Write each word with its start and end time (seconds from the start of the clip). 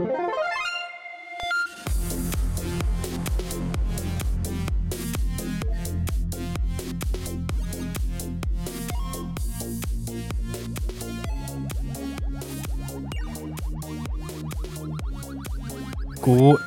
God 0.00 0.08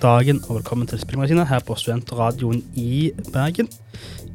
dagen 0.01 0.41
og 0.47 0.55
velkommen 0.59 0.87
til 0.87 0.99
Spillmagasinet 0.99 1.47
her 1.47 1.59
på 1.65 1.73
Studentradioen 1.75 2.61
i 2.77 3.11
Bergen. 3.33 3.65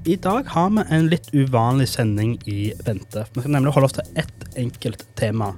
I 0.07 0.17
dag 0.17 0.43
har 0.47 0.71
vi 0.75 0.83
en 0.91 1.07
litt 1.07 1.31
uvanlig 1.31 1.87
sending 1.89 2.35
i 2.51 2.73
vente. 2.83 3.27
Vi 3.31 3.47
skal 3.47 3.55
nemlig 3.61 3.73
holde 3.79 3.93
oss 3.93 3.97
til 4.01 4.11
ett 4.19 4.59
enkelt 4.59 5.07
tema. 5.15 5.55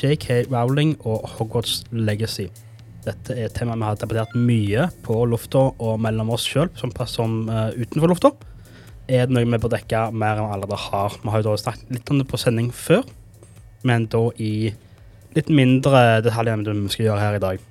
JK 0.00 0.48
Rowling 0.48 0.96
og 1.04 1.28
Hogwarts 1.28 1.84
Legacy. 1.92 2.48
Dette 3.00 3.32
er 3.32 3.46
et 3.48 3.54
tema 3.56 3.78
vi 3.78 3.86
har 3.86 3.96
debattert 3.96 4.34
mye 4.36 4.86
på 5.06 5.16
lufta 5.28 5.70
og 5.70 6.00
mellom 6.04 6.34
oss 6.34 6.44
sjøl, 6.48 6.68
som, 6.76 6.92
som 7.08 7.38
uh, 7.48 7.70
utenfor 7.72 8.12
lufta. 8.12 8.32
Er 9.08 9.26
det 9.26 9.34
noe 9.34 9.48
vi 9.48 9.60
bør 9.62 9.72
dekke 9.72 10.04
mer 10.12 10.36
enn 10.36 10.50
vi 10.50 10.56
allerede 10.58 10.80
har? 10.84 11.16
Vi 11.22 11.32
har 11.32 11.40
jo 11.40 11.48
da 11.48 11.56
snakket 11.62 11.96
litt 11.96 12.12
om 12.12 12.20
det 12.20 12.28
på 12.28 12.40
sending 12.40 12.68
før, 12.76 13.06
men 13.88 14.04
da 14.12 14.26
i 14.36 14.52
litt 15.36 15.48
mindre 15.48 16.20
detaljer 16.26 16.58
enn 16.58 16.66
det 16.66 16.76
vi 16.76 16.92
skal 16.92 17.08
gjøre 17.08 17.24
her 17.24 17.38
i 17.38 17.42
dag. 17.46 17.66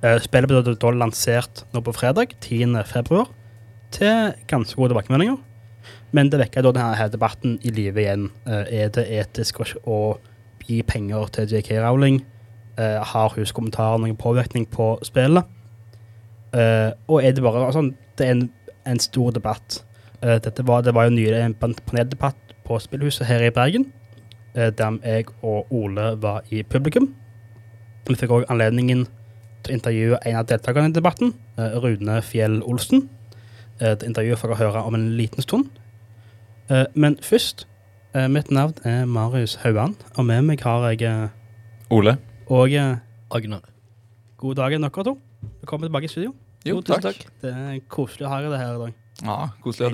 Uh, 0.00 0.16
spillet 0.24 0.48
ble 0.50 0.64
da 0.64 0.96
lansert 0.96 1.64
nå 1.76 1.84
på 1.84 1.94
fredag, 1.94 2.32
10. 2.40 2.80
februar, 2.88 3.28
til 3.92 4.32
ganske 4.48 4.80
gode 4.80 4.94
tilbakemeldinger. 4.94 5.36
Men 6.16 6.32
det 6.32 6.40
vekker 6.40 6.64
da 6.64 6.72
denne 6.76 7.12
debatten 7.12 7.58
i 7.60 7.72
live 7.74 8.00
igjen. 8.00 8.30
Uh, 8.48 8.64
er 8.64 8.88
det 8.96 9.10
etisk 9.12 9.60
å 9.84 10.02
gi 10.64 10.80
penger 10.88 11.28
til 11.36 11.52
JK 11.52 11.76
Rowling? 11.82 12.22
Uh, 12.78 13.02
har 13.04 13.34
huskommentarer 13.36 14.00
noen 14.00 14.16
påvirkning 14.16 14.68
på 14.70 14.96
spillet? 15.02 15.58
og 16.52 17.24
er 17.24 17.32
det 17.32 17.40
bare 17.40 17.62
altså, 17.64 17.80
Det 18.18 18.26
er 18.26 18.30
en, 18.30 18.50
en 18.86 18.98
stor 19.00 19.30
debatt. 19.30 19.84
dette 20.20 20.66
var, 20.66 20.82
det 20.82 20.92
var 20.94 21.04
jo 21.04 21.10
nylig 21.10 21.38
en 21.40 21.54
paneldebatt 21.54 22.36
på 22.64 22.78
Spillhuset 22.78 23.26
her 23.26 23.40
i 23.40 23.50
Bergen, 23.50 23.86
der 24.54 24.98
jeg 25.04 25.24
og 25.42 25.72
Ole 25.72 26.22
var 26.22 26.42
i 26.50 26.62
publikum. 26.62 27.14
Vi 28.08 28.14
fikk 28.20 28.30
òg 28.30 28.44
anledningen 28.52 29.06
til 29.64 29.72
å 29.72 29.76
intervjue 29.78 30.18
en 30.26 30.36
av 30.36 30.46
deltakerne 30.50 30.92
i 30.92 30.92
debatten, 30.92 31.32
Rune 31.56 32.20
Fjell 32.22 32.60
Olsen. 32.62 33.08
Det 33.80 34.04
intervjuet 34.04 34.38
får 34.38 34.52
dere 34.52 34.58
høre 34.66 34.82
om 34.84 34.94
en 34.94 35.08
liten 35.16 35.42
stund. 35.42 35.70
Men 36.94 37.16
først 37.22 37.66
Mitt 38.28 38.50
navn 38.50 38.74
er 38.84 39.06
Marius 39.08 39.54
Hauan, 39.62 39.96
og 40.16 40.26
med 40.28 40.42
meg 40.42 40.60
har 40.60 40.90
jeg 40.90 41.30
Ole. 41.88 42.18
Og 42.50 42.72
Agnar. 43.30 43.62
God 44.36 44.54
dag, 44.58 44.72
dere 44.74 45.04
to. 45.04 45.14
Velkommen 45.60 45.86
tilbake 45.86 46.04
i 46.04 46.08
studio. 46.10 46.32
Jo, 46.66 46.80
takk. 46.82 47.02
takk. 47.02 47.20
Det 47.42 47.52
er 47.52 47.78
koselig 47.90 48.26
å 48.26 48.30
ha 48.32 48.40
deg 48.42 48.56
her 48.58 48.74
i 48.74 48.80
dag. 48.80 48.96
Ja, 49.22 49.36
koselig 49.62 49.86
å 49.86 49.90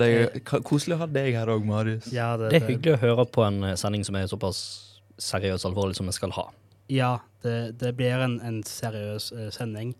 ha 1.03 1.05
deg, 1.05 1.13
deg 1.13 1.37
her 1.37 1.51
òg, 1.53 1.65
Marius. 1.65 2.07
Ja, 2.13 2.31
det, 2.37 2.49
Det 2.49 2.61
er 2.61 2.67
hyggelig 2.71 2.95
å 2.95 3.01
høre 3.03 3.25
på 3.29 3.45
en 3.45 3.63
eh, 3.63 3.75
sending 3.77 4.05
som 4.07 4.17
er 4.17 4.25
såpass 4.31 4.61
seriøs 5.21 5.63
og 5.65 5.71
alvorlig 5.71 5.99
som 5.99 6.09
vi 6.09 6.15
skal 6.17 6.33
ha. 6.33 6.47
Ja, 6.89 7.11
det, 7.45 7.77
det 7.81 7.93
blir 7.99 8.17
en, 8.25 8.39
en 8.41 8.63
seriøs 8.65 9.29
uh, 9.35 9.45
sending. 9.53 9.93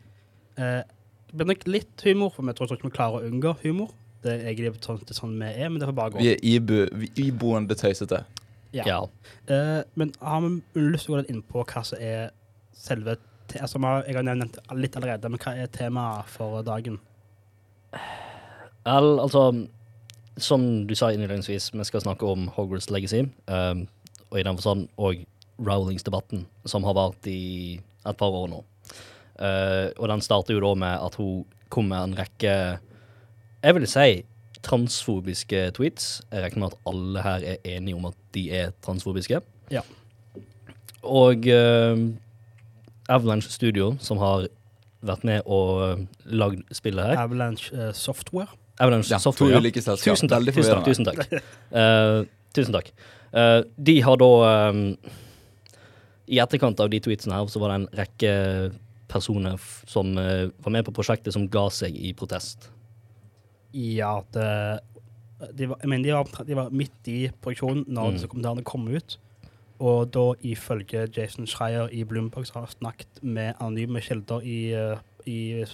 Uh, 0.57 0.81
det 1.29 1.37
blir 1.37 1.51
nok 1.51 1.67
litt 1.69 2.05
humor, 2.07 2.33
for 2.33 2.49
vi 2.49 2.57
tror 2.57 2.73
ikke 2.73 2.89
vi 2.89 2.95
klarer 2.97 3.21
å 3.21 3.29
unngå 3.29 3.53
humor. 3.61 3.93
Det 4.25 4.33
er 4.33 4.49
egentlig 4.49 4.73
sånn, 4.81 4.97
det 5.05 5.13
er 5.13 5.21
sånn 5.21 5.37
vi 5.37 5.53
er, 5.53 5.69
men 5.69 5.77
det 5.79 5.91
får 5.91 5.97
bare 6.01 6.15
gå. 6.15 6.25
Vi 6.25 6.33
er 6.33 6.41
ibu, 6.55 6.79
vi- 6.97 7.13
iboende 7.29 7.77
tøysete. 7.77 8.23
Ja. 8.73 8.83
Ja. 8.85 8.99
Uh, 9.49 9.81
men 9.97 10.13
har 10.21 10.41
vi 10.45 10.57
lyst 10.89 11.05
til 11.05 11.13
å 11.13 11.17
gå 11.17 11.21
litt 11.23 11.31
inn 11.33 11.45
på 11.45 11.61
hva 11.63 11.85
som 11.85 12.01
er 12.01 12.33
selve 12.79 13.17
te 13.49 13.61
altså, 13.63 13.81
Jeg 14.07 14.15
har 14.15 14.25
nevnt 14.25 14.59
litt 14.77 14.95
allerede, 14.97 15.31
men 15.31 15.41
hva 15.41 15.55
er 15.57 15.71
temaet 15.73 16.29
for 16.31 16.61
dagen? 16.65 16.99
Al, 18.87 19.19
altså, 19.19 19.49
som 20.39 20.65
du 20.87 20.95
sa 20.95 21.11
innledningsvis, 21.11 21.71
vi 21.73 21.87
skal 21.87 22.03
snakke 22.05 22.27
om 22.27 22.47
Hogwarts 22.55 22.89
Legacy. 22.93 23.25
Um, 23.47 23.87
og 24.29 24.39
i 24.39 24.45
den 24.45 24.59
forstand 24.59 24.87
òg 24.97 25.25
Rowlings-debatten, 25.59 26.45
som 26.69 26.85
har 26.87 26.95
vart 26.95 27.27
i 27.27 27.79
et 28.07 28.19
par 28.19 28.35
år 28.35 28.47
nå. 28.51 28.63
Uh, 29.39 29.91
og 29.97 30.09
den 30.11 30.23
starter 30.23 30.55
jo 30.55 30.63
da 30.63 30.73
med 30.79 31.05
at 31.07 31.15
hun 31.19 31.45
kom 31.71 31.91
med 31.91 32.01
en 32.01 32.15
rekke 32.17 32.53
Jeg 33.63 33.75
vil 33.75 33.85
si 33.87 34.23
transfobiske 34.65 35.69
tweets. 35.75 36.21
Jeg 36.31 36.43
regner 36.43 36.63
med 36.63 36.73
at 36.73 36.79
alle 36.89 37.23
her 37.23 37.45
er 37.53 37.75
enige 37.77 37.95
om 37.95 38.07
at 38.09 38.17
de 38.35 38.49
er 38.55 38.73
transfobiske. 38.83 39.41
Ja. 39.71 39.83
Og 41.03 41.47
uh, 41.47 42.07
Avalanche 43.09 43.49
Studio, 43.51 43.95
som 43.99 44.17
har 44.21 44.47
vært 45.05 45.23
med 45.27 45.41
og 45.47 46.05
lagd 46.27 46.63
spillet 46.75 47.05
her 47.11 47.21
Avalanche 47.23 47.71
uh, 47.73 47.91
Software. 47.95 48.49
Avalanche 48.79 49.11
Ja, 49.11 49.17
to 49.19 49.31
Software. 49.31 49.61
ja. 49.63 49.95
Tusen 49.95 50.29
takk. 50.29 50.51
Tusen 50.53 50.69
takk. 50.69 50.85
Tusen 50.85 51.07
takk. 51.07 51.39
Uh, 51.71 52.25
tusen 52.55 52.75
takk. 52.75 52.91
Uh, 53.33 53.61
de 53.77 53.97
har 54.01 54.17
da 54.19 54.29
um, 54.71 54.83
I 56.29 56.39
etterkant 56.43 56.79
av 56.83 56.89
de 56.91 56.99
tweetsene 57.01 57.35
her, 57.37 57.47
så 57.49 57.59
var 57.63 57.71
det 57.73 57.79
en 57.81 57.87
rekke 58.03 58.33
personer 59.09 59.55
f 59.57 59.79
som 59.89 60.11
eh, 60.21 60.51
var 60.61 60.69
med 60.75 60.85
på 60.85 60.91
prosjektet, 60.93 61.33
som 61.33 61.47
ga 61.49 61.63
seg 61.73 61.95
i 61.97 62.11
protest. 62.13 62.67
Ja, 63.73 64.19
det 64.33 64.45
de 65.57 65.65
var, 65.71 65.79
Jeg 65.81 65.89
mener, 65.89 66.03
de 66.05 66.13
var, 66.13 66.45
de 66.45 66.57
var 66.59 66.69
midt 66.69 67.07
i 67.09 67.31
produksjonen 67.41 67.85
når 67.87 68.09
Mm. 68.11 68.13
disse 68.19 68.27
kommentarene 68.29 68.63
kom 68.67 68.85
ut. 68.91 69.17
Og 69.79 70.09
da 70.11 70.25
ifølge 70.43 71.07
Jason 71.15 71.47
Schreier 71.47 71.87
i 71.95 72.03
Bloomberg 72.03 72.49
har 72.53 72.67
snakket 72.71 73.21
med 73.21 73.53
anonyme 73.59 74.01
kilder 74.03 74.43
i, 74.43 74.73
eh, 74.75 74.97
i 75.25 75.65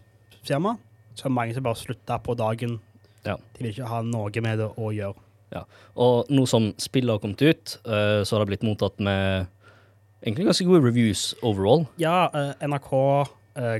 firmaet, 0.45 0.77
så 1.15 1.25
er 1.25 1.31
det 1.31 1.35
mange 1.35 1.53
som 1.53 1.63
bare 1.63 1.79
slutta 1.79 2.17
på 2.21 2.35
dagen. 2.37 2.79
Ja. 3.25 3.35
De 3.35 3.63
vil 3.63 3.71
ikke 3.73 3.89
ha 3.89 4.01
noe 4.05 4.41
med 4.45 4.59
det 4.61 4.69
å 4.77 4.91
gjøre. 4.93 5.17
Ja. 5.55 5.63
Og 5.95 6.29
nå 6.29 6.45
som 6.49 6.73
spillet 6.77 7.15
har 7.15 7.19
kommet 7.23 7.41
ut, 7.41 7.77
eh, 7.85 8.21
så 8.21 8.35
har 8.35 8.45
det 8.45 8.51
blitt 8.53 8.67
mottatt 8.67 8.99
med 8.99 9.47
egentlig 10.21 10.45
ganske 10.45 10.65
gode 10.65 10.85
reviews 10.85 11.33
overall. 11.41 11.87
Ja, 11.97 12.29
eh, 12.33 12.53
NRK 12.61 12.91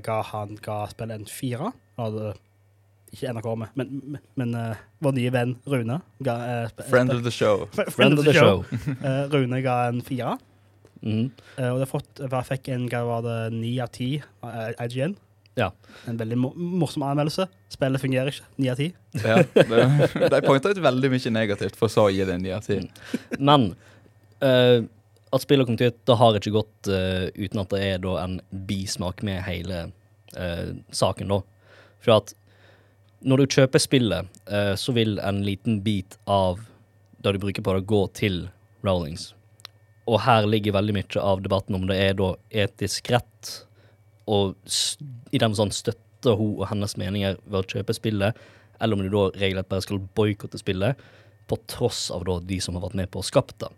ga 0.02 0.22
han 0.24 0.58
ga 0.62 0.86
spillet 0.88 1.20
en 1.20 1.26
fire. 1.26 1.74
Hadde 2.00 2.34
ikke 3.16 3.32
NRK 3.36 3.48
med, 3.62 3.78
men, 3.80 3.94
men, 4.16 4.26
men 4.40 4.58
eh, 4.60 4.84
vår 5.04 5.16
nye 5.18 5.32
venn 5.34 5.56
Rune 5.72 6.00
ga 6.26 6.36
uh, 6.66 6.84
Friend 6.90 7.14
of 7.14 7.24
the 7.26 7.34
show. 7.34 7.66
Friend 7.76 7.96
Friend 7.96 8.20
of 8.20 8.28
the 8.28 8.36
show. 8.36 8.66
uh, 9.00 9.24
Rune 9.34 9.62
ga 9.66 9.86
en 9.90 10.04
fire. 10.06 10.36
Mm. 11.06 11.30
Eh, 11.58 11.70
og 11.70 11.78
det 11.78 11.86
har 11.86 11.92
fått, 11.92 12.22
jeg 12.24 12.48
fikk 12.50 12.72
en 12.74 12.90
hva 12.90 13.04
var 13.06 13.24
det, 13.26 13.38
ni 13.56 13.76
av 13.84 13.92
ti 13.94 14.10
av 14.46 14.86
IGN. 14.88 15.16
Ja. 15.56 15.70
En 16.10 16.18
veldig 16.20 16.38
morsom 16.42 17.06
anmeldelse. 17.08 17.46
Spillet 17.72 18.02
fungerer 18.02 18.34
ikke. 18.34 18.48
Ni 18.60 18.72
av 18.72 18.80
ti. 18.80 18.90
Ja, 19.22 19.38
de 19.56 20.42
pointa 20.50 20.74
ut 20.74 20.82
veldig 20.84 21.12
mye 21.14 21.34
negativt, 21.36 21.78
for 21.80 21.92
så 21.92 22.10
å 22.10 22.14
gi 22.14 22.26
det 22.28 22.36
en 22.36 22.44
ni 22.44 22.52
av 22.56 22.66
ti. 22.66 22.82
Men 23.40 23.70
eh, 24.44 24.82
at 25.36 25.46
spillet 25.46 25.68
kom 25.70 25.78
til 25.80 25.94
ut, 25.94 26.02
det 26.08 26.18
har 26.20 26.40
ikke 26.40 26.56
gått 26.56 26.90
uten 26.90 27.60
at 27.60 27.72
det 27.74 27.80
er 27.84 28.02
da 28.04 28.18
en 28.22 28.40
bismak 28.68 29.24
med 29.26 29.42
hele 29.44 29.88
saken, 30.96 31.32
da. 31.32 31.40
For 32.04 32.18
at 32.18 32.34
når 33.26 33.42
du 33.42 33.56
kjøper 33.58 33.82
spillet, 33.82 34.30
eh, 34.46 34.74
så 34.78 34.94
vil 34.94 35.18
en 35.20 35.42
liten 35.46 35.80
bit 35.86 36.18
av 36.30 36.62
det 37.26 37.34
du 37.34 37.42
bruker 37.42 37.66
på 37.66 37.74
det, 37.74 37.88
gå 37.90 38.02
til 38.14 38.44
Rowlings. 38.86 39.32
Og 40.06 40.22
her 40.22 40.46
ligger 40.46 40.76
veldig 40.76 40.94
mye 40.94 41.22
av 41.22 41.42
debatten 41.42 41.78
om 41.78 41.88
det 41.90 41.98
er 41.98 42.18
da 42.20 42.36
etisk 42.54 43.10
rett 43.16 43.54
og 44.30 44.56
i 45.34 45.42
den 45.42 45.56
sånn 45.58 45.74
støtte 45.74 46.34
hun 46.38 46.60
og 46.60 46.68
hennes 46.70 46.96
meninger 46.98 47.38
ved 47.46 47.60
å 47.60 47.70
kjøpe 47.76 47.96
spillet, 47.98 48.38
eller 48.82 48.98
om 48.98 49.06
du 49.06 49.10
da 49.14 49.28
regelrett 49.38 49.70
bare 49.72 49.86
skal 49.86 50.02
boikotte 50.18 50.62
spillet, 50.62 51.00
på 51.46 51.58
tross 51.70 52.08
av 52.14 52.26
da 52.26 52.40
de 52.42 52.58
som 52.62 52.78
har 52.78 52.88
vært 52.88 52.98
med 52.98 53.12
på 53.14 53.22
å 53.22 53.26
skape 53.26 53.58
det. 53.62 53.70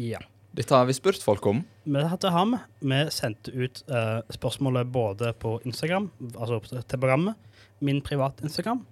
Ja. 0.00 0.20
Dette 0.52 0.76
har 0.76 0.84
vi 0.88 0.96
spurt 0.96 1.20
folk 1.24 1.46
om. 1.48 1.62
Vi 1.88 2.00
hadde 2.04 2.32
ham. 2.32 2.56
vi. 2.80 2.88
Vi 2.92 3.00
sendte 3.12 3.52
ut 3.52 3.82
uh, 3.88 4.20
spørsmålet 4.32 4.88
både 4.92 5.32
på 5.40 5.58
Instagram, 5.68 6.10
altså 6.34 6.60
til 6.68 7.00
programmet, 7.00 7.51
min 7.82 8.02
private 8.04 8.44
Instagram, 8.46 8.84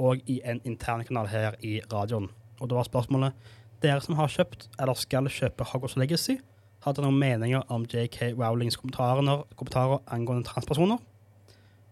og 0.00 0.22
i 0.30 0.40
en 0.48 0.62
intern 0.64 1.04
kanal 1.04 1.28
her 1.28 1.58
i 1.64 1.78
radioen. 1.92 2.30
Og 2.60 2.70
da 2.70 2.78
var 2.78 2.88
spørsmålet 2.88 3.50
dere 3.80 4.00
som 4.04 4.16
har 4.18 4.32
kjøpt 4.32 4.68
eller 4.80 4.96
skal 4.98 5.28
kjøpe 5.32 5.66
Hogwarts 5.70 5.96
Legacy, 6.00 6.38
har 6.84 6.96
dere 6.96 7.10
noen 7.10 7.20
meninger 7.20 7.64
om 7.72 7.84
JK 7.84 8.32
Rowlings 8.38 8.78
kommentarer, 8.80 9.44
kommentarer 9.60 10.00
angående 10.12 10.48
transpersoner? 10.48 11.00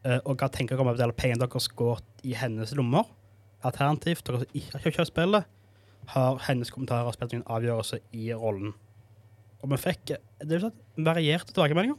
Eh, 0.06 0.20
og 0.24 0.38
hva 0.40 0.48
tenker 0.52 0.76
dere 0.76 0.86
om 0.86 0.92
at 0.92 1.16
pengene 1.18 1.44
deres 1.44 1.68
går 1.76 2.00
i 2.24 2.34
hennes 2.38 2.72
lommer? 2.76 3.08
Alternativt, 3.66 4.24
dere 4.24 4.42
som 4.44 4.56
ikke 4.56 4.78
har 4.78 4.84
kjøpt 4.86 5.10
spillet, 5.10 5.48
har 6.14 6.44
hennes 6.46 6.72
kommentarer 6.72 7.16
spilt 7.16 7.36
en 7.36 7.48
avgjørelse 7.52 8.00
i 8.16 8.30
rollen? 8.32 8.72
Og 9.60 9.72
vi 9.74 9.80
fikk 9.82 10.14
eh, 10.16 10.22
det 10.44 10.56
er 10.56 10.68
sånn 10.68 11.08
varierte 11.08 11.52
tilbakemeldinger. 11.52 11.98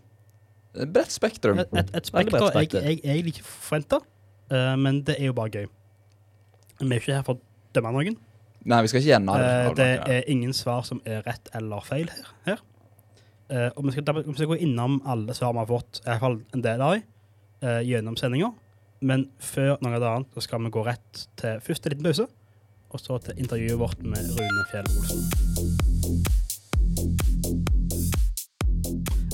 Et 0.80 0.94
Bredt 0.94 1.14
spektrum. 1.14 1.60
Et, 1.62 1.78
et, 1.82 1.94
et 1.98 2.10
spekter 2.10 2.46
jeg, 2.56 2.74
jeg, 2.74 3.02
jeg 3.04 3.26
ikke 3.34 3.46
forventa, 3.46 4.02
men 4.50 5.04
det 5.06 5.20
er 5.20 5.30
jo 5.30 5.36
bare 5.38 5.52
gøy. 5.54 5.68
Vi 6.80 6.88
er 6.88 7.02
ikke 7.02 7.18
her 7.20 7.26
for 7.28 7.38
å 7.38 7.74
dømme 7.76 7.92
noen. 7.94 8.18
Nei, 8.70 8.82
vi 8.84 8.90
skal 8.92 9.02
ikke 9.02 9.12
gjennom 9.14 9.38
det. 9.40 9.52
Uh, 9.52 9.70
det 9.78 9.90
er 10.16 10.32
ingen 10.32 10.56
svar 10.58 10.82
som 10.88 11.00
er 11.08 11.22
rett 11.28 11.52
eller 11.56 11.86
feil 11.86 12.10
her. 12.12 12.34
her. 12.48 12.64
Uh, 13.50 13.70
og 13.76 13.86
vi 13.88 13.94
skal, 13.96 14.24
vi 14.26 14.36
skal 14.36 14.52
gå 14.52 14.60
innom 14.66 15.00
alle 15.10 15.36
svar 15.38 15.54
vi 15.56 15.64
har 15.64 15.70
fått, 15.70 16.02
i 16.04 16.10
hvert 16.10 16.24
fall 16.26 16.42
en 16.56 16.66
del 16.66 16.84
av 16.86 16.98
dem, 16.98 17.06
eh, 17.62 17.80
gjennom 17.88 18.18
sendinga. 18.20 18.52
Men 19.02 19.30
før 19.40 19.78
noe 19.84 19.96
annet 19.96 20.36
så 20.36 20.44
skal 20.44 20.64
vi 20.66 20.74
gå 20.76 20.84
rett 20.84 21.26
til 21.40 21.62
først 21.64 21.88
en 21.88 21.96
liten 21.96 22.08
pause, 22.10 22.28
og 22.90 23.00
så 23.00 23.20
til 23.24 23.40
intervjuet 23.40 23.80
vårt 23.80 24.04
med 24.04 24.28
Rune 24.36 24.66
Fjell 24.72 24.90
Olsen. 24.92 25.20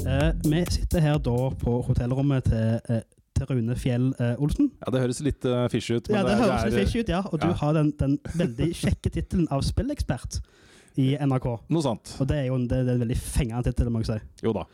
Eh, 0.06 0.32
vi 0.46 0.62
sitter 0.70 1.02
her 1.02 1.18
da 1.18 1.38
på 1.64 1.80
hotellrommet 1.88 2.46
til, 2.46 2.80
eh, 2.90 3.02
til 3.36 3.50
Rune 3.52 3.76
Fjell 3.80 4.10
eh, 4.22 4.42
Olsen. 4.42 4.72
Ja, 4.82 4.92
det 4.96 5.04
høres 5.04 5.22
litt 5.26 5.48
uh, 5.48 5.66
fishy 5.72 6.00
ut. 6.00 6.10
Ja, 6.12 6.24
det, 6.28 6.38
høres 6.40 6.68
litt 6.68 6.78
fishy 6.86 7.04
ut, 7.04 7.12
ja. 7.12 7.22
Og 7.30 7.42
du 7.42 7.48
har 7.62 7.78
den, 7.78 7.92
den 8.00 8.18
veldig 8.36 8.72
kjekke 8.82 9.12
tittelen 9.14 9.48
av 9.54 9.64
spillekspert 9.68 10.40
i 11.02 11.14
NRK. 11.20 11.48
Noe 11.76 11.84
sant. 11.84 12.16
Og 12.24 12.30
det 12.30 12.42
er 12.44 12.50
jo 12.50 12.60
en, 12.60 12.68
det 12.72 12.82
er 12.82 12.94
en 12.96 13.02
veldig 13.04 13.18
fengende 13.20 13.66
tittel, 13.68 13.92
må 13.92 14.04
jeg 14.04 14.14
si. 14.14 14.20
Jo 14.48 14.56
da. 14.56 14.66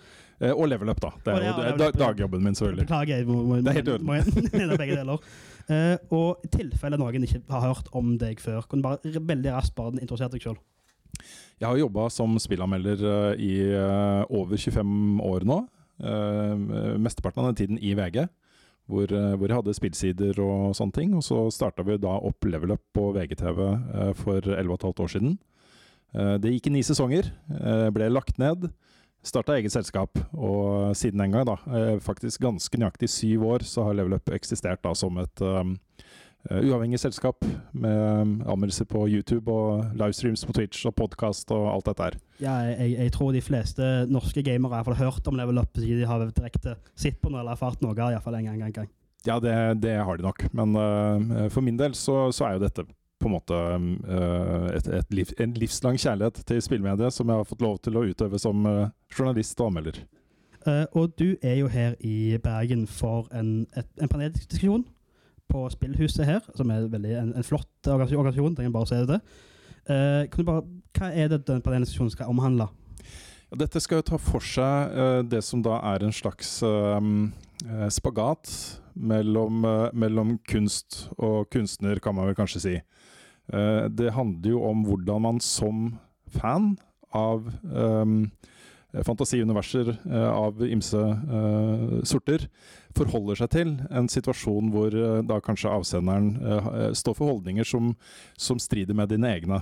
Eh, 0.42 0.54
og 0.54 0.68
level 0.70 0.90
up, 0.94 1.02
da. 1.02 1.14
Det 1.22 1.34
er 1.34 1.40
jo 1.42 1.48
ja, 1.48 1.54
det 1.58 1.70
er 1.70 1.80
da- 1.82 1.94
dagjobben 2.06 2.44
min, 2.46 2.58
selvfølgelig. 2.58 2.88
Beklager, 2.90 3.26
må, 3.30 3.40
må, 3.46 3.62
Det 3.62 3.74
er 3.74 3.80
helt 3.82 4.06
må, 4.06 4.20
må 4.72 4.78
begge 4.84 5.00
deler. 5.00 5.32
Eh, 5.72 5.96
og 6.14 6.46
i 6.46 6.50
tilfelle 6.52 6.98
noen 7.00 7.26
ikke 7.28 7.44
har 7.54 7.68
hørt 7.68 7.90
om 7.98 8.16
deg 8.22 8.42
før, 8.44 8.66
kan 8.70 8.82
du 8.82 8.88
bare 8.90 9.26
veldig 9.34 9.54
raskt 9.56 9.78
bare 9.78 9.98
introdusere 10.02 10.34
deg 10.34 10.46
sjøl? 10.46 10.60
Jeg 11.62 11.70
har 11.70 11.78
jobba 11.78 12.08
som 12.10 12.34
spillanmelder 12.42 13.04
eh, 13.06 13.44
i 13.46 13.54
eh, 13.70 14.24
over 14.34 14.58
25 14.58 15.22
år 15.28 15.46
nå. 15.46 15.60
Eh, 16.02 16.98
mesteparten 16.98 17.44
av 17.44 17.52
den 17.52 17.60
tiden 17.60 17.78
i 17.78 17.94
VG, 17.98 18.24
hvor, 18.90 19.12
eh, 19.12 19.36
hvor 19.38 19.48
jeg 19.48 19.58
hadde 19.60 19.76
spillsider 19.78 20.42
og 20.44 20.76
sånne 20.78 20.96
ting. 20.96 21.16
Og 21.18 21.24
så 21.26 21.46
starta 21.54 21.86
vi 21.88 22.00
da 22.02 22.18
opp 22.20 22.46
Level 22.46 22.76
Up 22.76 22.84
på 22.96 23.12
VGTV 23.16 23.60
eh, 23.68 24.14
for 24.18 24.40
11 24.42 24.78
15 24.78 25.04
år 25.06 25.12
siden. 25.16 25.36
Eh, 26.16 26.36
det 26.44 26.56
gikk 26.56 26.72
i 26.72 26.76
ni 26.78 26.86
sesonger, 26.86 27.32
ble 27.96 28.10
lagt 28.12 28.40
ned. 28.42 28.72
Starta 29.24 29.54
eget 29.54 29.70
selskap, 29.70 30.18
og 30.34 30.96
siden 30.98 31.22
den 31.22 31.36
gang, 31.36 31.46
da, 31.46 31.54
faktisk 32.02 32.42
ganske 32.42 32.80
nøyaktig 32.82 33.06
syv 33.14 33.44
år, 33.52 33.66
så 33.70 33.86
har 33.86 33.94
Level 33.94 34.16
Up 34.18 34.32
eksistert 34.34 34.82
da 34.82 34.96
som 34.98 35.20
et 35.22 35.44
uavhengig 36.50 37.00
selskap 37.02 37.44
med 37.78 37.98
um, 38.22 38.32
anmeldelser 38.50 38.88
på 38.90 39.04
YouTube 39.08 39.52
og 39.54 39.92
livestreams 39.98 40.46
på 40.48 40.56
Twitch 40.58 40.88
og 40.90 40.96
podkast 40.98 41.52
og 41.54 41.68
alt 41.70 41.92
dette 41.92 42.08
her. 42.08 42.18
Ja, 42.42 42.56
jeg, 42.72 42.96
jeg 42.98 43.14
tror 43.14 43.36
de 43.36 43.44
fleste 43.46 43.90
norske 44.10 44.44
gamere 44.46 44.80
har 44.80 44.86
i 44.86 44.90
fall 44.90 45.04
hørt 45.04 45.28
om 45.30 45.38
Level 45.38 45.62
Up, 45.62 45.78
de 45.78 46.08
har 46.08 46.26
direkte 46.34 46.74
sett 46.96 47.20
på 47.22 47.30
noe 47.30 47.44
eller 47.44 47.54
erfart 47.54 47.84
noe, 47.86 47.94
iallfall 47.94 48.40
en 48.40 48.50
gang. 48.50 48.64
En 48.66 48.78
gang. 48.80 48.90
Ja, 49.28 49.38
det, 49.44 49.54
det 49.84 50.00
har 50.02 50.18
de 50.18 50.26
nok, 50.26 50.48
men 50.58 50.74
uh, 50.74 51.46
for 51.54 51.62
min 51.62 51.78
del 51.78 51.94
så, 51.98 52.32
så 52.34 52.48
er 52.48 52.58
jo 52.58 52.66
dette 52.66 52.88
på 53.22 53.30
en 53.30 53.36
måte 53.36 53.54
uh, 53.54 54.72
et, 54.74 54.88
et 54.98 55.14
liv, 55.14 55.36
en 55.38 55.54
livslang 55.62 56.00
kjærlighet 56.02 56.42
til 56.48 56.64
spillmediet 56.66 57.14
som 57.14 57.30
jeg 57.30 57.44
har 57.44 57.46
fått 57.46 57.62
lov 57.62 57.78
til 57.86 58.00
å 58.00 58.08
utøve 58.10 58.42
som 58.42 58.66
uh, 58.66 58.90
journalist 59.14 59.62
og 59.62 59.70
anmelder. 59.70 60.02
Eh, 60.68 60.86
og 60.92 61.14
du 61.20 61.36
er 61.42 61.56
jo 61.56 61.68
her 61.68 61.96
i 62.00 62.38
Bergen 62.44 62.88
for 62.88 63.26
en, 63.34 63.66
et, 63.78 63.88
en 64.02 64.10
paneldiskusjon 64.10 64.84
på 65.52 65.66
Spillhuset 65.74 66.26
her, 66.28 66.44
som 66.56 66.72
er 66.74 66.88
veldig, 66.92 67.16
en, 67.20 67.32
en 67.38 67.46
flott 67.46 67.90
organisasjon, 67.92 68.56
kan 68.58 68.74
bare 68.74 68.90
si 68.90 69.02
det. 69.10 69.20
Eh, 69.92 70.44
bare, 70.48 70.64
hva 70.98 71.10
er 71.12 71.32
det 71.32 71.44
den 71.48 71.64
paneldiskusjonen 71.66 72.14
skal 72.14 72.32
omhandle? 72.32 72.70
Dette 73.60 73.82
skal 73.84 74.00
jo 74.00 74.08
ta 74.14 74.20
for 74.22 74.44
seg 74.48 74.94
uh, 74.96 75.22
det 75.28 75.42
som 75.44 75.60
da 75.66 75.82
er 75.90 76.06
en 76.06 76.16
slags 76.16 76.62
um, 76.64 77.34
uh, 77.66 77.90
spagat 77.92 78.48
mellom, 78.96 79.66
uh, 79.68 79.90
mellom 79.92 80.38
kunst 80.48 81.10
og 81.18 81.50
kunstner, 81.52 82.00
kan 82.00 82.16
man 82.16 82.30
vel 82.30 82.38
kanskje 82.38 82.64
si. 82.64 82.78
Uh, 83.52 83.90
det 83.92 84.14
handler 84.16 84.54
jo 84.56 84.64
om 84.70 84.86
hvordan 84.88 85.26
man 85.28 85.44
som 85.44 85.98
fan 86.32 86.78
av 87.12 87.50
um, 87.68 88.30
fantasiuniverser 89.08 89.94
uh, 89.94 90.30
av 90.34 90.62
ymse 90.68 91.00
uh, 91.00 91.98
sorter 92.08 92.48
forholder 92.98 93.40
seg 93.40 93.52
til 93.54 93.74
en 93.88 94.10
situasjon 94.12 94.72
hvor 94.74 94.96
da 95.24 95.38
kanskje 95.40 95.72
avsenderen 95.72 96.92
står 96.98 97.16
for 97.16 97.32
holdninger 97.32 97.64
som, 97.64 97.94
som 98.36 98.60
strider 98.60 98.98
med 99.00 99.14
dine 99.14 99.30
egne. 99.32 99.62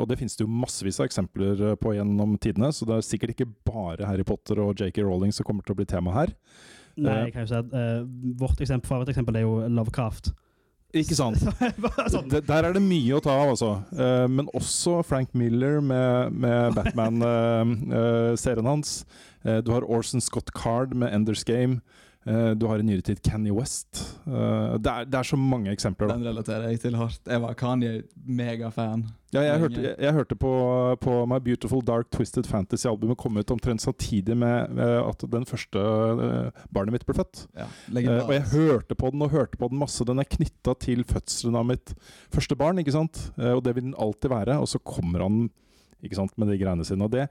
Og 0.00 0.08
det 0.10 0.16
finnes 0.18 0.34
det 0.34 0.42
jo 0.42 0.50
massevis 0.50 0.98
av 0.98 1.06
eksempler 1.06 1.62
på 1.78 1.92
gjennom 1.94 2.34
tidene, 2.42 2.72
så 2.74 2.82
det 2.90 2.96
er 2.96 3.06
sikkert 3.06 3.36
ikke 3.36 3.46
bare 3.70 4.08
Harry 4.10 4.26
Potter 4.26 4.58
og 4.58 4.74
JK 4.74 5.04
Rowling 5.06 5.30
som 5.30 5.46
kommer 5.46 5.62
til 5.62 5.76
å 5.76 5.78
bli 5.78 5.86
tema 5.86 6.16
her. 6.18 6.34
Nei, 6.34 7.10
Eh. 7.10 7.24
jeg 7.26 7.34
kan 7.34 7.44
jo 7.44 7.50
si 7.50 7.58
at 7.58 7.74
uh, 7.74 8.06
Vårt 8.38 8.60
eksempel, 8.62 9.06
eksempel 9.08 9.38
er 9.38 9.46
jo 9.46 9.54
Lovecraft. 9.68 10.32
Ikke 10.94 11.16
sant? 11.18 11.40
Sånn. 12.12 12.30
Der 12.30 12.68
er 12.68 12.74
det 12.76 12.82
mye 12.84 13.16
å 13.16 13.22
ta 13.22 13.34
av, 13.34 13.54
altså. 13.56 13.70
Eh, 13.96 14.26
men 14.30 14.50
også 14.54 15.00
Frank 15.06 15.32
Miller 15.34 15.80
med, 15.82 16.34
med 16.38 16.74
Batman-serien 16.78 18.68
hans. 18.70 19.00
Eh, 19.42 19.58
du 19.64 19.72
har 19.74 19.86
Orson 19.90 20.22
Scott 20.22 20.54
Card 20.54 20.94
med 20.94 21.12
Enders 21.14 21.42
Game. 21.48 21.80
Eh, 22.24 22.50
du 22.56 22.64
har 22.70 22.80
i 22.80 22.84
nyere 22.86 23.04
tid 23.04 23.20
Kanye 23.24 23.52
West. 23.52 24.00
Eh, 24.24 24.76
det, 24.80 24.90
er, 24.90 25.08
det 25.08 25.18
er 25.18 25.28
så 25.28 25.36
mange 25.36 25.72
eksempler. 25.74 26.08
Da. 26.08 26.16
Den 26.16 26.28
relaterer 26.30 26.70
jeg 26.72 26.80
til 26.80 26.96
hardt. 26.96 27.20
Jeg 27.28 27.42
var 27.42 27.56
Kanye-megafan. 27.60 29.04
Ja, 29.34 29.42
jeg, 29.42 29.58
hørte, 29.64 29.82
jeg, 29.82 29.96
jeg 29.98 30.14
hørte 30.14 30.36
på, 30.38 30.52
på 31.02 31.14
My 31.28 31.40
Beautiful 31.42 31.82
Dark 31.84 32.08
Twisted 32.14 32.46
Fantasy-albumet 32.48 33.18
komme 33.20 33.42
ut 33.42 33.50
omtrent 33.50 33.82
samtidig 33.82 34.36
med 34.38 34.78
at 34.78 35.24
den 35.32 35.44
første 35.48 35.82
eh, 35.82 36.62
barnet 36.72 36.94
mitt 36.94 37.06
ble 37.08 37.16
født. 37.18 37.44
Ja, 37.58 37.66
og 38.22 38.32
jeg 38.32 38.46
hørte 38.54 38.96
på 38.96 39.10
den 39.12 39.26
og 39.26 39.34
hørte 39.34 39.58
på 39.60 39.68
den 39.72 39.82
masse. 39.82 40.06
Den 40.06 40.22
er 40.22 40.30
knytta 40.30 40.76
til 40.80 41.04
fødselen 41.08 41.58
av 41.58 41.66
mitt 41.72 41.96
første 42.32 42.56
barn, 42.56 42.80
ikke 42.80 42.94
sant? 42.94 43.20
Og 43.36 43.60
det 43.66 43.74
vil 43.76 43.90
den 43.90 43.98
alltid 44.00 44.32
være. 44.32 44.60
Og 44.62 44.70
så 44.70 44.80
kommer 44.80 45.26
han 45.26 45.44
ikke 46.04 46.18
sant, 46.18 46.34
med 46.40 46.50
de 46.52 46.58
greiene 46.60 46.84
sine. 46.86 47.06
Og 47.06 47.12
det, 47.14 47.26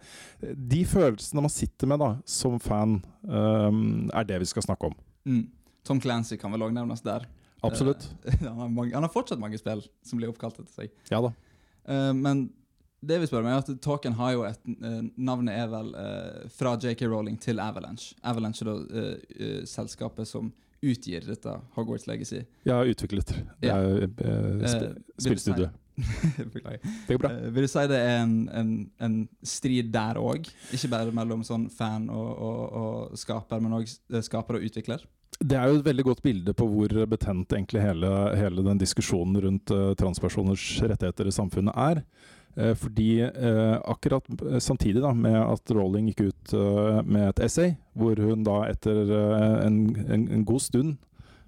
de 0.57 0.81
følelsene 0.89 1.43
man 1.45 1.53
sitter 1.53 1.89
med 1.91 2.01
da, 2.03 2.09
som 2.29 2.59
fan, 2.63 2.97
um, 3.27 4.09
er 4.13 4.27
det 4.29 4.41
vi 4.43 4.49
skal 4.49 4.65
snakke 4.65 4.89
om. 4.91 4.97
Mm. 5.29 5.45
Tom 5.87 6.01
Clancy 6.03 6.37
kan 6.39 6.51
vel 6.55 6.65
òg 6.67 6.73
nevnes 6.75 7.03
der. 7.05 7.27
Absolutt. 7.63 8.09
Uh, 8.25 8.33
han, 8.41 8.57
har 8.59 8.73
mange, 8.73 8.93
han 8.95 9.05
har 9.05 9.13
fortsatt 9.13 9.39
mange 9.39 9.59
spill 9.61 9.83
som 10.03 10.19
blir 10.19 10.31
oppkalt 10.33 10.59
etter 10.59 10.73
seg. 10.83 10.91
Ja 11.11 11.21
da. 11.23 11.33
Uh, 11.87 12.11
men 12.15 12.47
det 13.03 13.17
vi 13.19 13.27
spør 13.27 13.43
meg 13.43 13.57
er 13.57 13.63
at 13.65 13.81
Talken 13.83 14.15
har 14.15 14.31
jo 14.35 14.43
et 14.47 14.59
uh, 14.79 14.99
Navnet 15.19 15.57
er 15.59 15.67
vel 15.71 15.89
fra 16.55 16.77
JK 16.79 17.05
Rowling 17.11 17.35
til 17.43 17.59
Avalanche. 17.59 18.13
Avalanche 18.23 18.63
er 18.63 18.69
da 18.71 19.63
selskapet 19.67 20.27
som 20.29 20.53
utgir 20.83 21.23
dette 21.27 21.53
Hogwarts 21.75 22.07
Legacy. 22.07 22.41
Ja, 22.67 22.81
utviklet. 22.83 23.27
Det 23.61 23.69
Ja. 23.69 23.77
er 23.77 24.07
sp 24.67 24.83
Eh, 24.83 24.95
spillstudie. 25.19 25.69
Beklager. 26.53 26.79
Det 27.07 27.15
går 27.15 27.21
bra. 27.21 27.31
Eh, 27.31 27.49
vil 27.53 27.67
du 27.67 27.71
si 27.71 27.87
det 27.89 27.99
er 27.99 28.21
en, 28.23 28.37
en, 28.53 28.71
en 29.03 29.17
strid 29.45 29.91
der 29.93 30.19
òg? 30.21 30.47
Ikke 30.73 30.91
bare 30.91 31.13
mellom 31.15 31.43
sånn 31.47 31.67
fan 31.73 32.09
og, 32.11 32.31
og, 32.33 32.61
og 32.83 33.19
skaper, 33.19 33.61
men 33.63 33.77
òg 33.79 33.91
skaper 34.25 34.59
og 34.59 34.69
utvikler? 34.69 35.03
Det 35.43 35.57
er 35.57 35.69
jo 35.69 35.79
et 35.79 35.87
veldig 35.87 36.05
godt 36.07 36.21
bilde 36.23 36.53
på 36.55 36.67
hvor 36.69 36.93
betent 37.09 37.51
egentlig 37.55 37.81
hele, 37.83 38.11
hele 38.37 38.63
den 38.65 38.79
diskusjonen 38.79 39.41
rundt 39.43 39.73
uh, 39.73 39.91
transpersoners 39.99 40.63
rettigheter 40.85 41.27
i 41.27 41.35
samfunnet 41.35 41.75
er. 41.75 42.03
Uh, 42.53 42.71
fordi 42.77 43.23
uh, 43.25 43.79
akkurat 43.89 44.27
eh, 44.29 44.59
samtidig 44.61 45.01
da, 45.01 45.13
med 45.17 45.35
at 45.41 45.73
Rowling 45.73 46.11
gikk 46.11 46.27
ut 46.29 46.53
eh, 46.53 46.99
med 47.01 47.31
et 47.31 47.41
essay, 47.47 47.73
hvor 47.97 48.19
hun 48.21 48.45
da 48.45 48.59
etter 48.69 49.09
eh, 49.09 49.55
en, 49.65 49.79
en, 50.05 50.27
en 50.37 50.45
god 50.45 50.61
stund 50.61 50.93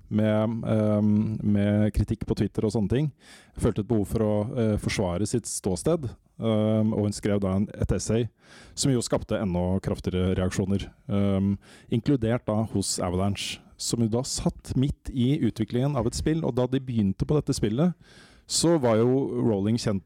med, 0.07 0.63
eh, 0.69 1.01
med 1.01 1.93
kritikk 1.93 2.25
på 2.27 2.37
Twitter 2.37 2.65
og 2.65 2.73
sånne 2.75 2.91
ting, 2.91 3.11
følte 3.57 3.81
et 3.81 3.89
behov 3.89 4.05
for 4.11 4.25
å 4.25 4.35
eh, 4.57 4.77
forsvare 4.81 5.27
sitt 5.29 5.49
ståsted. 5.49 6.09
Um, 6.35 6.89
og 6.91 7.05
hun 7.05 7.13
skrev 7.15 7.39
da 7.39 7.53
et 7.79 7.91
essay 7.95 8.25
som 8.75 8.91
jo 8.91 8.99
skapte 8.99 9.37
enda 9.39 9.79
kraftigere 9.79 10.33
reaksjoner. 10.35 10.89
Um, 11.07 11.53
inkludert 11.87 12.43
da 12.49 12.57
hos 12.73 12.97
Avalanche, 12.99 13.61
som 13.79 14.03
jo 14.03 14.09
da 14.11 14.23
satt 14.27 14.73
midt 14.75 15.13
i 15.15 15.37
utviklingen 15.47 15.95
av 15.95 16.09
et 16.09 16.17
spill. 16.17 16.43
Og 16.43 16.57
da 16.57 16.67
de 16.67 16.83
begynte 16.83 17.23
på 17.23 17.37
dette 17.39 17.55
spillet, 17.55 17.95
så 18.51 18.75
var 18.83 18.99
jo 18.99 19.15
Rowling 19.47 19.79
kjent 19.81 20.03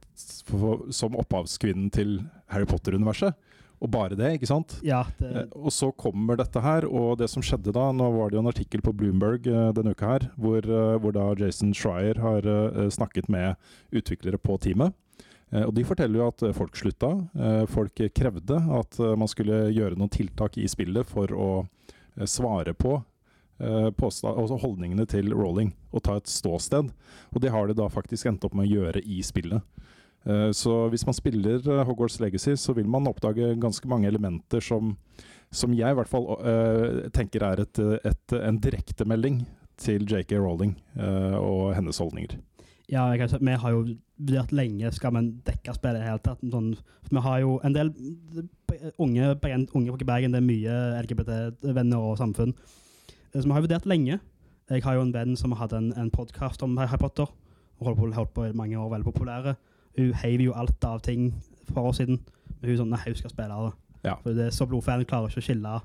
for, 0.47 0.85
som 0.93 1.17
opphavskvinnen 1.17 1.89
til 1.91 2.19
Harry 2.53 2.69
Potter-universet. 2.69 3.33
Og 3.79 3.87
bare 3.91 4.17
det, 4.19 4.33
ikke 4.35 4.49
sant? 4.49 4.75
Ja, 4.85 5.05
det, 5.19 5.29
Eh, 5.39 5.47
og 5.55 5.71
så 5.73 5.91
kommer 5.95 6.39
dette 6.39 6.61
her, 6.63 6.87
og 6.87 7.19
det 7.19 7.29
som 7.31 7.43
skjedde 7.45 7.73
da 7.75 7.89
Nå 7.95 8.09
var 8.15 8.29
det 8.29 8.39
jo 8.39 8.43
en 8.43 8.51
artikkel 8.51 8.83
på 8.83 8.93
Bloomberg 8.95 9.47
eh, 9.47 9.69
denne 9.75 9.93
uka 9.95 10.13
her, 10.13 10.27
hvor, 10.39 10.63
eh, 10.63 10.95
hvor 10.99 11.15
da 11.15 11.31
Jason 11.39 11.73
Schreier 11.73 12.19
har 12.19 12.47
snakket 12.91 13.29
med 13.29 13.55
utviklere 13.95 14.39
på 14.41 14.57
teamet. 14.61 14.95
Og 15.49 15.71
de 15.73 15.81
forteller 15.81 16.19
jo 16.19 16.27
at 16.29 16.43
folk 16.53 16.75
slutta. 16.77 17.07
Folk 17.73 17.97
krevde 18.13 18.59
at 18.77 18.99
man 19.17 19.29
skulle 19.31 19.71
gjøre 19.73 19.97
noen 19.97 20.11
tiltak 20.13 20.59
i 20.61 20.67
spillet 20.69 21.07
for 21.09 21.31
å 21.33 21.47
svare 22.29 22.75
på 22.77 22.99
altså 23.57 24.59
holdningene 24.61 25.07
til 25.09 25.33
Rolling 25.33 25.71
og 25.89 26.03
ta 26.05 26.19
et 26.19 26.29
ståsted. 26.29 26.91
Og 27.33 27.41
det 27.41 27.49
har 27.49 27.65
de 27.65 27.79
da 27.81 27.89
faktisk 27.89 28.29
endt 28.29 28.45
opp 28.45 28.53
med 28.53 28.69
å 28.69 28.75
gjøre 28.77 29.01
i 29.01 29.23
spillet. 29.25 29.65
Eh, 30.25 30.51
Så 30.51 30.89
hvis 30.89 31.05
man 31.05 31.13
spiller 31.15 31.59
eh, 31.63 31.85
Hogwarts 31.85 32.19
Legacy, 32.19 32.55
så 32.55 32.73
vil 32.73 32.87
man 32.87 33.07
oppdage 33.07 33.55
ganske 33.59 33.87
mange 33.87 34.07
elementer 34.07 34.59
som, 34.59 34.97
som 35.51 35.73
jeg 35.73 35.91
i 35.91 35.95
hvert 35.95 36.11
fall 36.11 36.27
eh, 36.43 37.09
tenker 37.15 37.43
er 37.43 37.63
et, 37.63 37.79
et, 38.03 38.35
en 38.35 38.59
direktemelding 38.59 39.45
til 39.79 40.03
JK 40.03 40.33
Rowling 40.35 40.73
og 41.39 41.73
hennes 41.73 41.97
holdninger. 41.97 42.33
ja, 42.89 43.05
jeg 43.15 43.29
vi 43.39 43.53
har 43.55 43.71
jo 43.71 43.85
vurdert 44.17 44.51
lenge 44.51 44.91
skal 44.91 45.13
vi 45.15 45.21
dekke 45.45 45.73
spillet 45.73 46.01
i 46.01 46.03
det 46.03 46.09
hele 46.09 46.19
tatt. 46.19 46.41
Sånn, 46.51 46.73
vi 47.09 47.21
har 47.23 47.39
jo 47.39 47.61
en 47.63 47.73
del 47.73 47.93
unge, 48.97 49.29
unge 49.73 49.95
i 49.95 50.03
Bergen, 50.09 50.33
det 50.35 50.41
er 50.41 50.49
mye 50.49 50.75
LGBT-venner 51.05 51.97
og 51.97 52.17
samfunn. 52.17 52.51
Så 53.31 53.45
vi 53.45 53.55
har 53.55 53.63
vurdert 53.63 53.87
lenge. 53.87 54.19
Jeg 54.69 54.83
har 54.83 54.97
jo 54.97 55.05
en 55.05 55.13
venn 55.13 55.37
som 55.39 55.55
hadde 55.55 55.77
en, 55.79 55.93
en 55.95 56.11
podkast 56.11 56.61
om 56.65 56.75
Harry 56.77 56.99
Potter. 56.99 57.31
Holdt 57.79 58.01
på, 58.01 58.11
holdt 58.11 58.33
på 58.35 58.49
i 58.49 58.51
mange 58.57 58.75
år, 58.75 58.91
veldig 58.91 59.07
populære. 59.07 59.55
Hun 59.97 60.13
heiv 60.13 60.41
jo 60.41 60.53
alt 60.53 60.83
av 60.85 61.01
ting 61.01 61.31
for 61.73 61.89
år 61.89 61.95
siden. 61.97 62.19
Men 62.59 62.69
hun 62.69 62.73
er 62.75 62.81
sånn, 62.83 62.89
nei, 62.93 63.01
hun 63.05 63.15
skal 63.15 63.33
spille 63.33 63.61
det. 63.65 63.73
Ja. 64.03 64.15
For 64.23 64.33
det 64.33 64.45
er 64.47 64.55
så 64.55 64.67
blodfan, 64.69 65.05
klarer 65.05 65.31
ikke 65.31 65.41
å 65.41 65.47
skille. 65.47 65.81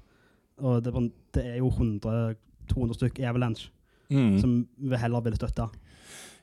Og 0.63 0.83
det, 0.85 0.93
det 1.35 1.47
er 1.55 1.57
jo 1.59 1.71
100-200 1.71 2.95
stykk 3.01 3.19
i 3.25 3.31
Avalanche 3.31 3.71
Mm. 4.13 4.39
som 4.39 4.67
vi 4.77 4.97
heller 5.01 5.23
ville 5.25 5.37
støtte. 5.37 5.65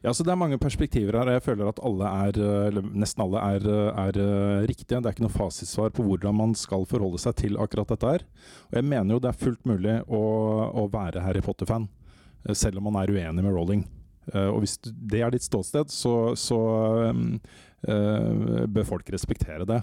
Ja, 0.02 0.10
så 0.14 0.24
Det 0.24 0.32
er 0.32 0.36
mange 0.36 0.58
perspektiver 0.58 1.14
her. 1.14 1.28
og 1.30 1.34
Jeg 1.34 1.44
føler 1.44 1.68
at 1.70 1.80
alle 1.84 2.06
er, 2.26 2.40
eller 2.68 2.82
nesten 2.82 3.22
alle 3.22 3.38
er, 3.38 3.62
er 3.94 4.18
eh, 4.18 4.66
riktige. 4.68 4.98
Det 5.00 5.06
er 5.06 5.14
ikke 5.14 5.28
noe 5.28 5.30
fasitsvar 5.30 5.92
på 5.94 6.04
hvordan 6.04 6.36
man 6.36 6.56
skal 6.56 6.86
forholde 6.86 7.20
seg 7.22 7.36
til 7.36 7.56
akkurat 7.58 7.88
dette 7.88 8.08
her. 8.10 8.26
Og 8.72 8.74
jeg 8.74 8.84
mener 8.84 9.14
jo 9.14 9.20
det 9.20 9.30
er 9.30 9.46
fullt 9.46 9.64
mulig 9.64 10.02
å, 10.10 10.74
å 10.74 10.90
være 10.92 11.22
Harry 11.22 11.40
Potter-fan, 11.42 11.88
eh, 12.50 12.54
selv 12.58 12.78
om 12.82 12.90
man 12.90 13.04
er 13.04 13.14
uenig 13.14 13.44
med 13.44 13.54
Rowling. 13.54 13.86
Eh, 14.30 14.48
og 14.48 14.62
hvis 14.64 14.78
det 14.84 15.24
er 15.24 15.34
ditt 15.34 15.46
ståsted, 15.46 15.92
så, 15.94 16.34
så 16.38 16.60
um, 17.10 17.40
uh, 17.88 18.66
bør 18.70 18.88
folk 18.94 19.10
respektere 19.14 19.68
det. 19.70 19.82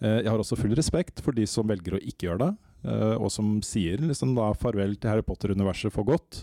Eh, 0.00 0.22
jeg 0.24 0.30
har 0.30 0.40
også 0.40 0.58
full 0.58 0.74
respekt 0.76 1.22
for 1.24 1.36
de 1.36 1.46
som 1.50 1.68
velger 1.68 1.98
å 1.98 2.02
ikke 2.02 2.30
gjøre 2.30 2.46
det, 2.46 2.54
og 2.84 3.30
som 3.32 3.62
sier 3.64 4.02
liksom 4.04 4.34
da 4.36 4.50
farvel 4.60 4.90
til 5.00 5.08
Harry 5.08 5.24
Potter-universet 5.24 5.88
for 5.94 6.04
godt. 6.04 6.42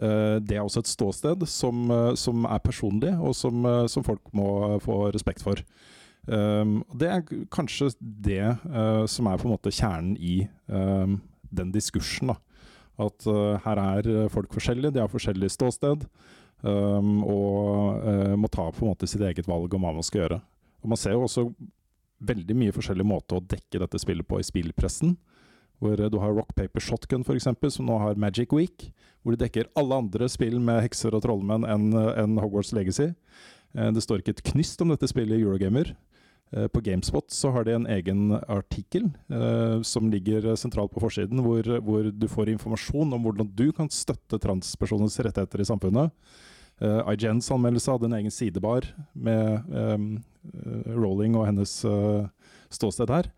Det 0.00 0.54
er 0.56 0.62
også 0.62 0.80
et 0.80 0.88
ståsted 0.88 1.42
som, 1.52 1.90
som 2.16 2.46
er 2.48 2.62
personlig, 2.64 3.10
og 3.20 3.34
som, 3.36 3.60
som 3.92 4.06
folk 4.06 4.30
må 4.32 4.78
få 4.80 5.02
respekt 5.12 5.44
for. 5.44 5.60
Um, 6.26 6.80
Det 6.96 7.10
er 7.12 7.22
kanskje 7.52 7.92
det 8.00 8.56
uh, 8.66 9.04
som 9.04 9.28
er 9.28 9.36
på 9.38 9.46
en 9.46 9.54
måte 9.54 9.70
kjernen 9.70 10.16
i 10.16 10.48
um, 10.66 11.20
den 11.52 11.70
diskursen. 11.74 12.32
da. 12.32 12.40
At 12.98 13.28
uh, 13.28 13.60
her 13.62 13.82
er 13.82 14.28
folk 14.32 14.56
forskjellige, 14.56 14.96
de 14.96 15.04
har 15.04 15.12
forskjellig 15.12 15.52
ståsted, 15.52 16.08
um, 16.66 17.22
og 17.24 18.02
uh, 18.02 18.34
må 18.36 18.50
ta 18.52 18.68
på 18.70 18.84
en 18.84 18.92
måte 18.92 19.08
sitt 19.10 19.22
eget 19.22 19.48
valg 19.48 19.72
om 19.74 19.86
hva 19.86 19.94
man 19.96 20.06
skal 20.06 20.24
gjøre. 20.24 20.40
Og 20.82 20.92
Man 20.92 21.00
ser 21.00 21.16
jo 21.16 21.24
også 21.26 21.48
veldig 22.26 22.56
mye 22.56 22.74
forskjellig 22.74 23.06
måte 23.06 23.36
å 23.36 23.44
dekke 23.44 23.80
dette 23.82 24.00
spillet 24.00 24.26
på 24.28 24.40
i 24.40 24.46
spillpressen. 24.46 25.16
Hvor 25.82 26.00
eh, 26.00 26.10
du 26.12 26.18
har 26.22 26.32
Rock 26.32 26.54
Paper 26.56 26.80
Shotgun, 26.80 27.26
eksempel, 27.34 27.72
som 27.72 27.88
nå 27.88 27.98
har 28.00 28.16
Magic 28.20 28.54
Week. 28.56 28.90
Hvor 29.22 29.34
de 29.34 29.42
dekker 29.44 29.68
alle 29.76 29.98
andre 30.04 30.28
spill 30.32 30.58
med 30.62 30.82
hekser 30.86 31.16
og 31.16 31.24
trollmenn 31.26 31.66
enn 31.68 31.90
en 31.92 32.38
Hogwarts 32.40 32.72
Legacy. 32.76 33.12
Eh, 33.76 33.92
Det 33.92 34.04
står 34.04 34.22
ikke 34.22 34.36
et 34.38 34.46
knyst 34.52 34.80
om 34.80 34.94
dette 34.94 35.10
spillet 35.10 35.36
i 35.36 35.44
Eurogamer. 35.44 35.92
Eh, 36.54 36.68
På 36.68 36.80
Gamespot 36.80 37.30
så 37.34 37.52
har 37.52 37.66
de 37.66 37.74
en 37.76 37.86
egen 37.86 38.32
artikkel 38.48 39.10
eh, 39.28 39.82
som 39.82 40.10
ligger 40.10 40.54
sentralt 40.56 40.94
på 40.94 41.02
forsiden, 41.02 41.42
hvor, 41.44 41.62
hvor 41.84 42.10
du 42.10 42.28
får 42.30 42.54
informasjon 42.54 43.12
om 43.12 43.26
hvordan 43.26 43.50
du 43.52 43.70
kan 43.72 43.90
støtte 43.92 44.40
transpersoners 44.40 45.18
rettigheter 45.20 45.60
i 45.60 45.68
samfunnet. 45.68 46.14
Uh, 46.82 47.00
IGNs 47.12 47.48
anmeldelse 47.54 47.94
hadde 47.94 48.10
en 48.10 48.16
egen 48.18 48.32
sidebar 48.34 48.84
med 49.14 49.70
um, 49.72 50.08
eh, 50.44 50.90
Rowling 50.92 51.36
og 51.38 51.46
hennes 51.48 51.72
uh, 51.88 52.26
ståsted 52.68 53.08
her. 53.14 53.30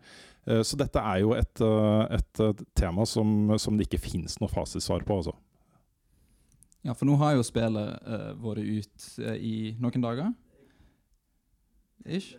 Uh, 0.43 0.59
så 0.67 0.75
dette 0.79 0.99
er 0.99 1.21
jo 1.23 1.31
et, 1.37 1.61
eh, 1.63 2.17
et, 2.17 2.41
eh, 2.43 2.65
tema 2.75 3.05
som, 3.07 3.53
som 3.55 3.77
det 3.79 3.87
ikke 3.87 4.01
finnes 4.09 4.35
noe 4.41 4.51
fasitsvar 4.51 5.07
på. 5.07 5.21
Altså. 5.21 5.35
Ja, 6.83 6.95
for 6.95 7.07
nå 7.07 7.15
har 7.19 7.37
jo 7.37 7.47
spillet 7.47 7.95
eh, 8.07 8.29
vært 8.39 8.67
ut 8.67 9.09
eh, 9.23 9.39
i 9.39 9.55
noen 9.79 10.03
dager. 10.03 10.31
Ish? 12.07 12.35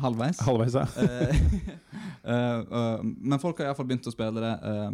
Halvveis. 0.00 0.40
Halvveis, 0.40 0.74
ja. 0.74 0.86
Eh, 0.96 1.36
eh, 2.32 2.58
eh, 2.60 3.02
men 3.02 3.38
folk 3.42 3.58
har 3.60 3.70
iallfall 3.70 3.88
begynt 3.90 4.08
å 4.08 4.14
spille 4.14 4.42
det. 4.42 4.54
Eh, 4.70 4.90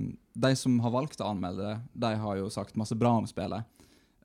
de 0.47 0.52
som 0.59 0.81
har 0.83 0.93
valgt 0.95 1.23
å 1.23 1.31
anmelde 1.31 1.62
det, 1.62 1.76
de 2.07 2.12
har 2.21 2.40
jo 2.40 2.50
sagt 2.52 2.76
masse 2.81 2.97
bra 2.99 3.14
om 3.21 3.28
spillet. 3.28 3.69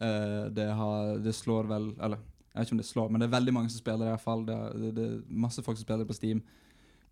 Eh, 0.02 0.46
det, 0.50 0.66
har, 0.74 1.18
det 1.22 1.34
slår 1.38 1.68
vel 1.70 1.92
Eller 2.02 2.18
jeg 2.52 2.60
vet 2.60 2.68
ikke 2.68 2.76
om 2.76 2.80
det 2.82 2.88
slår, 2.90 3.12
men 3.12 3.22
det 3.22 3.28
er 3.30 3.36
veldig 3.38 3.52
mange 3.56 3.70
som 3.72 3.80
spiller 3.80 4.04
det. 4.04 4.10
i 4.10 4.16
hvert 4.18 4.26
fall. 4.26 4.42
Det, 4.44 4.56
det, 4.76 4.90
det 4.98 5.04
er 5.08 5.20
masse 5.46 5.62
folk 5.64 5.78
som 5.80 5.86
spiller 5.86 6.04
det 6.04 6.10
på 6.10 6.18
Steam. 6.18 6.42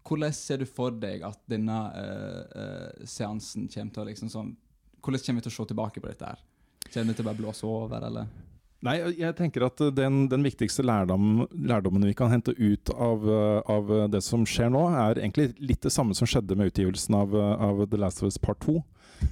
Hvordan 0.03 0.34
ser 0.36 0.60
du 0.60 0.65
for 0.67 0.91
deg 1.00 1.24
at 1.24 1.39
denne 1.48 1.77
uh, 1.96 2.41
uh, 2.60 3.05
seansen 3.08 3.69
kommer 3.72 3.93
til 3.96 4.03
å 4.03 4.05
liksom 4.10 4.31
sånn 4.31 4.51
Hvordan 5.00 5.24
kommer 5.24 5.39
vi 5.39 5.46
til 5.46 5.53
å 5.53 5.55
se 5.55 5.65
tilbake 5.69 6.03
på 6.03 6.12
dette? 6.12 6.27
her? 6.34 6.43
Kommer 6.89 7.13
det 7.13 7.22
til 7.22 7.24
å 7.24 7.29
bare 7.29 7.39
blåse 7.39 7.67
over, 7.72 8.03
eller? 8.10 8.27
Nei, 8.84 8.98
jeg 9.15 9.36
tenker 9.38 9.63
at 9.69 9.79
den, 9.96 10.25
den 10.31 10.43
viktigste 10.43 10.84
lærdom, 10.84 11.46
lærdommen 11.55 12.03
vi 12.08 12.17
kan 12.19 12.31
hente 12.31 12.51
ut 12.55 12.91
av, 12.96 13.24
av 13.72 13.93
det 14.12 14.22
som 14.24 14.43
skjer 14.48 14.72
nå, 14.75 14.86
er 14.91 15.22
egentlig 15.22 15.53
litt 15.60 15.84
det 15.84 15.91
samme 15.96 16.15
som 16.15 16.27
skjedde 16.27 16.55
med 16.60 16.74
utgivelsen 16.74 17.15
av, 17.15 17.36
av 17.36 17.86
The 17.91 18.00
Last 18.00 18.24
of 18.24 18.27
Us 18.27 18.39
Part 18.39 18.60
2. 18.67 18.75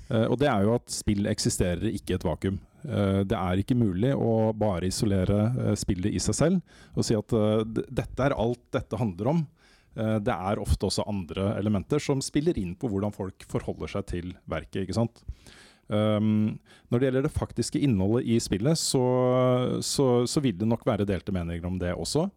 Uh, 0.07 0.25
og 0.27 0.37
det 0.39 0.49
er 0.51 0.63
jo 0.63 0.75
at 0.77 0.91
spill 0.91 1.27
eksisterer 1.31 1.91
ikke 1.91 2.15
i 2.15 2.19
et 2.19 2.27
vakuum. 2.27 2.59
Eh, 2.85 3.21
det 3.27 3.37
er 3.37 3.61
ikke 3.61 3.77
mulig 3.77 4.13
å 4.13 4.53
bare 4.57 4.89
isolere 4.89 5.39
eh, 5.49 5.75
spillet 5.79 6.13
i 6.13 6.21
seg 6.21 6.37
selv 6.37 6.97
og 6.97 7.05
si 7.07 7.17
at 7.17 7.33
eh, 7.33 7.63
dette 7.89 8.25
er 8.27 8.35
alt 8.37 8.61
dette 8.75 8.99
handler 8.99 9.33
om. 9.35 9.45
Det 9.97 10.29
er 10.29 10.59
ofte 10.61 10.85
også 10.85 11.07
andre 11.09 11.55
elementer 11.57 11.97
som 11.97 12.19
spiller 12.21 12.53
inn 12.61 12.75
på 12.77 12.85
hvordan 12.85 13.09
folk 13.15 13.41
forholder 13.49 13.89
seg 13.89 14.03
til 14.11 14.27
verket. 14.45 14.83
ikke 14.83 14.93
sant? 14.93 15.23
Um, 15.89 16.59
når 16.91 16.99
det 16.99 17.07
gjelder 17.07 17.25
det 17.25 17.31
faktiske 17.33 17.81
innholdet 17.81 18.27
i 18.29 18.35
spillet, 18.37 18.77
så, 18.77 19.01
så, 19.81 20.05
så 20.29 20.43
vil 20.45 20.53
det 20.59 20.67
nok 20.69 20.85
være 20.85 21.07
delte 21.09 21.33
meninger 21.33 21.65
om 21.65 21.79
det 21.81 21.95
også. 21.95 22.27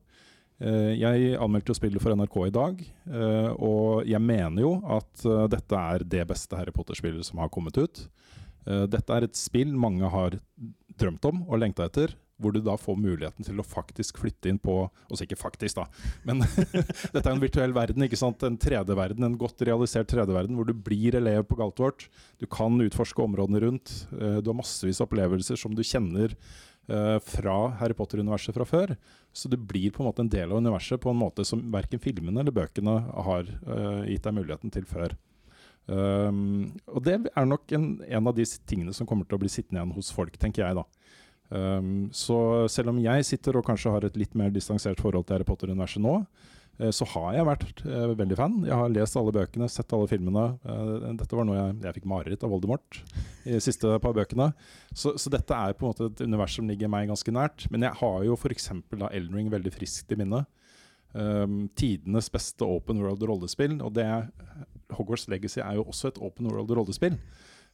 Uh, 0.56 0.96
jeg 0.96 1.34
anmeldte 1.36 1.74
jo 1.74 1.76
spillet 1.76 2.00
for 2.00 2.16
NRK 2.16 2.38
i 2.46 2.54
dag, 2.56 2.80
uh, 3.12 3.52
og 3.60 4.08
jeg 4.08 4.24
mener 4.24 4.64
jo 4.64 4.72
at 4.96 5.26
uh, 5.28 5.44
dette 5.52 5.84
er 5.92 6.08
det 6.16 6.24
beste 6.32 6.56
Harry 6.56 6.72
Potter-spillet 6.72 7.28
som 7.28 7.44
har 7.44 7.52
kommet 7.52 7.76
ut. 7.76 8.06
Eh, 8.66 8.86
dette 8.90 9.14
er 9.16 9.26
et 9.26 9.38
spill 9.38 9.72
mange 9.78 10.08
har 10.12 10.36
drømt 11.00 11.24
om 11.30 11.44
og 11.48 11.60
lengta 11.62 11.86
etter, 11.88 12.12
hvor 12.40 12.54
du 12.56 12.60
da 12.64 12.72
får 12.80 12.96
muligheten 12.96 13.44
til 13.44 13.60
å 13.60 13.64
faktisk 13.66 14.16
flytte 14.22 14.48
inn 14.48 14.56
på 14.60 14.74
Altså 15.10 15.26
ikke 15.26 15.36
faktisk, 15.36 15.76
da, 15.76 15.84
men 16.24 16.40
dette 17.12 17.20
er 17.20 17.34
en 17.34 17.42
virtuell 17.42 17.74
verden, 17.76 18.04
ikke 18.06 18.16
sant? 18.20 18.40
En 18.46 18.56
3D-verden, 18.60 19.26
en 19.26 19.36
godt 19.40 19.60
realisert 19.68 20.08
3D-verden, 20.12 20.56
hvor 20.56 20.68
du 20.68 20.72
blir 20.72 21.18
elev 21.18 21.44
på 21.50 21.58
Galtvort. 21.60 22.06
Du 22.40 22.46
kan 22.48 22.80
utforske 22.80 23.24
områdene 23.24 23.60
rundt. 23.66 23.92
Eh, 24.16 24.40
Du 24.40 24.52
har 24.52 24.56
massevis 24.60 25.00
av 25.02 25.08
opplevelser 25.10 25.60
som 25.60 25.76
du 25.76 25.84
kjenner 25.84 26.32
eh, 26.32 27.16
fra 27.20 27.56
Harry 27.80 27.96
Potter-universet 27.96 28.56
fra 28.56 28.68
før. 28.68 28.96
Så 29.36 29.50
du 29.52 29.58
blir 29.60 29.92
på 29.92 30.02
en 30.02 30.08
måte 30.08 30.24
en 30.24 30.32
del 30.32 30.50
av 30.50 30.62
universet 30.64 31.00
på 31.00 31.12
en 31.12 31.20
måte 31.20 31.44
som 31.46 31.60
verken 31.72 32.00
filmene 32.02 32.40
eller 32.40 32.56
bøkene 32.56 32.96
har 33.28 33.44
gitt 34.08 34.24
deg 34.24 34.34
muligheten 34.34 34.72
til 34.74 34.88
før. 34.90 35.14
Um, 35.90 36.70
og 36.86 37.02
det 37.02 37.16
er 37.18 37.48
nok 37.48 37.72
en, 37.74 37.86
en 38.06 38.30
av 38.30 38.36
de 38.36 38.44
tingene 38.70 38.94
som 38.94 39.08
kommer 39.08 39.26
til 39.26 39.34
å 39.34 39.42
bli 39.42 39.50
sittende 39.50 39.80
igjen 39.80 39.96
hos 39.96 40.12
folk, 40.14 40.36
tenker 40.38 40.62
jeg 40.62 40.78
da. 40.78 40.86
Um, 41.50 42.06
så 42.14 42.68
selv 42.70 42.92
om 42.92 43.00
jeg 43.02 43.26
sitter 43.26 43.58
og 43.58 43.66
kanskje 43.66 43.90
har 43.90 44.06
et 44.06 44.18
litt 44.20 44.36
mer 44.38 44.52
distansert 44.54 45.02
forhold 45.02 45.26
til 45.26 45.34
Harry 45.34 45.48
Potter-universet 45.48 46.02
nå, 46.04 46.14
eh, 46.78 46.92
så 46.94 47.08
har 47.10 47.32
jeg 47.34 47.48
vært 47.48 47.82
eh, 47.88 48.12
veldig 48.20 48.38
fan. 48.38 48.54
Jeg 48.68 48.78
har 48.78 48.94
lest 48.94 49.18
alle 49.18 49.34
bøkene, 49.34 49.70
sett 49.72 49.96
alle 49.96 50.06
filmene. 50.12 50.46
Eh, 50.62 51.10
dette 51.18 51.40
var 51.40 51.48
noe 51.48 51.58
jeg, 51.58 51.74
jeg 51.88 51.98
fikk 51.98 52.08
mareritt 52.14 52.46
av 52.46 52.54
Voldemort 52.54 53.02
i 53.42 53.56
de 53.56 53.64
siste 53.66 53.98
par 54.04 54.14
bøkene. 54.14 54.52
Så, 54.94 55.16
så 55.18 55.34
dette 55.34 55.58
er 55.58 55.74
på 55.74 55.88
en 55.88 55.90
måte 55.90 56.12
et 56.12 56.22
univers 56.22 56.54
som 56.54 56.70
ligger 56.70 56.92
meg 56.92 57.10
ganske 57.10 57.34
nært. 57.34 57.66
Men 57.74 57.88
jeg 57.88 57.98
har 57.98 58.22
jo 58.28 58.38
f.eks. 58.38 58.70
Elden 59.10 59.40
Ring 59.40 59.50
veldig 59.50 59.74
friskt 59.74 60.14
i 60.14 60.22
minne. 60.22 60.44
Um, 61.12 61.64
tidenes 61.74 62.28
beste 62.30 62.64
open 62.64 63.00
world 63.02 63.22
rollespill. 63.26 63.78
Og 63.82 63.94
det 63.96 64.06
Hogwarts 64.94 65.28
Legacy 65.30 65.60
er 65.62 65.78
jo 65.78 65.86
også 65.88 66.10
et 66.10 66.20
open 66.22 66.50
world 66.50 66.70
rollespill. 66.76 67.16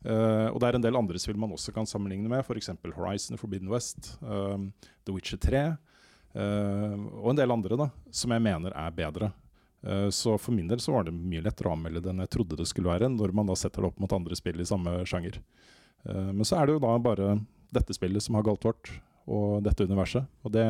Uh, 0.04 0.52
og 0.52 0.60
det 0.60 0.68
er 0.68 0.78
en 0.78 0.84
del 0.84 0.98
andre 0.98 1.18
spill 1.18 1.38
man 1.40 1.54
også 1.56 1.72
kan 1.74 1.88
sammenligne 1.88 2.28
med, 2.30 2.44
f.eks. 2.44 2.70
Horizon 2.94 3.40
Forbidden 3.40 3.72
West, 3.72 4.12
um, 4.20 4.68
The 5.08 5.14
Witcher 5.16 5.40
3 5.40 5.62
uh, 6.36 6.94
og 7.24 7.32
en 7.32 7.40
del 7.40 7.50
andre 7.50 7.78
da, 7.80 7.88
som 8.14 8.34
jeg 8.34 8.44
mener 8.44 8.76
er 8.76 8.94
bedre. 8.94 9.32
Uh, 9.82 10.06
så 10.14 10.36
for 10.38 10.54
min 10.54 10.68
del 10.68 10.82
så 10.84 10.94
var 10.94 11.08
det 11.08 11.16
mye 11.16 11.42
lettere 11.42 11.72
å 11.72 11.74
anmelde 11.74 12.04
det 12.04 12.12
enn 12.12 12.22
jeg 12.26 12.32
trodde 12.36 12.60
det 12.60 12.68
skulle 12.68 12.92
være, 12.92 13.10
når 13.12 13.34
man 13.34 13.50
da 13.50 13.56
setter 13.58 13.82
det 13.82 13.90
opp 13.90 14.04
mot 14.04 14.14
andre 14.14 14.38
spill 14.38 14.60
i 14.62 14.68
samme 14.68 15.00
sjanger. 15.08 15.40
Uh, 16.04 16.30
men 16.30 16.44
så 16.46 16.60
er 16.60 16.68
det 16.68 16.76
jo 16.76 16.84
da 16.86 16.94
bare 17.02 17.32
dette 17.74 17.96
spillet 17.96 18.22
som 18.22 18.38
har 18.38 18.46
Galtvort 18.46 18.92
og 19.26 19.62
dette 19.64 19.84
universet. 19.88 20.24
Og 20.44 20.52
det 20.54 20.66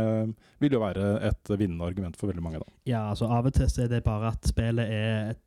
vil 0.61 0.73
jo 0.73 0.81
være 0.81 1.11
et 1.29 1.51
vinnende 1.59 1.85
argument 1.85 2.17
for 2.17 2.27
veldig 2.31 2.43
mange. 2.43 2.59
da. 2.63 2.73
Ja, 2.89 3.03
altså 3.11 3.29
Av 3.29 3.47
og 3.47 3.53
til 3.55 3.69
så 3.71 3.83
er 3.85 3.89
det 3.93 4.03
bare 4.05 4.33
at 4.33 4.49
spillet 4.49 4.89
er 4.91 5.31
et 5.35 5.43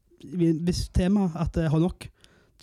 visst 0.65 0.93
tema, 0.93 1.29
at 1.35 1.53
det 1.55 1.69
har 1.71 1.79
nok. 1.79 2.07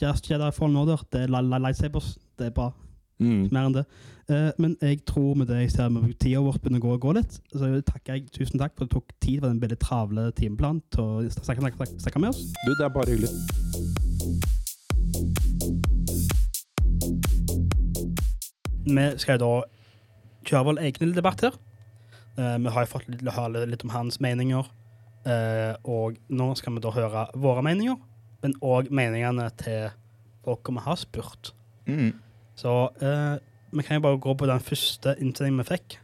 Just 0.03 0.29
Jedi 0.31 0.51
Fallen 0.53 0.77
Order, 0.77 1.01
det 1.13 1.23
er 1.23 1.27
li- 1.33 1.41
li- 1.49 1.63
lightsabers, 1.65 2.19
det 2.39 2.47
er 2.51 2.51
bra. 2.51 2.71
Mer 3.19 3.63
enn 3.65 3.73
det. 3.79 3.87
Uh, 4.29 4.51
men 4.59 4.77
jeg 4.83 5.05
tror 5.07 5.35
med 5.39 5.47
det 5.49 5.57
jeg 5.63 5.71
ser 5.73 5.89
med 5.89 6.13
tida 6.21 6.41
vår 6.43 6.59
begynner 6.61 6.83
å 6.83 6.85
gå, 6.85 6.97
gå 7.01 7.13
litt, 7.17 7.39
så 7.55 7.71
takker 7.87 8.19
jeg 8.19 8.27
tusen 8.35 8.59
takk 8.61 8.75
for 8.77 8.85
at 8.85 8.91
du 8.91 8.97
tok 8.99 9.15
tid 9.23 9.39
for 9.41 9.49
den 9.49 9.61
veldig 9.63 9.79
travle 9.81 10.27
timeplanen 10.37 10.83
til 10.93 11.01
å 11.01 11.31
snakke, 11.31 11.63
snakke, 11.63 11.89
snakke 12.03 12.21
med 12.21 12.35
oss. 12.35 12.43
Du, 12.67 12.75
det 12.75 12.85
er 12.85 12.93
bare 12.93 13.15
hyggelig. 13.15 14.37
Vi 18.87 19.07
skal 19.19 19.39
jo 19.41 19.47
da 19.47 19.53
kjøre 20.47 20.71
vel 20.71 20.83
egen 20.87 21.03
lille 21.05 21.19
debatt 21.19 21.45
her. 21.45 21.61
Eh, 22.37 22.57
vi 22.63 22.73
har 22.73 22.85
jo 22.85 22.93
fått 22.95 23.09
litt, 23.11 23.23
litt 23.23 23.87
om 23.87 23.95
hans 23.95 24.21
meninger 24.23 24.67
Eh, 25.27 25.75
og 25.91 26.19
nå 26.31 26.53
skal 26.55 26.77
vi 26.77 26.83
da 26.85 26.93
høre 26.95 27.27
våre 27.43 27.63
meninger, 27.67 27.99
men 28.45 28.55
òg 28.63 28.93
meningene 28.95 29.49
til 29.59 29.89
folk 30.47 30.71
vi 30.71 30.85
har 30.85 30.99
spurt. 31.01 31.51
Mm. 31.91 32.13
Så 32.59 32.75
eh, 33.03 33.39
vi 33.75 33.85
kan 33.87 33.99
jo 33.99 34.05
bare 34.07 34.21
gå 34.23 34.37
på 34.39 34.49
den 34.49 34.63
første 34.63 35.17
innsendingen 35.19 35.65
vi 35.65 35.71
fikk, 35.73 35.99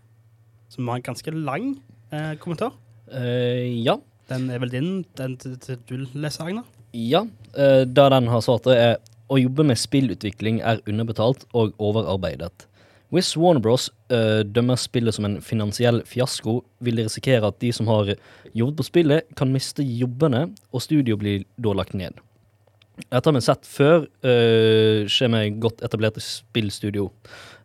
som 0.72 0.90
var 0.90 0.98
en 0.98 1.06
ganske 1.06 1.36
lang 1.36 1.76
eh, 2.10 2.34
kommentar. 2.42 2.74
Eh, 3.12 3.78
ja. 3.84 3.96
Den 4.32 4.50
er 4.50 4.62
vel 4.62 4.74
din, 4.74 4.90
den 5.18 5.38
til 5.38 5.78
du 5.86 5.96
leser, 6.16 6.48
Agnar? 6.48 6.66
Ja. 6.92 7.24
Uh, 7.56 7.82
da 7.88 8.06
den 8.12 8.28
har 8.32 8.42
svart, 8.44 8.66
er 8.70 8.98
å 9.32 9.38
jobbe 9.40 9.64
med 9.66 9.80
spillutvikling 9.80 10.60
er 10.64 10.80
underbetalt 10.88 11.44
og 11.56 11.74
overarbeidet. 11.82 12.66
Hvis 13.12 13.34
Warner 13.36 13.60
Bros. 13.60 13.90
Uh, 14.12 14.40
dømmer 14.44 14.78
spillet 14.80 15.16
som 15.16 15.26
en 15.28 15.38
finansiell 15.44 16.00
fiasko, 16.08 16.62
vil 16.80 16.96
de 16.96 17.06
risikere 17.06 17.48
at 17.48 17.58
de 17.60 17.68
som 17.76 17.88
har 17.92 18.14
jobbet 18.56 18.78
på 18.78 18.86
spillet, 18.88 19.32
kan 19.36 19.52
miste 19.52 19.84
jobbene, 19.84 20.46
og 20.72 20.84
studio 20.84 21.18
blir 21.20 21.44
da 21.60 21.74
lagt 21.76 21.96
ned. 21.96 22.16
Dette 23.02 23.24
har 23.24 23.34
vi 23.36 23.40
sett 23.44 23.68
før 23.68 24.04
uh, 24.04 25.04
skje 25.10 25.28
med 25.32 25.60
godt 25.64 25.84
etablerte 25.84 26.22
spillstudio. 26.24 27.10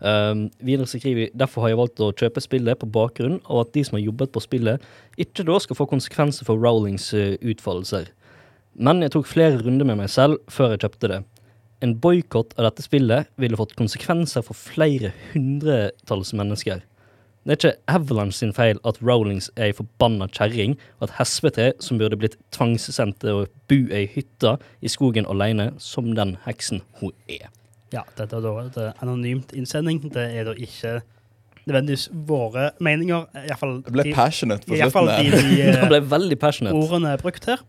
Uh, 0.04 0.48
videre 0.63 0.88
skriver 0.88 1.20
vi 1.20 1.30
derfor 1.36 1.66
har 1.66 1.74
jeg 1.74 1.82
valgt 1.82 2.04
å 2.04 2.12
kjøpe 2.16 2.44
spillet 2.44 2.80
på 2.80 2.92
bakgrunn 2.96 3.39
av 3.46 3.66
at 3.66 3.74
de 3.75 3.84
som 3.88 3.98
har 4.00 4.06
jobbet 4.06 4.34
på 4.36 4.44
spillet, 4.44 4.84
ikke 5.20 5.48
da 5.48 5.60
skal 5.63 5.80
få 5.80 5.88
konsekvenser 5.92 6.48
for 6.48 6.60
Rowlings 6.60 7.10
uh, 7.16 7.36
utfoldelser. 7.39 8.12
Men 8.77 9.01
jeg 9.04 9.16
tok 9.16 9.32
flere 9.32 9.63
runder 9.63 9.88
med 9.89 10.04
meg 10.04 10.12
selv 10.13 10.39
før 10.54 10.75
jeg 10.75 10.86
kjøpte 10.86 11.12
det. 11.12 11.24
En 11.86 11.94
boikott 12.02 12.56
av 12.58 12.66
dette 12.72 12.82
spillet 12.86 13.28
ville 13.38 13.58
fått 13.60 13.76
konsekvenser 13.78 14.42
for 14.46 14.58
flere 14.58 15.12
hundretalls 15.34 16.32
mennesker. 16.38 16.82
Det 17.48 17.54
er 17.54 17.60
ikke 17.62 17.94
Avalanche 17.96 18.36
sin 18.36 18.52
feil 18.52 18.80
at 18.84 18.98
Rowlings 19.06 19.46
er 19.56 19.70
ei 19.70 19.76
forbanna 19.78 20.26
kjerring, 20.36 20.74
og 21.00 21.06
at 21.08 21.28
SVT, 21.30 21.60
som 21.80 22.00
burde 22.02 22.18
blitt 22.20 22.36
tvangssendt 22.52 23.22
til 23.22 23.44
å 23.44 23.46
bo 23.72 23.78
ei 23.96 24.08
hytte 24.12 24.58
i 24.84 24.92
skogen 24.92 25.30
alene, 25.32 25.70
som 25.80 26.10
den 26.18 26.34
heksen 26.44 26.82
hun 27.00 27.14
er. 27.32 27.46
Ja, 27.94 28.04
dette 28.18 28.36
er 28.36 28.44
da 28.44 28.52
et 28.66 28.82
eh, 28.84 28.92
anonymt 29.06 29.54
innsending. 29.56 30.02
Det 30.12 30.26
er 30.36 30.50
da 30.50 30.58
ikke 30.60 30.98
nødvendigvis 31.68 32.10
våre 32.28 32.72
meninger. 32.84 33.30
Iallfall 33.46 33.78
Det 33.86 33.94
ble 33.96 34.04
de- 34.10 34.16
passionate 34.18 34.68
på 34.68 34.76
i 34.76 34.82
hvert 34.82 34.92
fall 34.98 35.08
slutten. 35.14 35.32
de, 35.32 35.56
der. 35.62 35.72
de 35.72 35.84
eh, 35.86 35.90
ble 35.94 36.02
veldig 36.12 36.40
passionate. 36.42 36.76
ordene 36.76 37.14
er 37.16 37.22
brukt 37.24 37.48
her. 37.48 37.64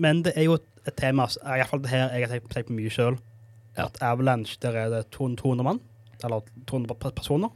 Men 0.00 0.22
det 0.24 0.32
er 0.38 0.46
jo 0.48 0.56
et 0.86 0.96
tema 0.96 1.26
iallfall 1.28 1.58
i 1.58 1.60
hvert 1.60 1.74
fall 1.74 1.82
det 1.84 1.92
her 1.92 2.14
jeg 2.16 2.30
har 2.30 2.40
tenkt 2.54 2.70
på 2.70 2.78
mye 2.78 2.94
sjøl. 2.94 3.18
Ja. 3.78 3.86
At 3.86 4.02
Avalanche, 4.02 4.58
der 4.62 4.76
er 4.76 4.90
det 4.90 5.04
200 5.14 5.40
200 5.42 5.64
mann, 5.64 5.80
eller 6.24 6.40
200 6.66 7.12
personer, 7.16 7.48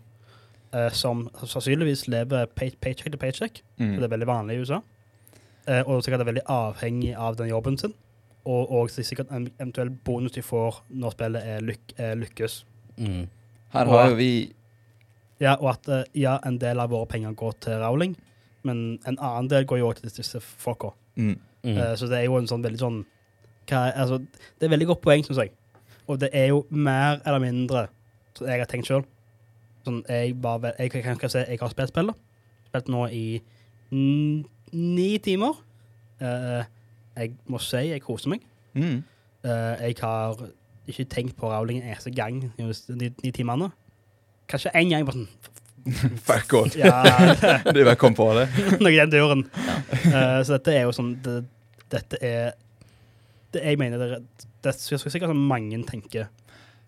eh, 0.74 0.90
som 0.90 1.28
sannsynligvis 1.44 2.06
lever 2.08 2.46
pay, 2.46 2.70
paycheck 2.80 3.10
til 3.10 3.18
paycheck. 3.18 3.62
Mm. 3.78 3.96
Det 3.96 4.04
er 4.04 4.08
veldig 4.14 4.26
vanlig 4.26 4.56
i 4.56 4.60
USA. 4.60 4.80
Eh, 5.68 5.82
og 5.86 6.02
sikkert 6.04 6.20
er 6.20 6.30
veldig 6.30 6.46
avhengig 6.46 7.14
av 7.16 7.36
den 7.36 7.48
jobben 7.48 7.78
sin. 7.78 7.94
Og, 8.44 8.72
og 8.72 8.90
sikkert 8.90 9.30
en 9.30 9.50
eventuell 9.60 9.90
bonus 9.90 10.32
de 10.32 10.42
får 10.42 10.82
når 10.90 11.14
spillet 11.14 11.46
er 11.46 11.60
lyk, 11.62 11.92
lykkes. 12.18 12.64
Mm. 12.96 13.28
Her 13.72 13.86
har 13.86 14.10
jo 14.10 14.18
vi 14.18 14.52
Ja, 15.40 15.56
og 15.58 15.72
at 15.72 15.88
eh, 15.88 16.04
ja, 16.22 16.38
en 16.46 16.58
del 16.58 16.78
av 16.78 16.90
våre 16.90 17.06
penger 17.10 17.32
går 17.34 17.54
til 17.60 17.80
Rowling, 17.82 18.16
men 18.62 19.00
en 19.06 19.18
annen 19.18 19.48
del 19.50 19.64
går 19.66 19.80
jo 19.80 19.88
også 19.88 20.04
til 20.04 20.22
disse 20.22 20.40
folka. 20.40 20.92
mm. 21.16 21.38
Mm. 21.64 21.76
Eh, 21.78 21.94
så 21.96 22.06
det 22.10 22.18
er 22.18 22.24
jo 22.26 22.38
en 22.38 22.48
sånn 22.50 22.62
veldig 22.64 22.78
sånn 22.80 23.02
hva 23.70 23.92
altså, 23.94 24.18
Det 24.58 24.66
er 24.66 24.72
veldig 24.72 24.88
godt 24.90 25.02
poeng, 25.04 25.22
syns 25.22 25.38
jeg. 25.38 25.52
Og 26.10 26.20
det 26.20 26.30
er 26.32 26.50
jo 26.52 26.64
mer 26.70 27.20
eller 27.26 27.42
mindre 27.42 27.86
som 28.36 28.48
jeg 28.48 28.62
har 28.62 28.70
tenkt 28.70 28.88
sjøl. 28.90 29.04
Sånn, 29.86 30.02
jeg, 30.08 30.36
bare, 30.42 30.72
jeg, 30.78 30.92
kan 30.94 31.18
ikke 31.18 31.30
si 31.32 31.42
jeg 31.42 31.60
har 31.60 31.72
spilt 31.72 31.92
spillet. 31.92 32.18
Spilt 32.70 32.90
nå 32.92 33.06
i 33.12 33.26
ni 33.92 35.10
timer. 35.22 35.58
Uh, 36.22 36.62
jeg 37.16 37.34
må 37.50 37.60
si 37.62 37.88
jeg 37.90 38.02
koser 38.04 38.32
meg. 38.32 38.44
Mm. 38.78 39.02
Uh, 39.44 39.74
jeg 39.82 39.98
har 40.00 40.44
ikke 40.88 41.06
tenkt 41.10 41.36
på 41.38 41.50
Rowling 41.50 41.82
en 41.82 41.90
eneste 41.90 42.12
gang 42.14 42.40
i 42.42 42.68
de 42.88 43.10
ni 43.22 43.32
timene. 43.34 43.70
Kanskje 44.50 44.72
én 44.78 44.90
gang. 44.90 45.06
bare 45.06 45.18
sånn, 45.18 45.28
Fuck 46.26 46.54
all. 46.54 46.70
ja, 46.78 47.02
Du 47.74 47.82
bare 47.82 47.98
kom 47.98 48.14
på 48.14 48.28
det. 48.38 48.46
noe 48.82 48.92
i 48.92 48.98
den 49.00 49.12
duren. 49.12 49.46
Eh, 50.06 50.40
så 50.46 50.56
dette 50.56 50.76
er 50.76 50.86
jo 50.86 50.94
sånn 50.94 51.16
det, 51.24 51.42
Dette 51.92 52.20
er 52.24 52.54
det 53.52 53.62
Jeg 53.64 53.78
mener 53.78 53.98
det, 53.98 54.20
det 54.62 54.70
er 54.72 54.78
sikkert 54.98 55.28
som 55.30 55.42
mange 55.48 55.78
tenker. 55.88 56.28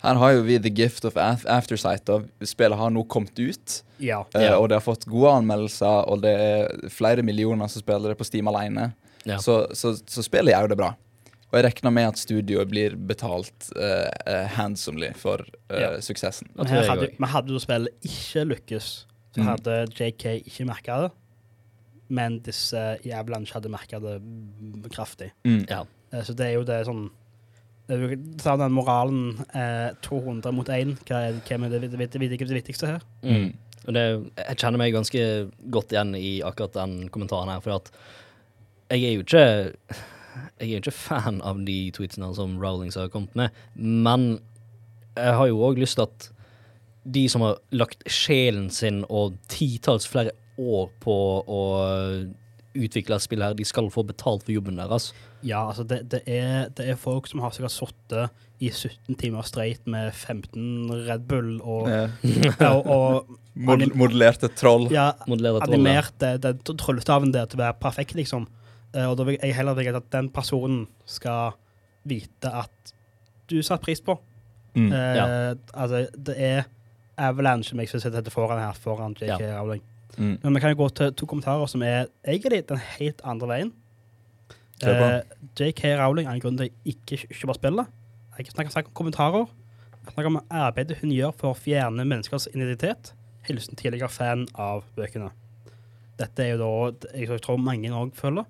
Her 0.04 0.18
har 0.20 0.32
jo 0.36 0.42
vi 0.44 0.58
The 0.60 0.68
Gift 0.70 1.04
of 1.08 1.16
Aftersight. 1.16 2.04
Da. 2.04 2.18
Spillet 2.44 2.76
har 2.76 2.90
nå 2.92 3.04
kommet 3.08 3.38
ut, 3.40 3.78
Ja. 4.00 4.18
uh, 4.36 4.58
og 4.58 4.68
det 4.68 4.76
har 4.76 4.84
fått 4.84 5.06
gode 5.08 5.30
anmeldelser, 5.38 6.08
og 6.10 6.20
det 6.22 6.34
er 6.40 6.90
flere 6.92 7.22
millioner 7.24 7.68
som 7.72 7.80
spiller 7.80 8.12
det 8.12 8.18
på 8.20 8.26
Steam 8.28 8.48
alene. 8.52 8.90
Ja. 9.24 9.38
Så, 9.40 9.62
så, 9.72 9.94
så 10.06 10.22
spillet 10.26 10.52
gjør 10.52 10.68
det 10.74 10.76
bra. 10.76 10.90
Og 11.48 11.56
jeg 11.60 11.64
regner 11.70 11.92
med 11.94 12.08
at 12.10 12.18
studioet 12.18 12.68
blir 12.68 12.96
betalt 13.08 13.70
uh, 13.78 14.10
uh, 14.26 14.44
handsomely 14.58 15.12
for 15.16 15.40
eh, 15.70 15.80
Ja. 15.80 15.90
suksessen. 16.02 16.50
Men 16.58 16.66
hadde, 16.66 17.08
men 17.22 17.30
hadde 17.30 17.54
jo 17.54 17.60
spillet 17.62 17.94
ikke 18.04 18.44
lykkes, 18.50 18.88
så 19.34 19.40
Mm. 19.40 19.46
hadde 19.48 19.76
JK 19.98 20.24
ikke 20.46 20.66
merka 20.68 20.96
det. 21.04 21.12
Men 22.14 22.40
disse 22.44 22.98
i 23.06 23.10
Avalanche 23.16 23.54
hadde 23.56 23.70
merka 23.72 23.98
det 24.02 24.18
mm, 24.20 24.84
kraftig. 24.92 25.30
Mm. 25.46 25.64
Ja. 25.70 25.84
Eh, 26.14 26.24
så 26.24 26.36
det 26.38 26.48
er 26.48 26.58
jo 26.58 26.66
det 26.68 26.84
sånn 26.88 27.06
Ta 28.40 28.54
den 28.56 28.72
moralen 28.72 29.42
eh, 29.52 29.90
200 30.00 30.54
mot 30.56 30.68
1. 30.72 30.94
Hva 31.04 31.18
er, 31.26 31.40
hvem 31.44 31.66
er 31.66 31.74
det, 31.74 31.82
det, 31.82 31.98
det, 32.00 32.06
det, 32.16 32.38
det 32.40 32.56
viktigste 32.56 32.88
her? 32.88 33.02
Mm. 33.20 33.50
Og 33.84 33.92
det, 33.92 34.04
jeg 34.38 34.60
kjenner 34.62 34.80
meg 34.80 34.94
ganske 34.94 35.24
godt 35.74 35.92
igjen 35.92 36.14
i 36.16 36.38
akkurat 36.48 36.78
den 36.78 37.10
kommentaren 37.12 37.52
her, 37.52 37.60
for 37.60 37.76
at 37.76 37.90
jeg 38.88 39.04
er 39.04 39.12
jo 39.18 39.24
ikke 39.26 39.44
Jeg 39.44 40.64
er 40.64 40.72
jo 40.72 40.80
ikke 40.80 40.96
fan 40.96 41.42
av 41.44 41.60
de 41.66 41.76
tweetsene 41.94 42.30
som 42.34 42.56
Rowlings 42.62 42.96
har 42.96 43.12
kommet 43.12 43.36
med, 43.38 43.60
men 43.76 44.38
jeg 45.14 45.36
har 45.38 45.50
jo 45.50 45.60
òg 45.68 45.78
lyst 45.78 46.00
til 46.00 46.08
at 46.08 46.30
de 47.04 47.26
som 47.30 47.44
har 47.44 47.60
lagt 47.70 48.02
sjelen 48.10 48.70
sin 48.72 49.04
og 49.12 49.36
titalls 49.52 50.08
flere 50.08 50.32
år 50.58 50.88
på 51.04 51.16
å 51.44 51.60
utvikle 52.74 53.18
spill 53.22 53.42
her, 53.44 53.54
de 53.54 53.64
skal 53.64 53.86
få 53.94 54.02
betalt 54.06 54.42
for 54.46 54.52
jobben 54.54 54.76
deres. 54.80 55.12
Ja, 55.46 55.60
altså 55.68 55.84
det, 55.86 56.00
det, 56.10 56.22
er, 56.26 56.68
det 56.74 56.88
er 56.90 56.96
folk 56.98 57.28
som 57.30 57.40
har 57.44 57.52
sikkert 57.54 57.70
sittet 57.74 58.30
i 58.64 58.70
17 58.70 59.14
timer 59.20 59.42
streit 59.46 59.86
med 59.90 60.12
15 60.14 60.90
Red 61.08 61.24
Bull 61.30 61.60
og, 61.62 61.88
ja. 61.90 62.08
og, 62.70 62.86
og 62.86 63.38
mod 63.68 63.84
modellerte 63.94 64.48
troll. 64.58 64.88
ja, 64.94 65.12
modellerte 65.30 65.68
animert 65.70 66.14
det- 66.22 66.40
den 66.42 66.58
trollstaven 66.80 67.32
der 67.34 67.46
til 67.46 67.60
å 67.60 67.64
være 67.66 67.78
perfekt, 67.82 68.14
liksom. 68.18 68.46
Eh, 68.94 69.06
og 69.10 69.16
da 69.18 69.26
vil 69.28 69.38
jeg 69.42 69.54
heller 69.54 69.74
vil 69.78 69.94
at 69.98 70.10
den 70.14 70.28
personen 70.34 70.86
skal 71.06 71.52
vite 72.06 72.50
at 72.50 72.94
du 73.50 73.58
satte 73.62 73.84
pris 73.84 74.00
på. 74.00 74.18
Mm. 74.74 74.90
Eh, 74.92 75.16
Ja. 75.16 75.26
Altså, 75.74 76.06
det 76.16 76.34
er 76.38 76.64
Avalanche 77.18 77.70
som 77.70 77.78
jeg 77.78 77.88
skal 77.92 78.00
sette 78.08 78.30
foran 78.34 78.58
her, 78.58 78.72
foran 78.74 79.14
JK 79.14 79.28
Ja. 79.38 79.60
Rowling. 79.60 79.82
Mm. 80.18 80.36
Men 80.42 80.54
vi 80.54 80.60
kan 80.62 80.74
jo 80.74 80.78
gå 80.82 80.88
til 80.94 81.12
to 81.18 81.26
kommentarer 81.26 81.66
som 81.70 81.82
er 81.82 82.06
egentlig 82.26 82.62
den 82.68 82.80
helt 82.96 83.20
andre 83.24 83.50
veien. 83.50 83.72
Eh, 84.84 85.20
JK 85.58 85.84
Rowling 85.98 86.28
er 86.28 86.36
en 86.36 86.42
grunn 86.42 86.58
til 86.58 86.68
at 86.68 86.72
jeg 86.72 86.96
ikke 86.96 87.34
kjøper 87.34 87.58
spillet. 87.58 87.92
Jeg 88.38 88.50
snakker, 88.50 88.72
snakker 88.74 88.90
om 88.90 88.98
kommentarer. 88.98 89.46
Jeg 90.04 90.12
snakker 90.12 90.30
om 90.32 90.40
arbeidet 90.50 90.98
hun 91.00 91.12
gjør 91.14 91.32
for 91.38 91.54
å 91.54 91.58
fjerne 91.58 92.04
menneskers 92.04 92.48
identitet. 92.52 93.14
Hilsen 93.48 93.78
tidligere 93.78 94.10
fan 94.12 94.46
av 94.54 94.84
bøkene. 94.96 95.30
Dette 96.18 96.44
er 96.44 96.54
jo 96.54 96.60
da 96.62 97.08
Jeg 97.18 97.40
tror 97.42 97.58
mange 97.58 97.90
òg 97.90 98.14
føler. 98.18 98.46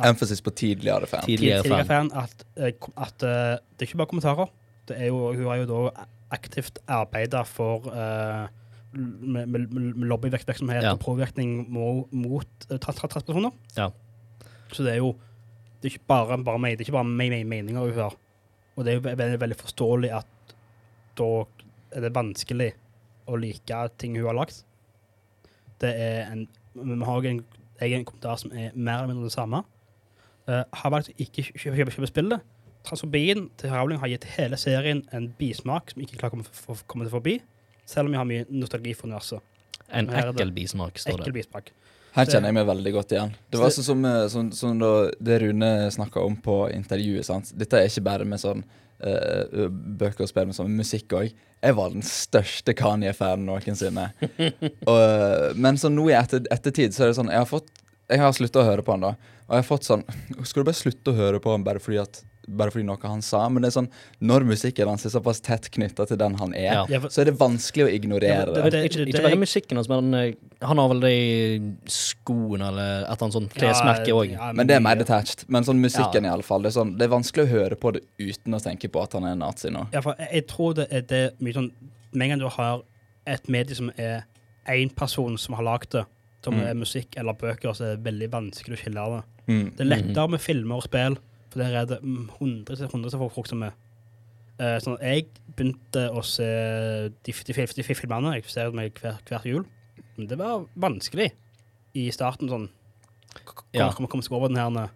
Emphasis 0.00 0.40
på 0.40 0.50
tidligere 0.56 1.06
fan. 1.06 1.24
Tidligere 1.26 1.62
Tidligere 1.62 1.84
fan. 1.84 2.10
fan 2.10 2.24
at, 2.24 2.44
eh, 2.56 2.72
at 2.96 3.22
eh, 3.22 3.58
det 3.76 3.84
er 3.84 3.90
ikke 3.90 4.00
bare 4.00 4.12
kommentarer. 4.12 4.52
Det 4.88 4.96
er 4.98 5.06
jo, 5.06 5.32
hun 5.32 5.46
har 5.46 5.56
jo 5.60 5.66
da 5.68 6.06
aktivt 6.32 6.78
arbeida 6.88 7.42
for 7.44 7.90
eh, 7.92 8.46
med, 8.92 9.46
med, 9.46 9.68
med 9.72 10.08
lobbyvirksomhet 10.08 10.82
Ja. 10.84 10.92
og 10.92 11.00
påvirkning 11.00 11.70
mot, 11.72 12.12
mot 12.12 12.66
uh, 12.70 12.78
transpersoner. 12.78 13.52
Ja. 13.76 13.90
Så 14.72 14.84
det 14.84 14.92
er 14.94 15.02
jo 15.02 15.14
det 15.82 15.88
er 15.88 15.96
ikke 15.96 16.06
bare, 16.06 16.36
bare, 16.44 16.58
meg, 16.62 16.76
det 16.78 16.84
er 16.84 16.90
ikke 16.90 16.98
bare 17.00 17.08
me, 17.10 17.26
me, 17.30 17.42
meninger 17.44 17.80
hun 17.80 17.96
har. 17.98 18.14
Og 18.76 18.84
det 18.84 18.92
er 18.92 19.00
jo 19.00 19.04
veldig, 19.08 19.40
veldig 19.40 19.56
forståelig 19.58 20.12
at 20.14 20.54
da 21.18 21.28
er 21.92 22.04
det 22.06 22.12
vanskelig 22.14 22.68
å 23.26 23.36
like 23.36 23.80
ting 23.98 24.14
hun 24.16 24.28
har 24.30 24.38
lagt. 24.38 24.62
Det 25.82 25.90
er 25.90 26.30
en 26.30 26.48
Vi 26.72 27.04
har 27.04 27.26
en, 27.28 27.42
egen 27.82 28.04
kommentar 28.06 28.38
som 28.40 28.52
er 28.54 28.70
mer 28.74 29.02
eller 29.02 29.10
mindre 29.10 29.26
det 29.26 29.34
samme. 29.34 29.64
Uh, 30.48 30.62
har 30.72 30.90
valgt 30.94 31.10
ikke 31.18 31.42
kjøpe, 31.50 31.76
kjøpe, 31.76 31.94
kjøpe 31.96 32.08
spillet. 32.08 32.46
Transfobien 32.86 33.50
til 33.58 33.70
Rowling 33.70 34.00
har 34.00 34.10
gitt 34.10 34.24
hele 34.38 34.56
serien 34.56 35.02
en 35.12 35.28
bismak 35.38 35.90
som 35.92 36.02
ikke 36.02 36.16
klarer 36.16 36.32
å 36.32 36.36
komme, 36.36 36.46
for, 36.56 36.78
komme 36.86 37.06
til 37.06 37.14
forbi, 37.14 37.34
selv 37.88 38.08
om 38.08 38.14
vi 38.14 38.20
har 38.20 38.28
mye 38.28 38.48
nostalgi 38.50 38.94
for 38.98 39.10
universet. 39.10 39.40
En 39.92 40.08
ekkel 40.08 40.52
bismak, 40.56 40.98
står 41.00 41.24
det. 41.24 41.32
bismak. 41.36 41.72
Her 42.12 42.28
kjenner 42.28 42.50
jeg 42.50 42.56
meg 42.58 42.68
veldig 42.68 42.92
godt 42.92 43.12
igjen. 43.14 43.32
Det 43.48 43.60
var 43.60 43.72
sånn 43.72 43.86
som, 43.86 44.02
som, 44.04 44.30
sånn, 44.34 44.48
sånn 44.56 44.80
da, 44.82 44.92
det 45.16 45.38
Rune 45.46 45.70
snakka 45.94 46.20
om 46.20 46.36
på 46.44 46.56
intervjuet. 46.72 47.24
sant? 47.24 47.52
Dette 47.56 47.80
er 47.80 47.88
ikke 47.88 48.04
bare 48.04 48.26
med 48.28 48.40
sånn 48.40 48.60
uh, 48.64 49.68
bøker 49.70 50.26
og 50.26 50.28
spill, 50.28 50.50
men 50.50 50.56
sånn 50.56 50.74
musikk 50.76 51.16
òg. 51.16 51.32
Jeg 51.62 51.76
var 51.78 51.94
den 51.94 52.04
største 52.04 52.74
Kanye-fanen 52.76 53.46
noensinne. 53.48 54.10
og, 54.90 55.56
men 55.56 55.80
så 55.80 55.88
nå 55.92 56.10
i 56.10 56.16
etter, 56.18 56.44
ettertid 56.52 56.92
så 56.92 57.06
er 57.06 57.12
det 57.12 57.20
sånn 57.20 57.30
Jeg 57.30 57.38
har 57.38 57.48
fått 57.48 57.70
Jeg 58.10 58.18
har 58.18 58.32
slutta 58.34 58.60
å 58.60 58.66
høre 58.66 58.84
på 58.84 58.96
han 58.96 59.06
da. 59.06 59.14
Og 59.46 59.54
jeg 59.54 59.62
har 59.62 59.68
fått 59.68 59.86
sånn 59.86 60.02
Skal 60.42 60.62
du 60.62 60.68
bare 60.68 60.80
slutte 60.80 61.14
å 61.14 61.16
høre 61.16 61.40
på 61.42 61.54
han 61.54 61.64
bare 61.64 61.82
fordi 61.82 62.00
at 62.02 62.20
bare 62.48 62.70
fordi 62.70 62.84
noe 62.84 62.98
han 63.02 63.22
sa? 63.22 63.48
Men 63.48 63.62
det 63.62 63.68
er 63.70 63.80
sånn 63.80 63.88
når 64.20 64.44
musikken 64.48 64.88
hans 64.88 65.04
er 65.06 65.10
såpass 65.14 65.40
tett 65.40 65.70
knytta 65.70 66.06
til 66.08 66.16
den 66.18 66.34
han 66.40 66.54
er, 66.54 66.84
Ja. 66.90 67.00
Så 67.08 67.20
er 67.22 67.24
det 67.30 67.38
vanskelig 67.38 67.84
å 67.86 67.90
ignorere 67.92 68.54
det. 68.54 68.70
det- 68.72 68.84
ikke, 68.90 69.04
det- 69.04 69.08
ikke 69.14 69.22
bare 69.22 69.36
musikken 69.36 69.76
hans, 69.76 69.88
men 69.88 70.14
eh, 70.14 70.32
han 70.62 70.78
har 70.78 70.88
vel 70.88 71.00
det 71.00 71.10
i 71.12 71.60
skoene 71.86 72.68
eller 72.68 72.90
et 73.02 73.06
eller 73.06 73.22
annet 73.26 73.32
sånt 73.36 73.54
klesmerke 73.54 74.12
òg. 74.14 74.32
ja, 74.32 74.52
Men 74.52 74.66
det 74.66 74.76
er 74.76 74.80
mer 74.80 74.96
detached. 74.96 75.44
Men 75.48 75.64
sånn 75.64 75.80
musikken 75.80 76.24
Ja. 76.24 76.30
i 76.30 76.32
alle 76.32 76.42
fall, 76.42 76.62
det 76.62 76.74
er, 76.74 76.80
sånn, 76.80 76.96
det 76.98 77.04
er 77.06 77.14
vanskelig 77.16 77.44
å 77.46 77.50
høre 77.50 77.76
på 77.76 77.92
det 77.92 78.02
uten 78.18 78.54
å 78.54 78.60
tenke 78.62 78.88
på 78.90 79.02
at 79.02 79.12
han 79.12 79.24
er 79.24 79.34
nazi 79.36 79.70
nå. 79.70 79.88
Ja, 79.92 80.00
for 80.00 80.14
jeg, 80.18 80.28
jeg 80.32 80.46
tror 80.48 80.74
det 80.74 80.88
er 80.92 81.00
det 81.02 81.40
mye 81.40 81.54
sånn 81.54 81.70
Med 82.14 82.24
en 82.26 82.28
gang 82.30 82.38
du 82.40 82.48
har 82.48 82.82
et 83.26 83.48
medie 83.48 83.74
som 83.74 83.90
er 83.96 84.24
én 84.68 84.94
person 84.94 85.38
som 85.38 85.54
har 85.54 85.64
lagd 85.64 85.88
det, 85.90 86.04
som 86.44 86.52
Mm. 86.54 86.66
er 86.66 86.74
musikk 86.74 87.16
eller 87.16 87.32
bøker, 87.32 87.70
så 87.74 87.80
er 87.92 87.96
det 87.96 88.04
veldig 88.04 88.28
vanskelig 88.30 88.76
å 88.76 88.82
skille 88.82 89.06
det. 89.16 89.24
Mm. 89.48 89.76
Det 89.76 89.80
er 89.80 89.84
lettere 89.96 90.28
med 90.30 90.40
filmer 90.40 90.76
og 90.76 90.82
spill, 90.82 91.16
for 91.52 91.60
der 91.62 91.76
er 91.82 91.88
det 91.90 91.98
hundre 92.40 92.76
til 92.78 92.88
hundre 92.92 93.12
av 93.18 93.28
folk 93.34 93.48
som 93.50 93.62
er 93.66 93.74
uh, 94.60 94.78
sånn, 94.82 94.98
Jeg 95.04 95.26
begynte 95.56 96.06
å 96.12 96.22
se 96.24 96.48
de, 97.22 97.32
de, 97.32 97.52
de, 97.52 97.66
de 97.76 97.84
filmene. 97.96 98.34
Jeg 98.38 98.48
ser 98.50 98.72
meg 98.76 98.96
hver, 99.02 99.20
hvert 99.28 99.46
jul. 99.48 99.66
Men 100.16 100.28
det 100.30 100.38
var 100.40 100.64
vanskelig 100.80 101.30
i 101.98 102.08
starten. 102.14 102.48
sånn 102.48 102.68
Kom, 103.48 103.64
Ja. 103.72 103.86
kom, 103.96 104.06
kom 104.12 104.20
seg 104.24 104.34
over 104.36 104.48
den 104.52 104.58
her 104.60 104.90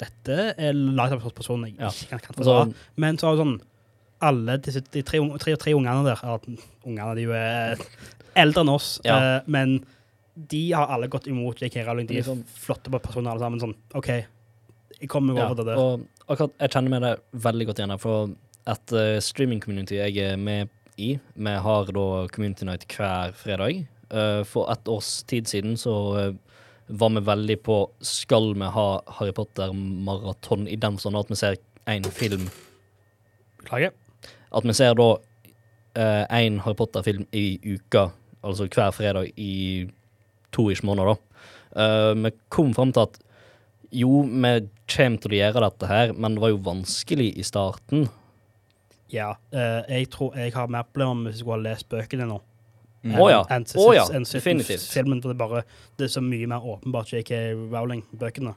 Dette 0.00 0.54
er 0.56 0.72
laget 0.76 1.18
av 1.18 1.24
en 1.26 1.34
person 1.36 1.64
jeg 1.66 1.74
Ja. 1.78 1.88
ikke 1.90 2.08
kan, 2.10 2.20
kan 2.20 2.34
Altså, 2.38 2.54
fordra. 2.64 2.74
Men 2.96 3.18
så 3.18 3.26
er 3.30 3.36
det 3.36 3.42
sånn 3.44 3.60
Alle 4.22 4.56
disse, 4.62 4.80
de 4.92 5.02
tre, 5.02 5.18
tre, 5.42 5.56
tre 5.56 5.74
ungene 5.74 6.04
der 6.06 6.20
Ungene 6.86 7.14
de 7.18 7.24
er 7.34 7.72
eh, 7.72 7.86
eldre 8.36 8.62
enn 8.62 8.70
oss, 8.72 9.00
Ja. 9.04 9.16
uh, 9.18 9.40
men 9.50 9.80
de 10.36 10.70
har 10.72 10.86
alle 10.94 11.08
gått 11.10 11.26
imot 11.26 11.58
J.K. 11.60 11.82
Rowling. 11.84 12.06
De 12.06 12.14
er 12.14 12.22
Liksom- 12.22 12.44
flotte 12.62 12.90
personer 13.02 13.32
alle 13.32 13.40
sammen. 13.42 13.60
Sånn, 13.60 13.74
OK, 13.98 14.08
jeg 15.00 15.08
kommer 15.08 15.38
over 15.40 15.56
det 15.56 15.66
der. 15.66 15.80
og 15.80 16.06
akkurat, 16.30 16.52
jeg 16.60 16.74
kjenner 16.74 16.92
meg 16.92 17.02
det 17.04 17.14
veldig 17.46 17.66
godt 17.70 17.80
igjen 17.82 17.96
for 18.02 18.34
et 18.70 18.94
uh, 18.94 19.16
streaming-community 19.24 19.98
jeg 19.98 20.20
er 20.20 20.36
med 20.40 20.70
i, 21.00 21.14
vi 21.16 21.54
har 21.64 21.90
da 21.96 22.06
Community 22.34 22.66
Night 22.68 22.84
hver 22.92 23.32
fredag. 23.38 23.86
Uh, 24.10 24.42
for 24.44 24.68
et 24.72 24.88
års 24.90 25.22
tid 25.30 25.48
siden 25.48 25.78
så 25.80 25.94
uh, 26.18 26.34
var 26.90 27.12
vi 27.14 27.22
veldig 27.24 27.56
på 27.62 27.76
Skal 28.02 28.50
vi 28.58 28.68
ha 28.74 28.86
Harry 29.18 29.32
Potter-maraton 29.32 30.66
i 30.68 30.76
den 30.76 30.98
sånn 31.00 31.16
at 31.16 31.30
vi 31.30 31.38
ser 31.38 31.56
én 31.88 32.04
film 32.12 32.48
Beklager. 33.60 33.94
At 34.52 34.66
vi 34.66 34.74
ser 34.74 34.96
da 34.98 35.12
én 35.94 36.58
Harry 36.64 36.76
Potter-film 36.78 37.26
i 37.36 37.60
uka, 37.62 38.08
altså 38.46 38.66
hver 38.66 38.92
fredag 38.94 39.30
i 39.38 39.86
to-ish 40.54 40.84
måneder, 40.86 41.14
da. 41.14 41.88
Vi 42.16 42.30
kom 42.48 42.72
fram 42.74 42.92
til 42.94 43.04
at 43.04 43.18
jo, 43.92 44.22
vi 44.22 44.68
kommer 44.90 45.18
til 45.20 45.30
å 45.34 45.38
gjøre 45.40 45.60
dette 45.66 45.86
her, 45.90 46.12
men 46.12 46.34
det 46.36 46.40
var 46.44 46.50
jo 46.50 46.58
vanskelig 46.66 47.36
i 47.38 47.42
starten. 47.42 48.08
Ja. 49.10 49.32
eh, 49.52 49.82
jeg 49.88 50.10
tror 50.10 50.36
jeg 50.38 50.52
har 50.54 50.68
mer 50.70 50.84
problemer 50.86 51.30
hvis 51.30 51.40
jeg 51.40 51.44
skulle 51.44 51.58
ha 51.58 51.64
lest 51.74 51.88
bøkene 51.90 52.26
nå. 52.30 52.40
Mm. 53.02 53.14
Å 53.16 53.30
ja. 53.30 53.38
enn- 53.48 53.64
oh, 53.80 53.94
ja, 53.96 54.04
definitivt. 54.12 54.84
Filmen, 54.92 55.22
for 55.22 55.32
det 55.32 55.36
er 55.40 55.48
bare 55.48 55.62
Det 55.96 56.04
er 56.04 56.08
så 56.12 56.20
mye 56.20 56.46
mer 56.46 56.60
åpenbart 56.60 57.08
J.K. 57.14 57.38
Rowling-bøkene. 57.72 58.52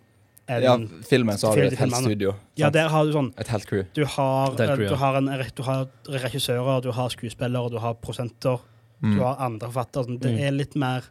Ja, 0.50 0.74
filmen 1.08 1.38
så 1.40 1.48
har 1.48 1.56
du 1.56 1.62
et 1.70 1.78
helt 1.80 1.94
studio. 1.96 2.34
studio. 2.34 2.34
ja, 2.60 2.70
der 2.70 2.90
har 2.92 3.06
du 3.08 3.14
sånn 3.16 3.30
Et 3.40 3.48
helt 3.48 3.66
crew. 3.66 3.86
Du 3.96 4.04
har, 4.04 4.52
crew, 4.58 4.66
er 4.68 4.82
eh, 4.84 4.90
du 4.90 4.96
har, 5.00 5.16
en, 5.16 5.30
du 5.56 5.64
har 5.64 5.88
regissører, 6.20 6.82
du 6.84 6.92
har 6.92 7.10
skuespillere, 7.10 7.70
du 7.72 7.80
har 7.80 7.94
prosenter, 7.96 8.60
Mm. 9.04 9.16
du 9.18 9.24
har 9.24 9.36
andre 9.40 9.68
forfattere. 9.72 10.04
Sånn. 10.06 10.20
Det 10.20 10.32
Mm. 10.32 10.40
er 10.48 10.52
litt 10.52 10.76
mer 10.76 11.04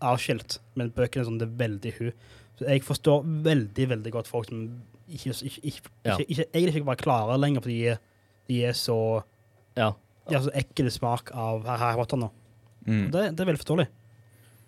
avskilt, 0.00 0.58
men 0.74 0.90
bøkene 0.90 1.24
sånn, 1.24 1.38
det 1.38 1.48
er 1.48 1.56
veldig 1.68 1.92
hun. 1.98 2.12
Så 2.58 2.64
jeg 2.68 2.82
forstår 2.86 3.24
veldig, 3.44 3.88
veldig 3.88 4.12
godt 4.14 4.28
folk 4.30 4.48
som 4.48 4.62
ikke, 5.08 5.34
ikke, 5.44 5.60
ikke, 5.62 5.90
Ja. 6.04 6.16
ikke, 6.16 6.26
ikke 6.32 6.46
egentlig 6.54 6.74
ikke 6.80 6.86
bare 6.88 7.02
klarer 7.04 7.38
lenger, 7.38 7.60
fordi 7.60 7.76
de 7.82 7.88
er, 7.92 7.98
de 8.48 8.62
er 8.64 8.72
så 8.72 9.22
Ja. 9.76 9.90
De 10.28 10.34
har 10.34 10.42
så 10.42 10.50
ekkel 10.58 10.88
smak 10.90 11.30
av 11.34 11.64
Harry 11.66 11.94
Potter 12.00 12.16
nå. 12.18 12.30
Mm. 12.86 13.10
Det, 13.12 13.20
det 13.36 13.40
er 13.40 13.46
veldig 13.52 13.60
forståelig. 13.62 13.86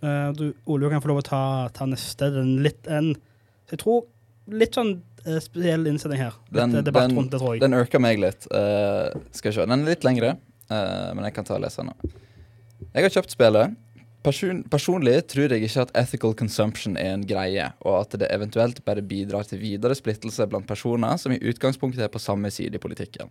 Uh, 0.03 0.31
du, 0.33 0.45
Ole, 0.71 0.85
du 0.87 0.91
kan 0.93 1.01
få 1.03 1.09
lov 1.11 1.19
å 1.23 1.27
ta, 1.27 1.41
ta 1.75 1.87
neste. 1.91 2.29
Den 2.31 2.63
litt 2.63 2.87
en 2.87 3.17
Jeg 3.73 3.81
tror 3.83 4.05
litt 4.47 4.77
sånn 4.79 4.93
uh, 5.27 5.39
spesiell 5.43 5.89
innsending 5.91 6.21
her. 6.23 6.37
Litt 6.53 6.61
Den- 6.61 6.77
eh, 6.77 6.83
debatt 6.87 7.09
den- 7.09 7.17
rundt 7.19 7.31
det, 7.33 7.41
tror 7.41 7.55
jeg. 7.57 7.61
Den 7.65 7.75
irka 7.75 7.99
meg 8.01 8.19
litt. 8.23 8.47
Uh, 8.53 9.11
skal 9.33 9.51
jeg 9.51 9.55
se. 9.59 9.67
Den 9.67 9.83
er 9.83 9.91
litt 9.91 10.05
lengre, 10.07 10.37
eh, 10.71 11.11
men 11.15 11.25
jeg 11.25 11.35
kan 11.35 11.45
ta 11.45 11.55
og 11.59 11.63
lese 11.63 11.83
den 11.83 11.91
nå. 11.91 12.13
Jeg 12.95 13.03
har 13.03 13.11
kjøpt 13.11 13.35
spillet. 13.35 13.75
Person, 14.29 14.59
personlig 14.69 15.23
tror 15.33 15.55
jeg 15.55 15.65
ikke 15.65 15.87
at 15.87 15.93
ethical 15.97 16.35
consumption 16.37 16.99
er 17.01 17.15
en 17.15 17.23
greie, 17.25 17.71
og 17.81 18.03
at 18.03 18.17
det 18.21 18.27
eventuelt 18.29 18.83
bare 18.85 19.01
bidrar 19.01 19.47
til 19.49 19.63
videre 19.63 19.97
splittelse 19.97 20.45
blant 20.53 20.69
personer 20.69 21.17
som 21.17 21.33
i 21.33 21.39
utgangspunktet 21.41 22.05
er 22.05 22.11
på 22.13 22.21
samme 22.21 22.51
side 22.53 22.77
i 22.77 22.83
politikken. 22.83 23.31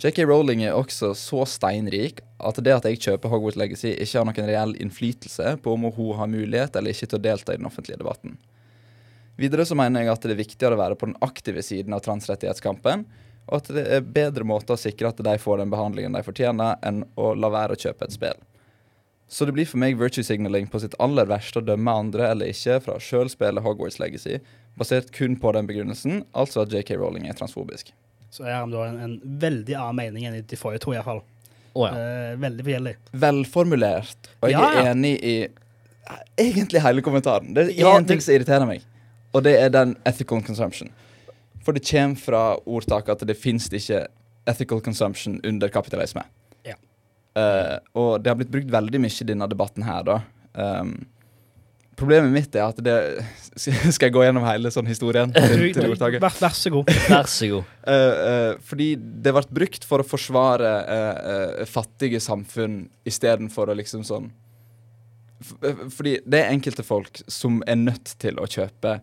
JK 0.00 0.26
Rowling 0.28 0.66
er 0.66 0.76
også 0.76 1.14
så 1.16 1.46
steinrik 1.48 2.20
at 2.36 2.60
det 2.60 2.74
at 2.74 2.88
jeg 2.88 3.00
kjøper 3.00 3.32
Hogwarts 3.32 3.56
Legacy, 3.60 3.94
ikke 3.94 4.18
har 4.18 4.28
noen 4.28 4.50
reell 4.50 4.76
innflytelse 4.80 5.54
på 5.64 5.76
om 5.76 5.88
hun 5.88 6.12
har 6.20 6.28
mulighet 6.32 6.76
eller 6.76 6.92
ikke 6.92 7.08
til 7.08 7.20
å 7.20 7.24
delta 7.30 7.56
i 7.56 7.62
den 7.62 7.70
offentlige 7.70 8.02
debatten. 8.02 8.36
Videre 9.40 9.64
så 9.64 9.78
mener 9.78 10.04
jeg 10.04 10.12
at 10.12 10.28
det 10.28 10.36
er 10.36 10.42
viktigere 10.42 10.76
å 10.76 10.82
være 10.82 11.00
på 11.00 11.08
den 11.08 11.16
aktive 11.24 11.64
siden 11.64 11.96
av 11.96 12.04
transrettighetskampen, 12.04 13.08
og 13.48 13.56
at 13.56 13.72
det 13.72 13.88
er 13.88 14.12
bedre 14.20 14.44
måter 14.44 14.76
å 14.76 14.80
sikre 14.84 15.14
at 15.14 15.24
de 15.24 15.36
får 15.40 15.64
den 15.64 15.72
behandlingen 15.72 16.12
de 16.12 16.24
fortjener, 16.28 16.76
enn 16.84 17.06
å 17.16 17.32
la 17.32 17.52
være 17.56 17.76
å 17.76 17.84
kjøpe 17.88 18.04
et 18.04 18.20
spill. 18.20 18.40
Så 19.30 19.46
det 19.46 19.54
blir 19.54 19.68
for 19.70 19.78
meg 19.78 19.94
virtue 20.00 20.24
signaling 20.26 20.66
på 20.66 20.80
sitt 20.82 20.96
aller 20.98 21.28
verste 21.30 21.60
å 21.60 21.62
dømme 21.62 21.92
andre 22.02 22.32
eller 22.32 22.50
ikke 22.50 22.80
fra 22.82 22.96
sjøl 22.98 23.28
spille 23.30 23.62
Hogwarts 23.62 24.00
Legacy, 24.02 24.40
basert 24.78 25.12
kun 25.14 25.36
på 25.38 25.52
den 25.54 25.68
begrunnelsen, 25.70 26.24
altså 26.34 26.64
at 26.64 26.74
JK 26.74 26.96
Rowling 26.98 27.28
er 27.30 27.36
transfobisk. 27.38 27.92
Så 28.34 28.42
er 28.48 28.56
han 28.58 28.72
da 28.74 28.88
en, 28.88 28.98
en 29.04 29.14
veldig 29.42 29.76
annen 29.78 29.98
mening 30.00 30.26
enn 30.26 30.40
de 30.50 30.58
forrige 30.58 30.82
to, 30.82 30.94
iallfall. 30.96 31.22
Å 31.78 31.86
ja. 31.86 31.92
Eh, 31.94 32.32
veldig 32.42 32.66
forskjellig. 32.66 32.96
Velformulert, 33.22 34.30
og 34.40 34.50
jeg 34.50 34.58
Ja, 34.58 34.72
ja. 34.74 34.82
er 34.82 34.90
enig 34.96 35.14
i 35.22 35.36
egentlig 36.38 36.82
hele 36.82 37.02
kommentaren. 37.06 37.54
Det 37.54 37.68
er 37.68 37.72
Ja, 37.78 37.94
én 37.98 38.06
ting 38.08 38.20
som 38.22 38.34
irriterer 38.34 38.66
meg, 38.66 38.82
og 39.32 39.44
det 39.46 39.54
er 39.60 39.70
den 39.70 39.94
ethical 40.06 40.42
consumption. 40.42 40.90
For 41.62 41.76
det 41.76 41.84
kommer 41.86 42.18
fra 42.18 42.42
ordtaket 42.66 43.14
at 43.22 43.26
det 43.28 43.36
fins 43.38 43.68
ikke 43.70 44.06
ethical 44.50 44.80
consumption 44.82 45.38
under 45.44 45.68
kapitalisme. 45.70 46.24
Eh, 47.38 47.76
og 47.98 48.12
det 48.22 48.32
har 48.32 48.38
blitt 48.40 48.52
brukt 48.52 48.70
veldig 48.72 49.00
mye 49.02 49.22
i 49.22 49.28
denne 49.28 49.48
debatten 49.50 49.86
her, 49.86 50.06
da. 50.06 50.20
Um, 50.54 50.94
problemet 52.00 52.32
mitt 52.34 52.56
er 52.58 52.64
at 52.64 52.80
det 52.82 52.94
Skal 53.60 54.08
jeg 54.08 54.14
gå 54.16 54.24
gjennom 54.24 54.42
hele 54.46 54.72
sånn 54.72 54.88
historien 54.88 55.30
til, 55.34 55.92
vær, 56.00 56.36
vær 56.40 56.56
så 56.56 56.72
god. 56.72 56.90
Vær 57.12 57.28
så 57.30 57.50
god. 57.52 57.72
Uh, 57.84 57.94
uh, 57.94 58.52
fordi 58.66 58.92
det 58.96 59.34
ble 59.36 59.44
brukt 59.60 59.86
for 59.88 60.02
å 60.02 60.06
forsvare 60.06 60.70
uh, 60.86 61.32
eh, 61.60 61.64
fattige 61.68 62.22
samfunn 62.22 62.82
istedenfor 63.08 63.72
å 63.72 63.76
liksom 63.78 64.06
sånn 64.06 64.30
f 65.40 65.54
Fordi 65.96 66.18
det 66.28 66.42
er 66.42 66.52
enkelte 66.52 66.84
folk 66.84 67.22
som 67.30 67.62
er 67.68 67.78
nødt 67.80 68.14
til 68.20 68.38
å 68.40 68.48
kjøpe 68.48 68.98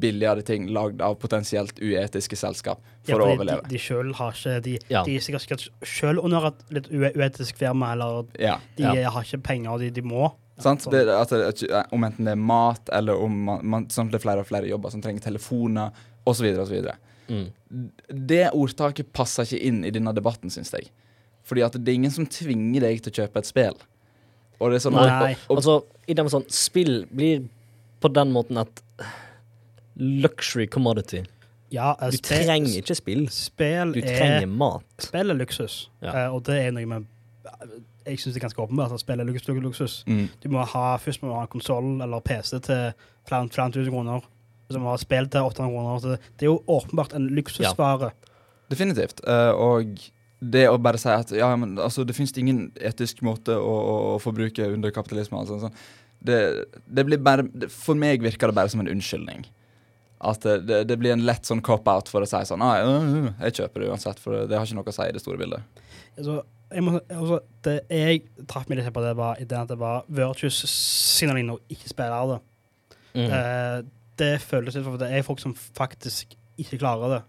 billigere 0.00 0.42
ting 0.46 0.68
lagd 0.72 1.02
av 1.04 1.18
potensielt 1.20 1.76
uetiske 1.82 2.36
selskap 2.38 2.80
for 3.04 3.12
Ja, 3.12 3.18
å 3.18 3.32
overleve. 3.34 3.62
De, 3.68 3.74
de 3.74 3.80
sjøl 3.82 4.14
har 4.16 4.32
ikke 4.32 4.62
De, 4.64 4.78
Ja. 4.88 5.02
de 5.04 5.16
er 5.16 5.20
sikkert, 5.20 5.68
sjøl 5.82 6.18
under 6.22 6.46
et 6.48 6.62
litt 6.70 6.88
uetisk 6.90 7.56
firma, 7.60 7.92
eller 7.92 8.24
Ja, 8.38 8.58
de 8.76 8.82
Ja. 8.82 9.10
har 9.10 9.22
ikke 9.22 9.42
penger, 9.42 9.78
de, 9.78 9.90
de 9.90 10.02
må. 10.02 10.32
sant? 10.58 10.84
Det, 10.90 11.08
at 11.08 11.32
om 11.92 12.04
enten 12.04 12.24
det 12.24 12.32
er 12.32 12.36
mat, 12.36 12.88
eller 12.92 13.14
om 13.20 13.44
man, 13.44 13.60
man, 13.66 13.86
sånn 13.88 14.10
det 14.10 14.20
er 14.20 14.24
flere 14.24 14.40
og 14.40 14.46
flere 14.46 14.68
jobber 14.68 14.90
som 14.90 15.02
trenger 15.02 15.20
telefoner, 15.20 15.90
osv., 16.26 16.46
osv. 16.58 16.86
Mm. 17.28 17.50
Det 18.28 18.50
ordtaket 18.52 19.12
passer 19.12 19.44
ikke 19.44 19.62
inn 19.62 19.84
i 19.84 19.90
denne 19.90 20.12
debatten, 20.14 20.50
syns 20.50 20.70
jeg. 20.72 20.88
Fordi 21.44 21.64
at 21.64 21.72
det 21.72 21.88
er 21.88 21.94
ingen 21.98 22.10
som 22.14 22.26
tvinger 22.26 22.80
deg 22.80 23.02
til 23.02 23.10
å 23.12 23.16
kjøpe 23.26 23.38
et 23.38 23.46
spill. 23.46 23.74
Og 24.60 24.70
det 24.70 24.76
er 24.78 24.84
sånn 24.90 24.94
Nei. 24.94 25.32
og, 25.32 25.50
og, 25.50 25.56
Altså, 25.56 25.84
i 26.06 26.14
den 26.14 26.28
sånn, 26.30 26.44
spill 26.48 27.06
blir 27.10 27.48
på 28.00 28.12
den 28.12 28.30
måten 28.32 28.58
et 28.58 28.82
luxury 29.96 30.66
commodity. 30.66 31.22
Ja, 31.72 31.94
eh, 32.02 32.10
Du 32.12 32.18
trenger 32.20 32.76
ikke 32.82 32.94
spill. 32.94 33.28
Spill 33.32 33.94
Du 33.94 34.00
er, 34.02 34.18
trenger 34.18 34.46
mat. 34.48 34.84
spill 35.00 35.30
er 35.30 35.34
luksus, 35.38 35.88
Ja. 36.02 36.28
uh, 36.28 36.34
og 36.34 36.44
det 36.44 36.58
er 36.66 36.70
noe 36.72 36.86
med 36.86 37.06
Jeg 38.06 38.18
syns 38.18 38.34
det 38.34 38.42
er 38.42 38.48
ganske 38.48 38.62
åpenbart 38.62 38.92
at 38.92 39.00
spill 39.00 39.20
er 39.20 39.24
luksus. 39.24 39.48
luksus. 39.62 40.04
mm. 40.06 40.28
Du 40.42 40.48
må 40.50 40.64
ha, 40.66 40.96
først 40.98 41.22
må 41.22 41.28
du 41.28 41.34
ha 41.34 41.42
en 41.42 41.46
konsoll 41.52 42.00
eller 42.02 42.20
PC 42.20 42.58
til 42.60 42.92
flere, 43.28 43.48
flere 43.48 43.70
tusen 43.72 43.92
kroner. 43.92 44.20
Så 44.70 44.78
må 44.78 44.84
du 44.88 44.90
ha 44.90 44.96
spill 44.96 45.28
til 45.28 45.40
800 45.40 45.70
kroner. 45.70 46.00
Så 46.00 46.08
det 46.38 46.42
er 46.42 46.50
jo 46.50 46.62
åpenbart 46.66 47.14
en 47.14 47.28
luksusvare. 47.28 48.10
Definitivt. 48.70 49.20
Uh, 49.26 49.52
og 49.54 49.98
det 50.42 50.68
å 50.68 50.78
bare 50.82 50.98
si 50.98 51.08
at 51.08 51.30
ja, 51.30 51.54
men 51.56 51.78
altså, 51.78 52.02
det 52.04 52.16
finnes 52.16 52.34
ingen 52.36 52.72
etisk 52.80 53.22
måte 53.22 53.54
å, 53.54 53.70
å, 53.70 53.96
å 54.14 54.18
forbruke 54.22 54.66
under 54.72 54.90
kapitalisme 54.90 55.38
altså, 55.38 55.60
sånn. 55.62 55.74
det, 56.26 56.66
det 56.86 57.04
blir 57.06 57.18
bare 57.22 57.44
det, 57.54 57.70
For 57.70 57.94
meg 57.94 58.22
virker 58.24 58.50
det 58.50 58.54
bare 58.58 58.68
som 58.72 58.80
en 58.82 58.90
unnskyldning. 58.90 59.46
At 60.22 60.44
det, 60.44 60.84
det, 60.86 60.96
blir 61.00 61.16
en 61.16 61.24
lett 61.26 61.48
sånn 61.48 61.62
cop-out 61.64 62.10
for 62.12 62.22
å 62.22 62.28
si 62.30 62.38
sånn 62.46 62.62
ah, 62.62 62.76
ja, 62.78 62.90
ja, 62.94 63.30
Jeg 63.48 63.56
kjøper 63.56 63.82
det 63.82 63.88
uansett, 63.90 64.20
for 64.22 64.44
det 64.46 64.54
har 64.54 64.68
ikke 64.68 64.78
noe 64.78 64.92
å 64.92 64.94
si 64.94 65.06
i 65.08 65.14
det 65.16 65.22
store 65.22 65.40
bildet. 65.40 65.80
Altså, 66.14 66.36
jeg, 66.70 66.84
må, 66.86 67.00
altså, 67.10 67.40
det 67.66 67.74
jeg 67.90 68.22
traff 68.50 68.68
meg 68.70 68.78
litt 68.78 68.92
på, 68.94 69.02
det 69.02 69.16
var 69.18 69.40
ideen 69.42 69.66
at 69.66 69.72
det 69.72 69.80
var 69.80 70.06
virtuous 70.06 70.62
signaling 70.70 71.50
og 71.56 71.74
ikke 71.74 71.90
spille 71.90 72.20
av 72.22 72.36
det. 72.36 72.38
Mm. 73.16 73.26
Eh, 73.26 73.78
det 74.22 74.32
føles 74.44 74.76
litt 74.76 74.86
for 74.86 75.00
det 75.00 75.10
er 75.10 75.26
folk 75.26 75.42
som 75.42 75.56
faktisk 75.56 76.36
ikke 76.60 76.78
klarer 76.84 77.16
det. 77.16 77.20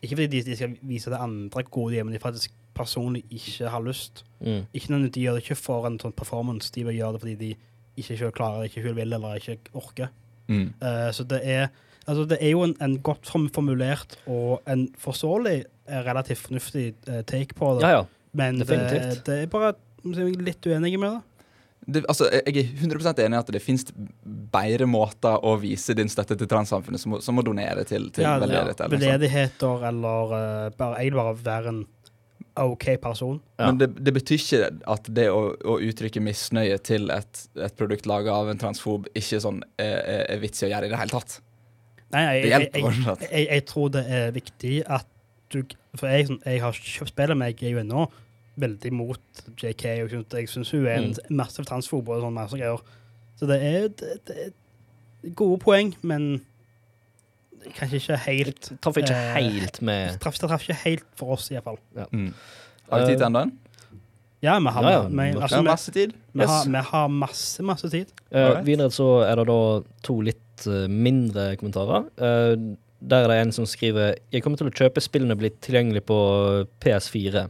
Ikke 0.00 0.16
fordi 0.16 0.30
de, 0.32 0.42
de 0.48 0.56
skal 0.56 0.78
vise 0.88 1.12
det 1.12 1.20
andre 1.20 1.64
gode 1.68 1.94
de 1.94 2.04
men 2.06 2.16
de 2.16 2.22
faktisk 2.22 2.54
personlig 2.76 3.24
ikke 3.30 3.68
har 3.68 3.84
lyst. 3.84 4.24
Mm. 4.40 4.64
Ikke 4.72 4.92
nødvendigvis, 4.92 5.14
De 5.14 5.20
gjør 5.20 5.36
det 5.36 5.44
ikke 5.44 5.60
for 5.60 5.86
en 5.86 6.00
sånn 6.00 6.16
performance, 6.16 6.72
de 6.74 6.86
vil 6.86 6.96
gjøre 6.96 7.16
det 7.16 7.22
fordi 7.24 7.36
de 7.40 7.50
ikke 8.00 8.16
selv 8.16 8.32
klarer, 8.36 8.62
det, 8.62 8.70
ikke 8.70 8.86
selv 8.86 8.96
vil 8.96 9.12
eller 9.12 9.40
ikke 9.40 9.58
orker. 9.74 10.12
Mm. 10.48 10.68
Eh, 10.82 11.08
så 11.12 11.26
det 11.28 11.40
er, 11.44 11.68
altså 12.06 12.26
det 12.30 12.38
er 12.40 12.54
jo 12.54 12.64
en, 12.66 12.76
en 12.82 12.96
godt 13.04 13.28
formulert 13.28 14.16
og 14.26 14.60
en 14.70 14.88
forståelig, 14.98 15.64
eh, 15.88 16.02
relativt 16.06 16.44
fornuftig 16.46 16.86
eh, 17.08 17.22
take 17.28 17.56
på 17.58 17.76
det. 17.78 17.86
Ja, 17.88 18.00
ja. 18.00 18.04
Men 18.32 18.60
det, 18.62 18.78
det 19.26 19.42
er 19.42 19.50
bare 19.50 19.74
jeg 20.00 20.32
er 20.32 20.44
litt 20.46 20.64
uenig 20.64 20.94
med 21.00 21.18
det. 21.18 21.20
Det, 21.90 22.02
altså, 22.12 22.26
jeg 22.30 22.60
er 22.60 22.66
100% 22.84 23.22
enig 23.24 23.38
i 23.38 23.40
at 23.40 23.52
det 23.54 23.62
finnes 23.64 23.86
bedre 24.52 24.86
måter 24.88 25.40
å 25.46 25.54
vise 25.60 25.94
din 25.96 26.10
støtte 26.12 26.36
til 26.38 26.48
transsamfunnet 26.50 27.00
som, 27.00 27.16
som 27.24 27.40
å 27.40 27.44
donere 27.44 27.86
til, 27.88 28.10
til 28.14 28.26
Ja, 28.26 28.36
veldedighet. 28.40 28.82
eller. 28.84 29.00
Veldedigheter 29.00 29.86
eller 29.88 30.34
uh, 30.34 30.66
bare, 30.76 31.00
jeg 31.00 31.16
bare 31.16 31.34
være 31.40 31.72
en 31.72 31.80
OK 32.60 32.86
person. 33.00 33.40
Ja. 33.58 33.70
Men 33.70 33.80
det, 33.80 33.88
det 34.04 34.14
betyr 34.14 34.42
ikke 34.42 34.70
at 34.92 35.08
det 35.16 35.28
å, 35.32 35.40
å 35.56 35.78
uttrykke 35.88 36.22
misnøye 36.22 36.76
til 36.84 37.10
et, 37.14 37.44
et 37.56 37.76
produkt 37.78 38.08
laga 38.10 38.36
av 38.42 38.52
en 38.52 38.60
transfob 38.60 39.08
ikke 39.16 39.40
sånn 39.42 39.62
er, 39.80 40.26
er 40.26 40.42
vits 40.42 40.60
i 40.62 40.68
å 40.68 40.72
gjøre 40.74 40.90
i 40.90 40.92
det 40.92 41.00
hele 41.00 41.16
tatt. 41.16 41.38
Nei, 42.10 42.22
jeg, 42.22 42.42
Det 42.42 42.50
jeg, 42.50 42.70
jeg, 42.74 43.16
jeg, 43.30 43.46
jeg 43.50 43.64
tror 43.70 43.88
det 43.94 44.04
er 44.08 44.30
viktig 44.34 44.74
at 44.86 45.06
du 45.52 45.62
For 45.98 46.06
jeg, 46.06 46.28
jeg 46.46 46.62
har 46.62 46.72
kjøpt 46.72 47.10
spillet, 47.10 47.36
men 47.38 47.50
jeg 47.50 47.62
er 47.66 47.74
jo 47.74 47.82
ennå 47.82 48.04
veldig 48.60 48.92
mot 48.94 49.42
JK. 49.58 49.84
Og 50.04 50.12
jeg 50.38 50.48
syns 50.52 50.70
hun 50.74 50.86
er 50.86 51.00
en 51.00 51.14
massiv 51.30 51.66
transfobo 51.66 52.14
og 52.14 52.24
sånn 52.24 52.36
masse 52.36 52.58
greier. 52.58 52.82
Så 53.40 53.48
det 53.48 53.56
er, 53.64 53.88
det, 53.98 54.18
det 54.28 54.36
er 54.44 55.34
gode 55.34 55.58
poeng, 55.62 55.94
men 56.06 56.28
kanskje 57.76 58.00
ikke 58.00 58.18
helt 58.26 58.70
Traff 58.82 59.00
ikke 59.00 59.16
Eh, 59.16 59.32
helt 59.36 59.80
med 59.84 60.20
Traff, 60.22 60.38
det 60.40 60.48
traff 60.48 60.62
ikke 60.66 60.78
helt 60.84 61.08
for 61.18 61.36
oss, 61.36 61.50
iallfall. 61.52 61.80
Mm. 62.12 62.30
Har 62.90 63.02
vi 63.02 63.10
tid 63.12 63.16
til 63.20 63.26
enda 63.30 63.44
en? 63.48 63.56
Ja, 64.40 64.58
vi 64.58 64.72
har, 64.72 64.82
Ja, 64.82 64.90
ja, 64.90 65.00
vi, 65.08 65.26
altså, 65.36 65.56
Ja, 65.56 65.62
vi, 65.62 65.68
masse 65.68 65.92
tid. 65.92 66.12
vi, 66.32 66.44
har, 66.48 66.68
vi 66.68 66.84
har 66.90 67.08
masse, 67.08 67.62
masse 67.62 67.90
tid. 67.92 68.12
Uh, 68.32 68.38
Alright. 68.40 68.66
videre 68.66 68.90
så 68.90 69.08
er 69.26 69.36
det 69.36 69.46
da 69.50 69.60
to 70.02 70.20
litt 70.24 70.46
eh, 70.68 70.88
mindre 70.90 71.54
kommentarer. 71.60 72.08
Eh, 72.20 72.54
der 73.00 73.24
er 73.24 73.32
det 73.32 73.38
en 73.40 73.52
som 73.52 73.64
skriver 73.64 74.18
Jeg 74.32 74.42
kommer 74.44 74.60
til 74.60 74.68
å 74.68 74.74
kjøpe 74.76 75.00
spillene 75.00 75.38
blitt 75.38 75.60
tilgjengelig 75.64 76.04
på 76.10 76.18
PS4. 76.84 77.46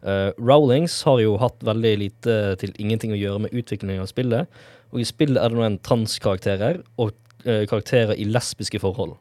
Uh, 0.00 0.32
Rowlings 0.40 0.94
har 1.04 1.20
jo 1.20 1.34
hatt 1.36 1.60
veldig 1.60 1.90
lite 2.00 2.36
til 2.62 2.72
ingenting 2.80 3.12
å 3.12 3.18
gjøre 3.20 3.42
med 3.44 3.52
utviklingen 3.52 4.00
av 4.00 4.08
spillet. 4.08 4.48
Og 4.90 5.02
i 5.02 5.06
spillet 5.06 5.38
er 5.38 5.52
det 5.52 5.58
nå 5.58 5.66
en 5.66 5.80
transkarakterer 5.84 6.80
og 6.96 7.12
uh, 7.44 7.66
karakterer 7.68 8.16
i 8.16 8.24
lesbiske 8.24 8.80
forhold. 8.80 9.18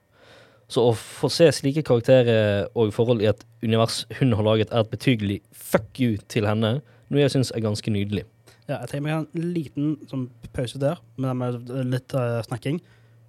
Så 0.71 0.85
å 0.87 0.95
få 0.95 1.27
se 1.33 1.49
slike 1.51 1.83
karakterer 1.83 2.69
og 2.77 2.93
forhold 2.95 3.23
i 3.25 3.29
et 3.29 3.43
univers 3.65 4.03
hun 4.19 4.37
har 4.37 4.45
laget, 4.45 4.71
er 4.71 4.85
et 4.85 4.91
betydelig 4.93 5.39
fuck 5.51 5.99
you 5.99 6.15
til 6.29 6.47
henne, 6.47 6.77
noe 7.09 7.23
jeg 7.23 7.33
syns 7.33 7.51
er 7.51 7.65
ganske 7.65 7.91
nydelig. 7.91 8.23
Ja, 8.69 8.83
jeg 8.83 8.91
tenker 8.91 9.05
meg 9.07 9.15
en 9.17 9.53
liten 9.55 9.93
sånn, 10.11 10.27
pause 10.53 10.77
der, 10.81 11.01
med, 11.17 11.41
med 11.41 11.71
litt 11.89 12.13
uh, 12.13 12.37
snakking. 12.45 12.77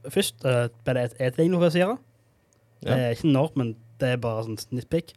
Først 0.08 0.44
uh, 0.46 0.68
ble 0.86 0.94
det 0.96 1.02
et, 1.10 1.16
et 1.20 1.38
egentlig 1.42 1.72
si 1.74 1.82
det. 1.82 1.98
Ja. 2.86 2.94
er 2.96 3.10
ikke 3.16 3.28
når, 3.28 3.50
men 3.60 3.74
det 4.00 4.08
er 4.14 4.16
bare 4.22 4.46
sånn 4.46 4.56
snittpick. 4.58 5.12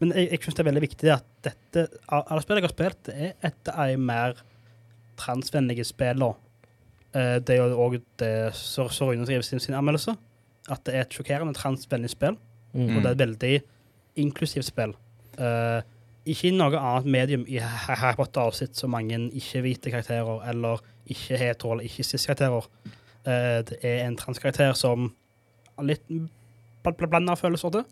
Men 0.00 0.10
jeg, 0.16 0.30
jeg 0.32 0.42
syns 0.42 0.56
det 0.56 0.64
er 0.64 0.70
veldig 0.72 0.82
viktig 0.82 1.10
at 1.14 1.26
dette, 1.46 1.84
alle 2.10 2.42
spill 2.42 2.58
jeg 2.58 2.66
har 2.66 2.72
spilt, 2.74 3.02
det 3.06 3.14
er 3.14 3.34
et 3.46 3.70
av 3.70 3.92
de 3.92 4.00
mer 4.02 4.34
transvennlige 5.20 5.84
spillene. 5.86 6.34
Eh, 7.14 7.36
det 7.46 7.54
er 7.54 7.60
jo 7.62 7.78
òg 7.84 8.00
det 8.18 8.32
som 8.58 8.88
Rune 8.90 9.26
skriver 9.28 9.46
sin, 9.46 9.62
sin 9.62 9.76
anmeldelse, 9.78 10.16
at 10.70 10.82
det 10.86 10.94
er 10.96 11.04
et 11.06 11.14
sjokkerende 11.14 11.54
transvennlig 11.54 12.10
spill. 12.10 12.34
Mm. 12.74 12.96
Og 12.96 13.02
det 13.04 13.06
er 13.06 13.12
et 13.14 13.22
veldig 13.22 13.52
inklusivt 14.24 14.66
spill. 14.66 14.96
Eh, 15.38 15.80
ikke 16.26 16.48
i 16.48 16.54
noe 16.56 16.74
annet 16.80 17.06
medium 17.14 17.46
i 17.46 17.60
Har- 17.62 18.00
Harry 18.00 18.16
Potter 18.18 18.50
sett 18.56 18.74
så 18.74 18.88
mange 18.90 19.18
ikke-hvite 19.30 19.92
karakterer, 19.92 20.42
eller 20.50 20.82
ikke-hetero- 21.06 21.76
eller 21.76 21.86
ikke-cis-karakterer. 21.86 22.66
Eh, 23.26 23.60
det 23.70 23.78
er 23.82 24.02
en 24.06 24.16
transkarakter 24.20 24.74
som 24.76 25.12
har 25.78 25.84
litt 25.88 26.02
bl- 26.10 26.96
bl- 26.98 27.08
blanda 27.08 27.34
følelser 27.40 27.70
til. 27.78 27.84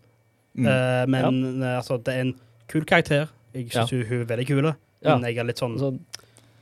Mm. 0.54 0.66
Eh, 0.68 1.06
men 1.08 1.40
ja. 1.62 1.78
altså, 1.78 1.96
det 2.04 2.14
er 2.14 2.20
en 2.26 2.34
kul 2.68 2.84
karakter. 2.84 3.28
Jeg 3.54 3.70
syns 3.72 3.90
hun 3.90 4.04
hun 4.08 4.20
er 4.20 4.28
veldig 4.36 4.46
kul. 4.48 4.68
Ja. 5.02 5.16
Men 5.16 5.24
jeg 5.28 5.38
er 5.40 5.44
litt 5.48 5.58
sånn 5.60 5.78
Så, 5.80 5.98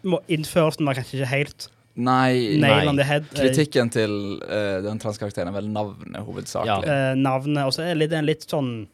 må- 0.05 0.23
Innførelsen 0.33 0.87
var 0.87 0.95
kanskje 0.95 1.19
ikke 1.21 1.27
helt 1.35 1.69
Nei. 2.01 2.57
Eh, 2.57 3.21
kritikken 3.35 3.91
til 3.93 4.15
uh, 4.41 4.79
den 4.81 4.99
transkarakteren 5.03 5.51
er 5.51 5.53
vel 5.59 5.69
navnet 5.69 6.23
hovedsakelig. 6.25 6.89
eh, 6.89 7.15
navnet. 7.19 7.67
Og 7.67 7.75
så 7.75 7.83
er 7.85 7.99
det 7.99 8.13
en 8.17 8.25
litt 8.25 8.47
sånn 8.49 8.87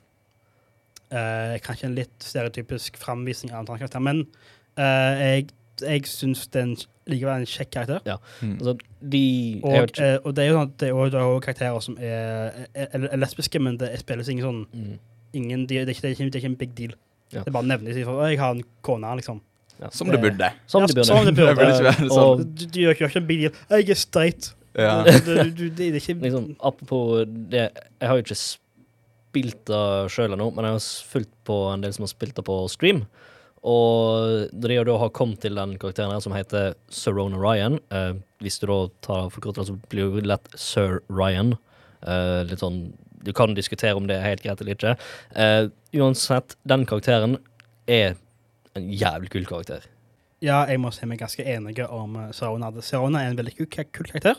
uh, 1.12 1.54
Kanskje 1.62 1.84
en 1.90 1.94
litt 1.94 2.16
stereotypisk 2.24 2.96
framvisning 2.98 3.52
av 3.54 3.60
en 3.62 3.68
transkarakter, 3.70 4.02
men 4.02 4.24
eh, 4.80 5.22
jeg, 5.22 5.48
jeg 5.84 6.06
syns 6.10 6.46
det 6.48 6.62
er 6.62 6.66
en, 6.70 6.76
likevel 7.06 7.40
en 7.42 7.46
kjekk 7.46 7.70
karakter. 7.70 8.18
Mm. 8.42 8.54
altså, 8.58 8.76
de 9.00 9.24
Og, 9.62 9.72
ikke- 9.88 10.02
eh, 10.02 10.18
og 10.24 10.34
det 10.34 10.44
er 10.44 10.48
jo 10.48 10.54
sånn 10.58 10.68
at 10.70 10.78
det 10.78 10.88
er 10.88 10.94
jo- 10.94 11.36
er 11.36 11.40
karakterer 11.40 11.82
som 11.82 11.98
er, 11.98 12.66
er, 12.74 12.88
er, 12.92 13.08
er 13.12 13.16
lesbiske, 13.22 13.60
men 13.62 13.76
det 13.78 13.92
spilles 14.00 14.28
ingen 14.28 14.44
sånn 14.44 14.66
mm, 14.72 14.98
ingen, 15.34 15.66
de, 15.66 15.84
det, 15.84 15.88
er 15.88 15.94
ikke, 15.94 16.02
det, 16.02 16.10
er 16.10 16.14
ikke, 16.16 16.30
det 16.30 16.34
er 16.34 16.40
ikke 16.44 16.52
en 16.52 16.56
big 16.64 16.74
deal. 16.74 16.94
Ja. 17.32 17.40
Det 17.42 17.48
er 17.48 17.52
bare 17.58 17.66
nevnes 17.66 18.04
for 18.04 18.22
å, 18.22 18.28
jeg 18.30 18.38
har 18.38 18.54
en 18.54 18.62
kone, 18.82 19.16
liksom. 19.18 19.40
ja. 19.80 19.88
Som 19.90 20.08
det 20.08 20.20
burde. 20.20 20.52
Som 20.66 20.82
Ja, 20.82 20.86
burde. 20.86 21.04
som 21.04 21.24
det 21.28 21.34
burde. 21.36 21.54
Burde 21.56 21.94
sånn. 21.94 22.10
Og 22.18 22.44
Du, 22.54 22.66
du 22.66 22.78
gjør 22.80 22.94
ikke, 22.94 23.04
gjør 23.06 23.10
ikke 23.10 23.22
en 23.22 23.26
big 23.26 23.40
deal. 23.40 23.52
Jeg 23.70 23.90
er. 23.90 24.52
Ja. 24.76 25.02
Du, 25.04 25.34
du, 25.34 25.50
du, 25.50 25.68
det 25.70 25.86
er 25.88 25.94
ikke 26.00 26.20
liksom, 26.20 26.50
apropos 26.60 27.24
det 27.26 27.70
Jeg 27.72 28.08
har 28.10 28.16
jo 28.18 28.22
ikke 28.26 28.36
spilt 28.36 29.62
det 29.68 30.10
sjøl 30.12 30.34
ennå, 30.36 30.50
men 30.54 30.64
jeg 30.68 30.76
har 30.76 30.84
fulgt 31.12 31.32
på 31.48 31.56
en 31.72 31.80
del 31.84 31.92
som 31.96 32.04
har 32.04 32.12
spilt 32.12 32.34
det 32.36 32.44
på 32.44 32.56
stream. 32.72 33.04
Og 33.66 34.52
da 34.54 34.70
de 34.70 34.78
da 34.86 34.98
har 35.00 35.14
kommet 35.14 35.40
til 35.42 35.58
den 35.58 35.74
karakteren 35.82 36.12
her 36.14 36.22
som 36.22 36.34
heter 36.36 36.76
Sir 36.92 37.16
Ryan 37.16 37.80
eh, 37.90 38.12
Hvis 38.44 38.60
du 38.62 38.68
da 38.70 38.78
tar 39.02 39.32
forkortelsen, 39.34 39.80
så 39.80 39.90
blir 39.90 40.12
det 40.12 40.22
jo 40.22 40.30
lett 40.30 40.46
Sir 40.54 41.00
Ryan. 41.10 41.56
Eh, 42.06 42.44
litt 42.46 42.62
sånn 42.62 42.92
Du 43.26 43.32
kan 43.34 43.56
diskutere 43.58 43.98
om 43.98 44.06
det 44.06 44.20
er 44.20 44.28
helt 44.28 44.44
greit 44.44 44.62
eller 44.62 44.76
ikke. 44.76 44.94
Eh, 45.34 45.66
uansett, 45.98 46.54
den 46.62 46.86
karakteren 46.86 47.40
er 47.90 48.14
en 48.76 48.86
jævlig 48.92 49.32
kul 49.32 49.48
karakter. 49.48 49.88
Ja, 50.44 50.62
jeg 50.68 50.78
må 50.78 50.92
si 50.92 51.08
meg 51.08 51.18
ganske 51.18 51.42
enig 51.42 51.80
om 51.88 52.14
uh, 52.20 52.28
Serona. 52.36 52.68
Serona 52.84 53.24
er 53.24 53.32
en 53.32 53.38
veldig 53.40 53.56
kul 53.56 53.70
karakter. 53.72 54.38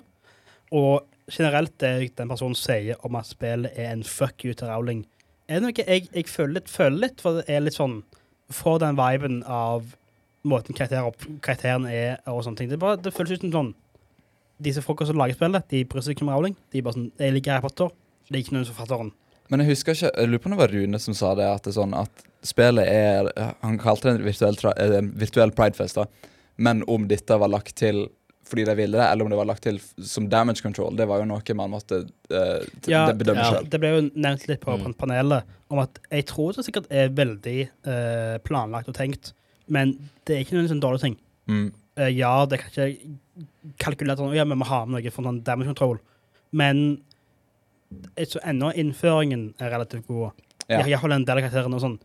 Og 0.71 1.07
generelt 1.31 1.73
det 1.81 2.13
den 2.15 2.29
personen 2.29 2.55
sier 2.55 3.01
om 3.03 3.17
at 3.19 3.27
spillet 3.27 3.75
er 3.75 3.91
en 3.91 4.05
fuck 4.07 4.45
you 4.45 4.53
til 4.53 4.69
Rowling, 4.69 5.03
er 5.47 5.63
noe 5.63 5.73
jeg, 5.75 6.07
jeg 6.11 6.27
føler, 6.27 6.59
litt, 6.59 6.71
føler 6.71 7.01
litt, 7.05 7.21
for 7.23 7.39
det 7.39 7.45
er 7.51 7.63
litt 7.63 7.77
sånn 7.77 8.01
Får 8.53 8.79
den 8.83 8.97
viben 8.99 9.41
av 9.43 9.89
måten 10.47 10.75
karakterer, 10.77 11.11
karakteren 11.43 11.87
er 11.89 12.21
og 12.29 12.43
sånne 12.45 12.61
ting. 12.61 12.69
Det, 12.71 12.77
er 12.77 12.83
bare, 12.83 12.99
det 13.01 13.13
føles 13.15 13.37
ut 13.37 13.45
som 13.47 13.53
sånn 13.55 13.75
Disse 14.57 14.81
folka 14.81 15.05
som 15.05 15.19
lager 15.19 15.37
spillet, 15.37 15.67
de 15.69 15.83
bryr 15.85 16.01
seg 16.01 16.15
ikke 16.15 16.23
om 16.25 16.31
Rowling. 16.33 16.55
De 16.73 16.79
er 16.79 16.85
bare 16.85 16.97
sånn 16.97 17.11
Jeg 17.21 17.33
liker 17.35 17.53
Harry 17.53 17.61
Potter. 17.67 17.91
ikke 18.33 18.55
noen 18.55 18.65
forfatteren. 18.65 19.11
Men 19.51 19.61
jeg 19.61 19.69
husker 19.69 19.93
ikke 19.93 20.09
Jeg 20.15 20.29
lurer 20.31 20.41
på 20.41 20.49
om 20.49 20.55
det 20.55 20.61
var 20.63 20.73
Rune 20.73 20.99
som 20.99 21.13
sa 21.17 21.35
det, 21.37 21.45
at 21.45 21.67
det 21.67 21.71
er 21.71 21.77
sånn 21.77 21.93
at 21.93 22.23
spillet 22.41 22.89
er 22.89 23.29
Han 23.61 23.77
kalte 23.77 24.09
det 24.09 24.15
en 24.15 24.25
virtuell, 24.25 24.57
eh, 24.73 25.11
virtuell 25.21 25.53
pridefest, 25.53 25.99
da. 25.99 26.07
Men 26.57 26.81
om 26.89 27.05
dette 27.07 27.37
var 27.37 27.53
lagt 27.53 27.75
til 27.77 28.07
fordi 28.47 28.63
de 28.67 28.73
ville 28.79 28.97
det, 28.97 29.05
eller 29.05 29.25
om 29.27 29.31
det 29.33 29.37
var 29.39 29.47
lagt 29.49 29.63
til 29.67 29.77
som 30.07 30.29
damage 30.31 30.61
control, 30.63 30.95
det 30.95 31.07
var 31.09 31.19
jo 31.21 31.27
noe 31.29 31.55
man 31.59 31.71
måtte 31.73 31.99
uh, 32.31 32.63
Ja, 32.87 33.05
det 33.11 33.17
bedømme 33.19 33.43
ja. 33.43 33.51
selv. 33.57 33.69
Det 33.73 33.79
ble 33.83 33.91
jo 33.93 34.01
nevnt 34.15 34.47
litt 34.49 34.61
på 34.63 34.77
Mm. 34.77 34.93
panelet 34.99 35.43
om 35.69 35.79
at 35.83 35.99
jeg 36.11 36.25
tror 36.29 36.53
det 36.55 36.63
sikkert 36.67 36.87
er 36.89 37.09
veldig 37.11 37.57
uh, 37.87 38.37
planlagt 38.47 38.87
og 38.91 38.95
tenkt, 38.95 39.33
men 39.67 39.97
det 40.25 40.35
er 40.37 40.45
ikke 40.45 40.55
noen 40.57 40.69
sånn 40.71 40.83
dårlig 40.83 41.01
ting. 41.03 41.17
Mm. 41.51 41.67
Uh, 41.99 42.09
ja, 42.13 42.31
det 42.45 42.59
kan 42.61 42.71
ikke 42.71 43.17
kalkulert 43.83 44.17
sånn, 44.21 44.35
ja, 44.37 44.45
men 44.47 44.57
vi 44.57 44.63
må 44.63 44.69
ha 44.71 44.85
med 44.85 45.01
noe 45.03 45.11
for 45.11 45.27
sånn 45.27 45.43
damage 45.43 45.67
control, 45.73 45.99
men 46.55 47.01
så 48.27 48.39
ennå 48.43 48.73
innføringen 48.75 49.53
er 49.63 49.71
relativt 49.71 50.07
god. 50.07 50.31
Ja. 50.67 50.81
Ja. 50.81 50.87
Iallfall 50.91 51.13
en 51.15 51.23
del 51.27 51.39
av 51.39 51.45
karakterene 51.45 51.77
og 51.77 51.83
sånn. 51.83 51.99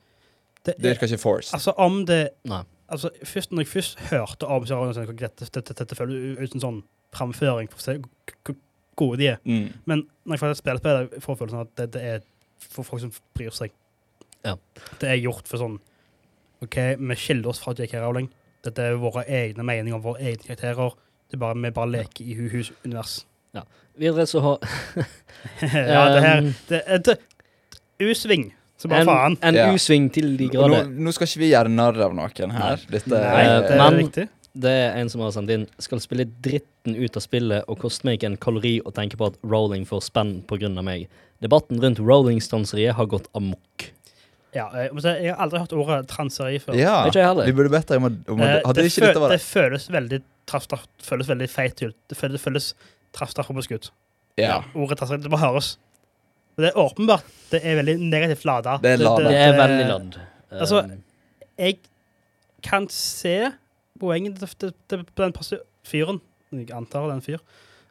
Det, 0.63 0.77
Det 0.79 0.93
virker 0.93 1.09
ikke 1.11 1.19
forced. 1.19 1.55
altså, 1.57 1.73
om 1.83 2.05
det 2.07 2.21
Nei. 2.47 2.61
Altså, 2.93 3.11
først, 3.25 3.53
Når 3.53 3.65
jeg 3.65 3.69
først 3.69 4.01
hørte 4.11 4.47
om 4.47 4.67
dette, 4.67 5.49
dette, 5.55 5.75
dette 5.79 5.97
føles 5.99 6.39
ut 6.39 6.55
som 6.55 6.65
sånn 6.65 6.83
framføring 7.13 7.71
for 7.73 7.81
å 7.81 7.85
se 7.85 7.97
hvor 8.01 8.57
gode 8.97 9.19
de 9.21 9.31
er. 9.33 9.41
Mm. 9.45 9.73
Men 9.89 10.05
når 10.25 10.37
jeg 10.37 10.43
faktisk 10.45 10.63
spiller 10.63 10.85
det 10.85 11.23
får 11.23 11.35
jeg 11.35 11.41
følelsen 11.41 11.61
av 11.61 11.67
at 11.67 11.75
det, 11.81 11.89
det 11.97 12.05
er 12.11 12.21
for 12.63 12.87
folk 12.87 13.03
som 13.03 13.13
bryr 13.37 13.55
seg. 13.57 13.73
Ja. 14.45 14.57
Det 15.01 15.09
er 15.09 15.21
gjort 15.21 15.49
for 15.49 15.63
sånn 15.63 15.81
OK, 16.63 16.79
vi 16.99 17.19
skiller 17.19 17.51
oss 17.51 17.61
fra 17.63 17.75
JK 17.75 17.97
Rowling. 17.99 18.29
Dette 18.63 18.85
er 18.85 19.01
våre 19.03 19.25
egne 19.27 19.65
meninger 19.67 19.99
om 19.99 20.05
våre 20.05 20.23
egne 20.23 20.47
karakterer. 20.47 20.95
Det 21.27 21.39
er 21.39 21.43
bare, 21.43 21.59
vi 21.59 21.75
bare 21.75 21.91
leker 21.91 22.29
i 22.29 22.37
Hu-Hus 22.39 22.71
univers. 22.85 23.23
Videre 23.99 24.27
så 24.27 24.41
har 24.41 24.59
ja, 25.95 26.05
det 26.15 26.21
her 26.25 26.39
um, 26.39 26.53
det, 26.69 26.83
er 26.87 26.99
det, 27.05 27.19
U-sving, 28.01 28.53
så 28.83 28.90
bare 28.90 29.01
en, 29.05 29.09
faen. 29.09 29.38
en 29.49 29.55
Ja. 29.59 29.68
U-sving 29.73 30.11
til 30.12 30.37
de 30.37 30.49
grader. 30.53 30.85
Nå, 30.90 31.03
nå 31.07 31.12
skal 31.14 31.27
ikke 31.31 31.42
vi 31.45 31.51
gjøre 31.53 31.71
narr 31.73 32.01
av 32.03 32.14
noen 32.18 32.51
her. 32.59 32.81
Dette 32.90 33.09
Nei, 33.09 33.45
Eh, 33.47 33.61
det 33.62 33.71
er 33.71 33.79
men- 33.90 34.01
riktig. 34.07 34.29
Det 34.55 34.68
er 34.68 34.99
en 35.01 35.09
som 35.09 35.23
har 35.23 35.31
sendt 35.33 35.49
inn 35.49 35.62
Skal 35.81 35.99
spille 36.05 36.27
dritten 36.45 36.92
ut 36.95 37.16
av 37.16 37.23
spillet 37.25 37.64
og 37.73 37.79
koste 37.81 38.05
meg 38.05 38.18
ikke 38.18 38.27
en 38.27 38.37
kalori 38.37 38.83
å 38.85 38.92
tenke 38.92 39.16
på 39.16 39.27
at 39.31 39.38
Rolling 39.42 39.87
får 39.88 40.03
spenn 40.11 40.42
på 40.45 40.59
av 40.77 40.85
meg. 40.85 41.09
Debatten 41.40 41.81
rundt 41.81 41.97
Rolling-stanseriet 41.99 42.92
har 42.95 43.07
gått 43.07 43.29
amok. 43.35 43.87
Ja, 44.55 44.66
jeg, 44.77 44.90
jeg 45.25 45.33
har 45.33 45.40
aldri 45.47 45.59
hørt 45.62 45.73
ordet 45.73 46.07
transeri 46.09 46.59
før. 46.61 46.75
Ja, 46.77 47.07
Ikke 47.07 47.14
jeg 47.23 47.25
heller. 47.25 47.47
vi 47.49 47.53
burde 47.57 47.71
bedt 47.73 47.87
deg 47.88 47.97
om 47.97 48.05
å 48.11 48.12
om 48.29 48.40
Eh, 48.42 48.61
Hadde 48.66 48.75
det, 48.83 48.85
ikke 48.92 49.07
dette 49.07 49.23
vært 49.25 49.31
det 49.31 49.40
føles 49.40 49.88
veldig 49.88 50.23
traff- 50.47 50.87
føles 51.01 51.27
veldig 51.33 51.49
feit 51.49 51.83
ut. 51.83 51.95
Det 52.09 52.18
føles, 52.18 52.33
det 52.37 52.40
føles 52.45 52.75
traffstraffrobisk 53.14 53.73
Ja. 54.37 54.47
Ja. 54.49 54.62
Ordet 54.77 54.99
transeri, 54.99 55.23
det 55.23 55.31
bare 55.31 55.49
høres. 55.49 55.77
Og 56.53 56.65
det 56.65 56.71
er 56.71 56.79
åpenbart 56.83 57.29
det 57.53 57.61
er 57.65 57.79
veldig 57.81 57.97
negativt 58.01 58.45
lada. 58.49 58.79
Det 58.83 58.95
er 58.95 59.03
lada. 59.03 59.29
Det 59.29 59.41
er 59.41 59.57
veldig 59.59 59.88
ladd. 59.88 60.21
Altså, 60.53 60.83
Um, 60.85 61.03
Jeg 61.59 61.79
kan 62.62 62.87
se 62.88 63.53
poenget 64.01 64.38
til, 64.38 64.49
til, 64.59 64.73
til, 64.88 65.05
den 65.17 65.35
fyren, 65.85 66.21
jeg 66.53 66.71
antar 66.75 67.07
det 67.07 67.11
er 67.11 67.15
en 67.15 67.23
fyr, 67.23 67.38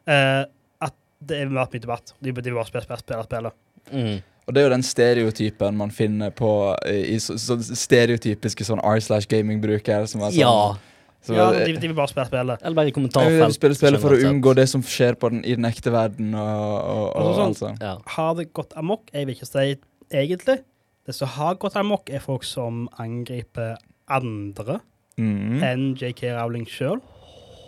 uh, 0.08 0.44
at 0.82 0.94
det 1.20 1.38
er 1.40 1.52
vært 1.52 1.74
mye 1.74 1.82
debatt. 1.84 2.14
De 2.22 2.32
burde 2.32 2.54
bare 2.54 2.66
spille, 2.66 2.84
spille, 2.84 2.98
spille, 2.98 3.24
spille. 3.24 3.52
mm. 3.92 4.20
Og 4.46 4.54
det 4.54 4.60
er 4.60 4.66
jo 4.66 4.72
den 4.72 4.82
stereotypen 4.82 5.76
man 5.78 5.92
finner 5.94 6.30
på 6.34 6.50
i, 6.90 7.14
i 7.14 7.18
så, 7.22 7.36
så 7.38 7.54
stereotypiske 7.62 8.66
sånn 8.66 8.80
R-slash 8.82 9.28
gaming-bruker. 9.30 10.08
Som 10.10 10.24
er 10.26 10.32
sånn, 10.34 10.40
Ja. 10.40 10.91
Som 11.22 11.36
Ja, 11.36 11.50
de, 11.52 11.72
de 11.78 11.86
vil 11.88 11.94
bare 11.94 12.08
spille 12.10 12.26
spillet. 12.26 12.62
Eller 12.62 12.74
bare 12.74 12.88
i 12.88 12.90
Jeg 12.90 12.94
kommentarfelt. 12.96 13.54
spille 13.54 13.74
spillet 13.78 14.00
for 14.02 14.10
å 14.16 14.18
unngå 14.30 14.54
det 14.58 14.68
som 14.68 14.82
skjer 14.82 15.14
på 15.14 15.30
den, 15.30 15.44
i 15.44 15.54
den 15.54 15.64
ekte 15.68 15.92
verden. 15.94 16.34
Og, 16.34 16.74
og, 16.82 17.16
og, 17.16 17.26
og 17.30 17.36
sånn- 17.38 17.70
alt. 17.72 17.80
Ja. 17.82 17.96
Har 18.16 18.34
det 18.40 18.48
gått 18.52 18.72
amok? 18.76 19.06
Jeg 19.14 19.26
vil 19.28 19.36
ikke 19.36 19.46
si 19.48 19.76
egentlig. 20.12 20.58
Det 21.06 21.14
som 21.14 21.28
har 21.28 21.54
gått 21.62 21.76
amok, 21.76 22.10
er 22.10 22.20
folk 22.22 22.44
som 22.44 22.88
angriper 22.98 23.76
andre 24.08 24.80
Mhm. 25.18 25.62
enn 25.62 25.94
JK 25.96 26.32
Rowling 26.34 26.66
sjøl. 26.66 27.00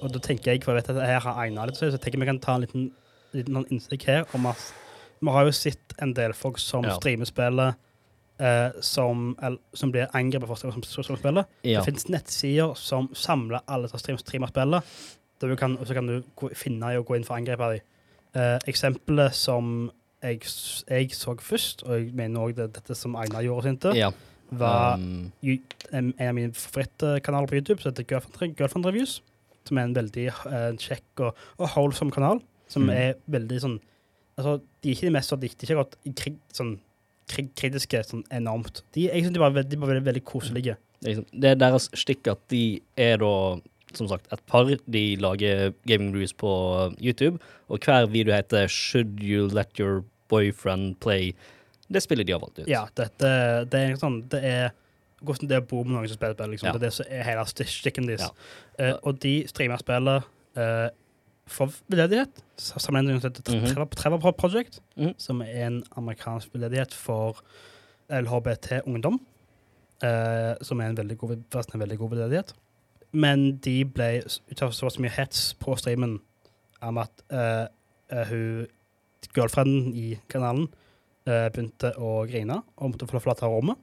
Og 0.03 0.13
da 0.13 0.19
tenker 0.19 0.53
jeg, 0.53 0.65
for 0.65 0.75
jeg 0.75 0.83
vet 0.85 0.97
at 0.97 1.07
her 1.07 1.21
har 1.21 1.43
Einar 1.45 1.67
litt 1.67 1.77
så 1.77 1.91
jeg 1.91 2.01
tenker 2.01 2.19
vi 2.21 2.27
kan 2.27 2.39
ta 2.39 2.55
en 2.57 2.61
liten, 2.63 2.91
liten 3.35 3.65
innstikk 3.71 4.03
her 4.09 4.25
om 4.35 4.47
at 4.47 4.73
vi 5.23 5.31
har 5.31 5.45
jo 5.47 5.53
sett 5.53 5.95
en 6.03 6.13
del 6.13 6.33
folk 6.33 6.59
som 6.59 6.83
Ja. 6.85 6.97
streamer 6.99 7.25
spillet 7.27 7.75
eh, 8.41 8.71
som, 8.81 9.37
eller, 9.43 9.59
som 9.75 9.93
blir 9.95 10.09
angrepet 10.15 10.49
for 10.49 10.57
streamere 10.59 10.83
streame 10.83 10.93
som, 10.95 11.05
som 11.05 11.17
spiller. 11.21 11.45
ja. 11.65 11.81
Det 11.81 11.87
finnes 11.91 12.09
nettsider 12.09 12.75
som 12.79 13.11
samler 13.15 13.61
alle 13.67 13.89
som 13.89 13.99
streamer, 13.99 14.19
streamer 14.25 14.51
spillet, 14.53 14.95
og 15.45 15.87
så 15.87 15.95
kan 15.95 16.07
du 16.09 16.23
gå, 16.37 16.49
finne 16.57 16.95
og 16.99 17.07
gå 17.07 17.17
inn 17.19 17.25
for 17.27 17.35
å 17.37 17.41
angripe 17.41 17.71
dem. 17.75 17.81
Eh, 18.35 18.59
eksempelet 18.71 19.35
som 19.37 19.91
jeg, 20.25 20.41
jeg 20.89 21.11
så 21.15 21.35
først, 21.37 21.83
og 21.85 21.99
jeg 21.99 22.15
mener 22.17 22.41
òg 22.41 22.55
det 22.57 22.71
dette 22.79 22.95
som 22.97 23.15
Einar 23.21 23.45
gjorde 23.45 23.69
sinte, 23.69 23.93
ja. 23.99 24.09
var 24.51 24.97
Um, 24.97 25.33
en 25.93 26.13
av 26.19 26.35
mine 26.35 26.53
favorittkanaler 26.57 27.47
på 27.51 27.59
YouTube, 27.61 27.83
som 27.83 27.93
heter 27.93 28.07
Girlfriend, 28.09 28.57
Girlfriend 28.59 28.87
Reviews. 28.87 29.21
Som 29.65 29.79
er 29.79 29.87
en 29.89 29.95
veldig 29.97 30.25
eh, 30.29 30.73
kjekk 30.77 31.21
og, 31.25 31.37
og 31.59 31.69
wholesome 31.77 32.13
kanal. 32.13 32.41
Som 32.69 32.87
Mm. 32.89 32.91
er 32.91 33.15
veldig 33.29 33.61
sånn 33.61 33.81
Altså, 34.37 34.57
de 34.83 34.89
er 34.91 34.95
ikke 34.97 35.07
de 35.07 35.13
mest 35.15 35.31
sånn, 35.31 35.41
de, 35.41 35.47
de 35.49 35.63
er 35.63 35.71
ikke 35.71 35.77
godt 35.79 35.93
krig, 36.19 36.39
sånn 36.51 36.73
kritiske 37.29 38.03
sånn 38.05 38.25
enormt. 38.31 38.83
De, 38.95 39.07
jeg 39.09 39.23
synes 39.25 39.35
de 39.35 39.41
bare, 39.43 39.63
de 39.65 39.77
bare 39.77 39.95
veldig, 39.95 40.05
veldig 40.13 40.25
koselige. 40.25 40.77
det 41.01 41.11
er 41.11 41.15
liksom- 41.21 41.41
det 41.41 41.51
er 41.51 41.55
deres 41.57 41.91
stikk 41.95 42.29
at 42.29 42.39
de 42.49 42.81
er 42.97 43.17
da, 43.19 43.61
som 43.95 44.09
sagt, 44.09 44.27
et 44.33 44.41
par. 44.47 44.65
De 44.89 45.17
lager 45.17 45.73
gaming 45.87 46.13
reviews 46.15 46.33
på 46.33 46.95
YouTube, 47.01 47.39
og 47.69 47.79
hver 47.81 48.07
video 48.11 48.35
heter 48.35 48.67
'Should 48.69 49.21
you 49.23 49.47
let 49.49 49.79
your 49.79 50.05
boyfriend 50.29 50.97
play'? 51.01 51.33
Det 51.93 52.03
spillet 52.03 52.27
de 52.27 52.33
har 52.33 52.41
valgt 52.41 52.59
ut. 52.61 52.67
Ja, 52.69 52.87
dette 52.97 53.69
det 53.71 53.75
er 53.91 53.95
sånn 53.97 54.29
Det 54.29 54.43
er 54.43 54.71
hvordan 55.23 55.49
det 55.49 55.57
er 55.57 55.61
å 55.61 55.69
bo 55.69 55.85
med 55.85 55.93
noen 55.97 56.09
som 56.09 56.17
spiller 56.17 56.35
spill. 56.35 56.51
Liksom. 56.51 56.67
Ja. 56.67 56.73
Det 56.73 56.83
er 56.83 56.87
det 56.87 56.93
som 56.93 57.07
er 57.11 57.23
hele 57.25 57.45
sti- 57.45 57.65
stikken 57.67 58.07
deres. 58.07 58.21
Ja. 58.79 58.93
Uh, 58.93 58.99
og 59.05 59.19
de 59.21 59.45
streamer 59.47 59.79
spillet 59.79 60.25
eh, 60.57 60.89
for 61.47 61.71
veldedighet. 61.91 62.43
Sammenlignet 62.57 62.83
Sammen 62.87 63.05
med 63.07 63.23
heter 63.23 63.85
Mhm. 63.85 63.91
Trevor, 63.97 64.31
Project, 64.33 64.81
Mhm. 64.97 65.15
som 65.19 65.43
er 65.43 65.67
en 65.67 65.85
amerikansk 65.97 66.49
veldedighet 66.55 66.93
for 66.93 67.37
LHBT-ungdom. 68.11 69.21
eh, 70.03 70.55
som 70.63 70.81
er 70.81 70.85
en 70.91 70.97
veldig 70.97 71.17
god, 71.19 71.31
en 71.75 71.81
veldig 71.81 71.99
god 71.99 72.11
veldedighet. 72.11 72.53
Men 73.13 73.57
de 73.57 73.85
ble 73.85 74.23
utsatt 74.51 74.75
for 74.75 74.91
så 74.91 75.01
mye 75.01 75.09
hets 75.11 75.55
på 75.55 75.77
streamen 75.79 76.19
om 76.83 76.99
at 76.99 77.23
eh, 77.31 77.67
eh, 78.11 78.25
hun 78.29 78.67
girlfrienden 79.35 79.95
i 79.95 80.19
kanalen 80.29 80.69
eh, 81.27 81.49
begynte 81.49 81.95
å 81.97 82.27
grine 82.29 82.63
og 82.77 82.91
måtte 82.93 83.07
få 83.09 83.21
forlate 83.23 83.47
rommet 83.49 83.77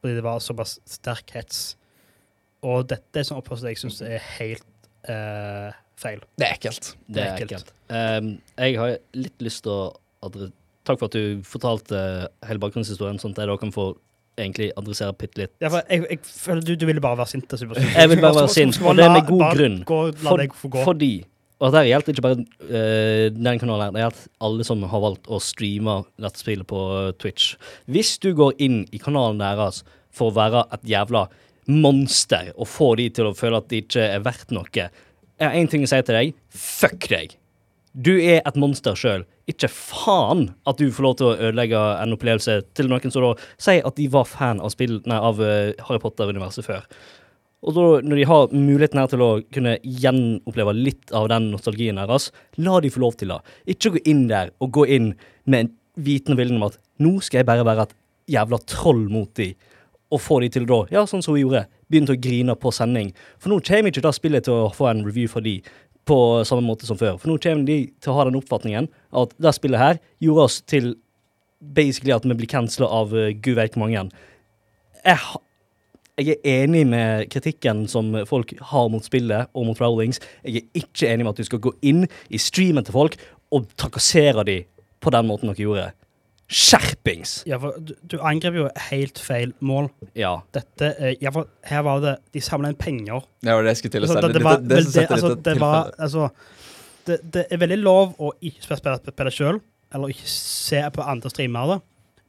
fordi 0.00 0.14
det 0.14 0.22
var 0.22 0.38
såpass 0.38 0.78
sterk 0.86 1.30
hets. 1.34 1.74
Og 2.62 2.86
dette 2.88 3.16
er 3.20 3.26
sånn 3.26 3.42
oppførsel 3.42 3.68
jeg 3.72 3.76
syns 3.82 4.00
er 4.06 4.22
helt 4.38 4.64
eh, 5.12 5.74
feil. 6.00 6.22
Det 6.36 6.48
er 6.48 6.56
ekkelt. 6.58 6.92
Det 7.08 7.24
er 7.24 7.42
ekkelt. 7.42 7.72
Um, 7.88 8.36
jeg 8.58 8.78
har 8.80 8.96
litt 9.16 9.44
lyst 9.44 9.64
til 9.66 9.74
å 9.74 9.82
adre 10.26 10.52
Takk 10.86 11.00
for 11.00 11.10
at 11.10 11.16
du 11.18 11.40
fortalte 11.42 12.00
hele 12.46 12.62
bakgrunnshistorien, 12.62 13.16
sånn 13.18 13.32
at 13.34 13.40
jeg 13.42 13.50
da 13.50 13.56
kan 13.58 13.72
få 13.74 13.88
egentlig 14.38 14.68
adressere 14.78 15.14
bitte 15.18 15.40
litt. 15.40 15.52
Ja, 15.62 15.70
for 15.72 15.86
jeg, 15.90 16.04
jeg 16.12 16.20
føler 16.28 16.66
du, 16.66 16.74
du 16.78 16.84
ville 16.86 17.02
bare 17.02 17.18
være 17.18 17.32
sint. 17.32 17.50
Jeg, 17.50 17.70
Jeg 17.96 18.10
vil 18.12 18.20
bare 18.22 18.36
være 18.42 18.52
sint, 18.54 18.78
og 18.82 18.98
det 18.98 19.06
er 19.06 19.14
med 19.16 19.26
god 19.26 19.42
bare 19.42 19.56
grunn. 19.58 19.80
Gå, 19.88 20.00
For-. 20.22 20.84
Fordi 20.84 21.10
Og 21.56 21.72
dette 21.72 21.86
gjelder 21.88 22.12
ikke 22.12 22.24
bare 22.26 22.44
uh, 22.44 23.26
den 23.32 23.60
kanalen, 23.62 23.86
her, 23.86 23.96
det 23.96 24.04
gjelder 24.04 24.30
alle 24.48 24.68
som 24.68 24.86
har 24.92 25.04
valgt 25.06 25.26
å 25.32 25.40
streame 25.42 25.98
dette 26.20 26.42
spillet 26.42 26.68
på 26.68 26.82
eh, 27.00 27.12
Twitch. 27.16 27.54
Hvis 27.90 28.14
du 28.22 28.30
går 28.36 28.54
inn 28.62 28.82
i 28.92 29.00
kanalen 29.02 29.40
deres 29.40 29.82
for 30.14 30.30
å 30.30 30.36
være 30.36 30.66
et 30.76 30.84
jævla 30.92 31.26
monster 31.70 32.52
og 32.54 32.68
få 32.70 32.94
de 33.00 33.08
til 33.14 33.28
å 33.28 33.34
føle 33.36 33.58
at 33.60 33.68
de 33.72 33.82
ikke 33.82 34.04
er 34.16 34.22
verdt 34.24 34.54
noe, 34.54 34.88
jeg 35.36 35.50
har 35.50 35.56
én 35.58 35.68
ting 35.68 35.82
å 35.84 35.88
si 35.90 35.98
til 36.00 36.16
deg. 36.16 36.36
Fuck 36.48 37.10
deg. 37.12 37.34
Du 37.92 38.14
er 38.16 38.40
et 38.40 38.56
monster 38.60 38.96
sjøl. 38.96 39.26
Ikke 39.48 39.68
faen 39.72 40.48
at 40.68 40.80
du 40.80 40.88
får 40.92 41.04
lov 41.04 41.14
til 41.18 41.28
å 41.28 41.36
ødelegge 41.36 41.82
en 42.00 42.16
opplevelse 42.16 42.56
til 42.76 42.88
noen 42.90 43.12
som 43.12 43.24
da 43.24 43.34
sier 43.60 43.84
at 43.88 43.96
de 44.00 44.08
var 44.12 44.26
fan 44.28 44.62
av, 44.64 44.72
spill, 44.72 44.98
nei, 45.08 45.20
av 45.20 45.40
eh, 45.44 45.76
Harry 45.86 46.00
Potter-universet 46.02 46.66
før. 46.66 46.88
Og 47.66 47.76
da, 47.76 47.84
når 48.04 48.20
de 48.20 48.26
har 48.30 48.52
muligheten 48.52 49.00
her 49.00 49.12
til 49.12 49.24
å 49.24 49.30
kunne 49.52 49.76
gjenoppleve 49.82 50.74
litt 50.76 51.12
av 51.16 51.28
den 51.32 51.50
nostalgien 51.52 52.00
deres, 52.00 52.30
la 52.60 52.80
de 52.80 52.92
få 52.92 53.04
lov 53.04 53.16
til 53.20 53.32
det. 53.32 53.40
Ikke 53.76 53.96
gå 53.96 54.04
inn 54.08 54.26
der 54.32 54.52
og 54.60 54.72
gå 54.76 54.88
inn 54.96 55.12
med 55.44 55.66
en 55.66 55.72
viten 56.06 56.36
og 56.36 56.40
viljen 56.40 56.60
om 56.60 56.68
at 56.68 56.80
nå 57.02 57.16
skal 57.24 57.42
jeg 57.42 57.48
bare 57.48 57.64
være 57.66 57.88
et 57.88 57.96
jævla 58.36 58.60
troll 58.68 59.06
mot 59.12 59.30
de, 59.38 59.52
og 60.12 60.22
få 60.22 60.38
de 60.44 60.50
til 60.54 60.66
da, 60.68 60.82
ja, 60.92 61.02
sånn 61.08 61.24
som 61.24 61.34
hun 61.34 61.42
gjorde, 61.42 61.64
begynne 61.90 62.14
å 62.14 62.20
grine 62.20 62.54
på 62.58 62.72
sending. 62.74 63.10
For 63.42 63.50
nå 63.50 63.58
kommer 63.66 63.90
ikke 63.90 64.04
det 64.04 64.14
spillet 64.14 64.46
til 64.46 64.54
å 64.54 64.70
få 64.74 64.90
en 64.90 65.02
review 65.06 65.30
fra 65.30 65.42
de 65.42 65.58
på 66.06 66.18
samme 66.46 66.62
måte 66.62 66.86
som 66.86 66.98
før. 66.98 67.16
For 67.18 67.30
nå 67.30 67.40
kommer 67.42 67.66
de 67.66 67.80
til 68.02 68.12
å 68.12 68.20
ha 68.20 68.28
den 68.28 68.38
oppfatningen 68.38 68.86
at 69.22 69.34
det 69.42 69.54
spillet 69.56 69.82
her 69.82 69.98
gjorde 70.22 70.46
oss 70.46 70.60
til 70.70 70.94
basically 71.58 72.14
at 72.14 72.26
vi 72.26 72.36
blir 72.36 72.50
cancela 72.50 72.88
av 72.92 73.14
uh, 73.16 73.32
gud 73.32 73.58
veit 73.58 73.74
hvor 73.74 73.86
mange. 73.86 74.04
Jeg, 75.02 75.18
jeg 76.20 76.36
er 76.36 76.62
enig 76.62 76.84
med 76.88 77.26
kritikken 77.32 77.84
som 77.90 78.14
folk 78.28 78.54
har 78.70 78.90
mot 78.92 79.04
spillet 79.04 79.50
og 79.56 79.66
mot 79.70 79.82
Rowlings. 79.82 80.22
Jeg 80.46 80.62
er 80.62 80.82
ikke 80.84 81.10
enig 81.10 81.26
med 81.26 81.34
at 81.34 81.42
du 81.42 81.50
skal 81.50 81.64
gå 81.66 81.74
inn 81.86 82.06
i 82.06 82.40
streamen 82.40 82.86
til 82.86 82.94
folk 82.94 83.18
og 83.54 83.66
trakassere 83.78 84.46
dem 84.46 84.70
på 85.02 85.12
den 85.14 85.26
måten 85.28 85.50
dere 85.50 85.64
gjorde. 85.64 85.90
Skjerpings! 86.46 87.40
Ja, 87.50 87.58
for 87.58 87.74
du, 87.82 87.94
du 88.06 88.20
angrep 88.22 88.54
jo 88.54 88.66
helt 88.88 89.18
feil 89.18 89.50
mål. 89.66 89.88
Ja. 90.14 90.36
Dette, 90.54 90.92
eh, 91.02 91.16
ja, 91.22 91.32
for 91.34 91.48
her 91.66 91.82
var 91.82 92.04
det 92.04 92.12
De 92.36 92.42
samla 92.44 92.70
inn 92.70 92.78
penger. 92.78 93.24
Det 93.42 93.50
var 93.56 93.66
det 93.66 93.72
jeg 93.74 93.80
skulle 93.80 93.96
til 93.96 94.06
å 94.06 94.10
si. 94.10 94.14
Altså, 94.14 94.28
Det, 94.28 94.36
det, 94.38 94.44
var, 94.44 94.60
det, 94.62 94.68
det, 94.68 94.92
det, 94.94 95.06
altså, 95.10 95.32
det, 95.48 95.56
var, 95.62 95.90
altså, 95.98 96.28
det, 97.08 97.18
det 97.34 97.44
er 97.50 97.62
veldig 97.64 97.80
lov 97.82 98.14
å 98.22 98.30
ikke 98.38 98.62
spille 98.62 98.78
spillet 98.78 99.10
spillet 99.10 99.38
sjøl, 99.40 99.60
eller 99.94 100.14
ikke 100.14 100.30
se 100.30 100.84
på 100.94 101.08
andre 101.14 101.34
streamere. 101.34 101.80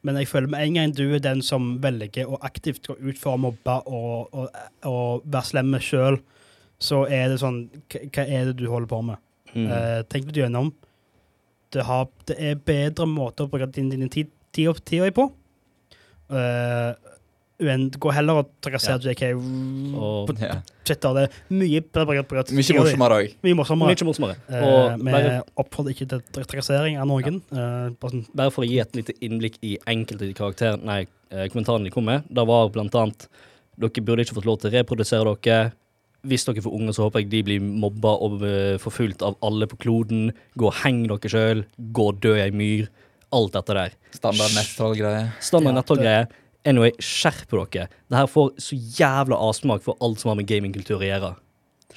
Men 0.08 0.18
jeg 0.22 0.30
føler 0.32 0.50
med 0.50 0.66
en 0.66 0.80
gang 0.80 0.96
du 0.98 1.06
er 1.12 1.22
den 1.22 1.44
som 1.46 1.76
velger 1.84 2.30
å 2.30 2.40
aktivt 2.46 2.90
gå 2.90 2.98
ut 2.98 3.22
for 3.22 3.36
å 3.36 3.44
mobbe 3.48 3.78
og, 3.86 4.34
og, 4.34 4.60
og 4.88 5.30
være 5.30 5.52
slem 5.52 5.78
sjøl, 5.84 6.20
så 6.82 7.04
er 7.10 7.32
det 7.32 7.40
sånn 7.42 7.64
Hva 7.90 8.04
hva 8.14 8.26
er 8.26 8.50
det 8.50 8.58
du 8.60 8.68
holder 8.70 8.90
på 8.92 9.00
med? 9.06 9.22
Mm. 9.54 9.66
Eh, 9.74 10.02
tenk 10.10 10.28
litt 10.30 10.42
gjennom. 10.42 10.74
Det, 11.72 11.84
har, 11.84 12.08
det 12.30 12.38
er 12.40 12.56
bedre 12.56 13.08
måter 13.10 13.46
å 13.46 13.52
bruke 13.52 13.68
din, 13.76 13.90
din 13.92 14.10
tid, 14.10 14.30
tid, 14.56 14.70
opp- 14.72 14.84
tida 14.88 15.10
på. 15.12 15.28
Uh, 16.32 16.94
gå 17.58 18.12
heller 18.14 18.44
og 18.44 18.50
trakassere 18.62 19.00
JK. 19.02 19.34
Og- 19.98 20.28
på 20.30 20.36
Ja. 20.40 20.62
Twitter. 20.86 21.14
Det 21.14 21.24
er 21.24 21.30
mye 21.50 21.82
bedre 21.82 22.04
å 22.22 22.24
bruke 22.28 22.46
tida 22.46 22.56
Mye 22.56 22.80
morsommere 22.84 23.18
òg. 23.18 23.36
Mye 23.44 23.56
morsommere. 23.56 23.96
Mye 23.96 24.06
morsommere. 24.06 24.36
Eh, 24.50 24.64
Og 24.64 25.00
vi 25.00 25.12
bare, 25.12 25.44
oppfordrer 25.58 25.94
ikke 25.96 26.08
til 26.08 26.22
trakassering 26.44 26.98
av 27.00 27.08
noen. 27.08 27.42
Eh, 27.52 27.90
bare 28.00 28.12
sånn, 28.12 28.26
bare 28.36 28.52
for 28.52 28.64
å 28.64 28.68
gi 28.70 28.80
et 28.80 28.94
lite 28.94 29.14
innblikk 29.22 29.58
i 29.64 29.78
enkelte 29.88 30.34
karakterer, 30.34 30.82
nei, 30.84 31.08
eh, 31.32 31.48
kommentarene 31.50 31.86
de 31.86 31.90
kom 31.92 32.06
med, 32.06 32.24
det 32.32 32.46
var 32.48 32.70
blant 32.70 32.94
annet 32.94 33.28
dere 33.80 33.90
burde 34.04 34.24
ikke 34.26 34.36
fått 34.36 34.46
lov 34.46 34.60
til 34.60 34.72
å 34.72 34.74
reprodusere 34.74 35.36
dere. 35.42 35.74
Hvis 36.28 36.48
dere 36.48 36.64
får 36.66 36.74
unger, 36.74 36.96
så 36.96 37.06
håper 37.06 37.22
jeg 37.22 37.30
de 37.32 37.44
blir 37.46 37.62
mobba 37.62 38.16
og 38.26 38.42
eh, 38.48 38.78
forfulgt 38.82 39.22
av 39.26 39.38
alle 39.46 39.68
på 39.70 39.78
kloden. 39.84 40.32
Gå 40.58 40.72
og 40.72 40.80
heng 40.84 41.04
dere 41.12 41.32
sjøl. 41.32 41.64
Gå 41.78 42.08
og 42.14 42.22
dø 42.24 42.34
i 42.36 42.46
ei 42.48 42.52
myr. 42.56 42.88
Alt 43.36 43.54
dette 43.58 43.76
der. 43.76 43.96
Standard 44.16 44.54
nettroll-greie. 44.56 45.26
Standard 45.44 45.76
Ja, 45.76 45.82
nettolgreier. 45.82 46.30
Anyway, 46.68 46.92
skjerp 47.00 47.52
dere. 47.72 47.88
Det 48.10 48.18
her 48.18 48.28
får 48.32 48.54
så 48.60 48.76
jævla 48.76 49.38
avsmak 49.40 49.84
for 49.86 50.00
alt 50.04 50.20
som 50.20 50.34
har 50.34 50.40
med 50.40 50.48
gamingkultur 50.50 51.00
å 51.00 51.06
gjøre. 51.06 51.36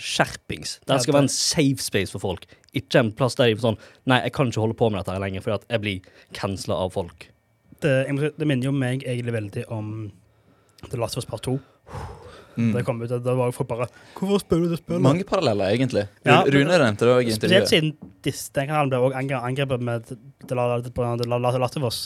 skjerpings. 0.00 0.78
dette 0.80 0.94
Det 0.94 1.02
skal 1.02 1.14
være 1.14 1.26
en 1.26 1.34
safe 1.34 1.82
space 1.84 2.14
for 2.14 2.22
folk. 2.22 2.46
Ikke 2.72 3.02
en 3.02 3.10
plass 3.12 3.34
der 3.36 3.50
de 3.50 3.56
får 3.58 3.66
sånn 3.66 3.80
Nei, 4.08 4.20
jeg 4.24 4.32
kan 4.32 4.48
ikke 4.48 4.62
holde 4.62 4.76
på 4.78 4.88
med 4.88 5.00
dette 5.02 5.12
her 5.12 5.20
lenger, 5.20 5.42
fordi 5.44 5.58
at 5.58 5.66
jeg 5.74 5.82
blir 5.82 6.06
cancela 6.32 6.78
av 6.86 6.94
folk. 6.94 7.26
Det, 7.82 7.92
jeg 8.06 8.14
må 8.16 8.22
si, 8.24 8.30
det 8.38 8.48
minner 8.48 8.70
jo 8.70 8.72
meg 8.72 9.02
egentlig 9.04 9.34
veldig 9.34 9.64
om 9.74 9.90
The 10.88 10.96
Last 11.00 11.18
of 11.18 11.24
Us 11.24 11.28
Part 11.28 11.44
2. 11.44 11.58
Mm. 12.60 12.72
Det 12.76 12.84
kom 12.86 13.00
ut, 13.02 13.08
det 13.10 13.34
var 13.40 13.52
folk 13.56 13.68
bare 13.70 13.86
Hvorfor 14.18 14.40
spiller 14.42 14.66
du 14.68 14.74
det 14.74 14.78
spillet? 14.82 15.02
Mange 15.04 15.24
paralleller, 15.28 15.72
egentlig. 15.74 16.06
Ja, 16.28 16.42
Rune 16.44 16.76
nevnte 16.76 17.06
det 17.08 17.14
òg 17.16 17.28
i 17.28 17.34
Spesielt 17.34 17.66
intervjuet. 17.66 17.68
siden 17.72 18.12
disse, 18.26 18.50
den 18.56 18.68
kanalen 18.68 18.90
ble 18.92 18.98
også 19.00 19.40
angrepet 19.40 19.80
med 19.88 20.04
The 20.46 20.54
La- 20.58 20.80
The 20.84 20.92
La- 20.96 21.16
The 21.16 21.28
La- 21.30 21.52
The 21.54 21.58
Last 21.62 21.76
of 21.80 21.86
Us. 21.88 22.00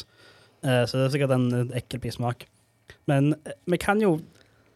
Eh, 0.65 0.85
Så 0.87 0.97
det 0.97 1.07
er 1.07 1.15
sikkert 1.19 1.35
en 1.37 1.71
ekkel 1.77 2.01
bismak. 2.01 2.47
Men 3.07 3.35
eh, 3.45 3.53
vi 3.67 3.77
kan 3.79 4.01
jo 4.01 4.21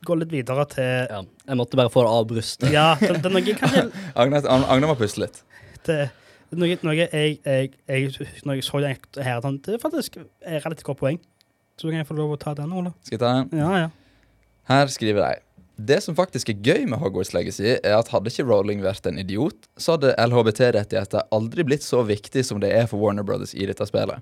gå 0.06 0.14
litt 0.18 0.30
videre 0.30 0.64
til 0.70 0.84
Ja, 1.10 1.22
jeg 1.48 1.56
måtte 1.58 1.76
bare 1.76 1.90
få 1.90 2.02
det 2.04 2.10
av 2.12 2.26
brystet. 2.30 2.70
Ja, 2.72 2.94
det, 3.00 3.22
det 3.22 3.32
noe 3.32 3.42
Ag- 4.16 4.86
må 4.86 4.94
puste 4.98 5.20
litt. 5.24 5.42
det, 5.86 6.10
det 6.50 6.58
noe, 6.58 6.76
noe 6.82 6.94
jeg, 6.96 7.40
jeg, 7.44 7.72
jeg, 7.88 8.28
Når 8.44 8.54
jeg 8.60 8.64
så 8.64 8.80
det 8.84 9.24
her, 9.24 9.40
sånn, 9.44 9.58
det 9.64 9.74
er 9.74 9.82
faktisk 9.82 10.16
et 10.20 10.64
relativt 10.64 10.84
godt 10.86 11.00
poeng. 11.02 11.18
Så 11.78 11.88
kan 11.90 11.98
jeg 12.00 12.06
få 12.08 12.16
lov 12.18 12.32
å 12.34 12.38
ta 12.40 12.54
den, 12.58 12.72
Ole. 12.74 12.90
Skal 13.06 13.18
jeg 13.18 13.20
ta 13.22 13.32
den? 13.42 13.58
Ja, 13.60 13.70
ja. 13.86 13.90
Her 14.68 14.86
skriver 14.92 15.22
de 15.24 15.42
Det 15.78 16.00
som 16.02 16.16
faktisk 16.18 16.48
er 16.50 16.56
gøy 16.58 16.88
med 16.90 16.98
Hogwarts 16.98 17.30
Legacy, 17.30 17.76
er 17.76 17.92
at 17.94 18.08
hadde 18.10 18.32
ikke 18.32 18.48
Rowling 18.48 18.80
vært 18.82 19.04
en 19.06 19.18
idiot, 19.20 19.68
så 19.78 19.94
hadde 19.94 20.16
LHBT-rettigheter 20.18 21.28
aldri 21.30 21.62
blitt 21.68 21.84
så 21.86 22.00
viktig 22.02 22.42
som 22.48 22.58
det 22.58 22.72
er 22.74 22.88
for 22.90 22.98
Warner 22.98 23.22
Brothers 23.22 23.54
i 23.54 23.68
dette 23.68 23.86
spillet. 23.86 24.18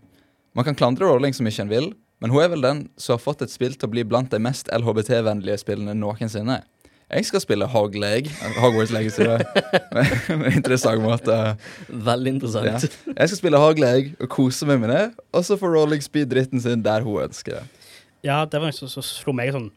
Man 0.52 0.66
kan 0.68 0.76
klandre 0.76 1.08
Rowling 1.08 1.32
så 1.32 1.46
mye 1.46 1.56
en 1.64 1.72
vil, 1.72 1.86
men 2.20 2.34
hun 2.34 2.42
er 2.42 2.50
vel 2.52 2.64
den 2.64 2.82
som 3.00 3.14
har 3.14 3.22
fått 3.24 3.46
et 3.46 3.54
spill 3.54 3.72
til 3.72 3.88
å 3.88 3.92
bli 3.94 4.04
blant 4.04 4.28
de 4.34 4.40
mest 4.44 4.68
LHBT-vennlige 4.68 5.62
spillene 5.64 5.96
noensinne. 5.96 6.58
Jeg 7.06 7.30
skal 7.30 7.40
spille 7.40 7.70
Hogleg, 7.72 8.28
Hogwarts 8.60 8.92
Legacy, 8.92 9.24
på 9.24 10.52
interessant 10.52 11.00
måte. 11.00 11.38
Veldig 11.88 12.36
interessant. 12.36 12.68
Ja. 12.68 13.14
Jeg 13.14 13.32
skal 13.32 13.40
spille 13.40 13.62
Hogleg 13.64 14.12
og 14.20 14.28
kose 14.36 14.68
meg 14.68 14.84
med 14.84 14.92
det, 14.92 15.02
og 15.32 15.48
så 15.48 15.56
får 15.56 15.72
Rowling 15.78 16.04
spy 16.04 16.28
dritten 16.28 16.60
sin 16.60 16.84
der 16.84 17.06
hun 17.06 17.24
ønsker 17.24 17.62
det. 17.62 17.64
ja 18.26 18.42
det 18.44 18.60
var 18.60 18.76
noe 18.76 18.92
som 18.92 19.08
slo 19.08 19.32
meg 19.32 19.56
sånn 19.56 19.70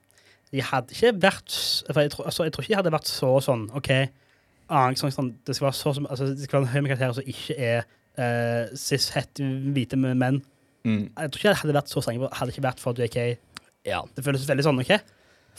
De 0.54 0.64
hadde 0.66 0.96
ikke 0.96 1.14
vært 1.22 1.54
for 1.90 2.02
jeg, 2.02 2.12
tror, 2.14 2.26
altså, 2.26 2.46
jeg 2.48 2.56
tror 2.56 2.66
ikke 2.66 2.74
de 2.74 2.80
hadde 2.80 2.96
vært 2.96 3.12
så 3.12 3.32
sånn 3.46 3.68
OK, 3.78 3.92
annen, 4.70 4.98
sånn, 4.98 5.14
sånn, 5.14 5.34
det 5.46 5.56
skal 5.58 5.70
være 5.70 5.78
så 5.78 5.94
som, 5.98 6.08
altså, 6.10 6.32
det 6.34 6.48
skal 6.48 6.60
være 6.60 6.68
en 6.68 6.74
høy 6.74 6.82
med 6.86 6.92
karakterer 6.94 7.18
som 7.20 7.30
ikke 7.34 7.58
er 7.58 7.86
uh, 8.20 8.74
cis-het 8.78 9.42
hvite 9.76 10.00
menn. 10.00 10.42
Mm. 10.88 11.06
Jeg 11.06 11.32
tror 11.32 11.40
ikke 11.40 11.52
jeg 11.52 11.62
hadde 11.62 11.76
vært 11.76 11.92
så 11.92 12.02
strenge 12.02 12.30
Hadde 12.40 12.54
ikke 12.54 12.64
vært 12.64 12.82
for 12.82 12.98
JK. 12.98 13.18
Ja. 13.88 14.00
Det 14.16 14.24
føles 14.24 14.48
veldig 14.48 14.66
sånn 14.66 14.82
OK, 14.82 14.94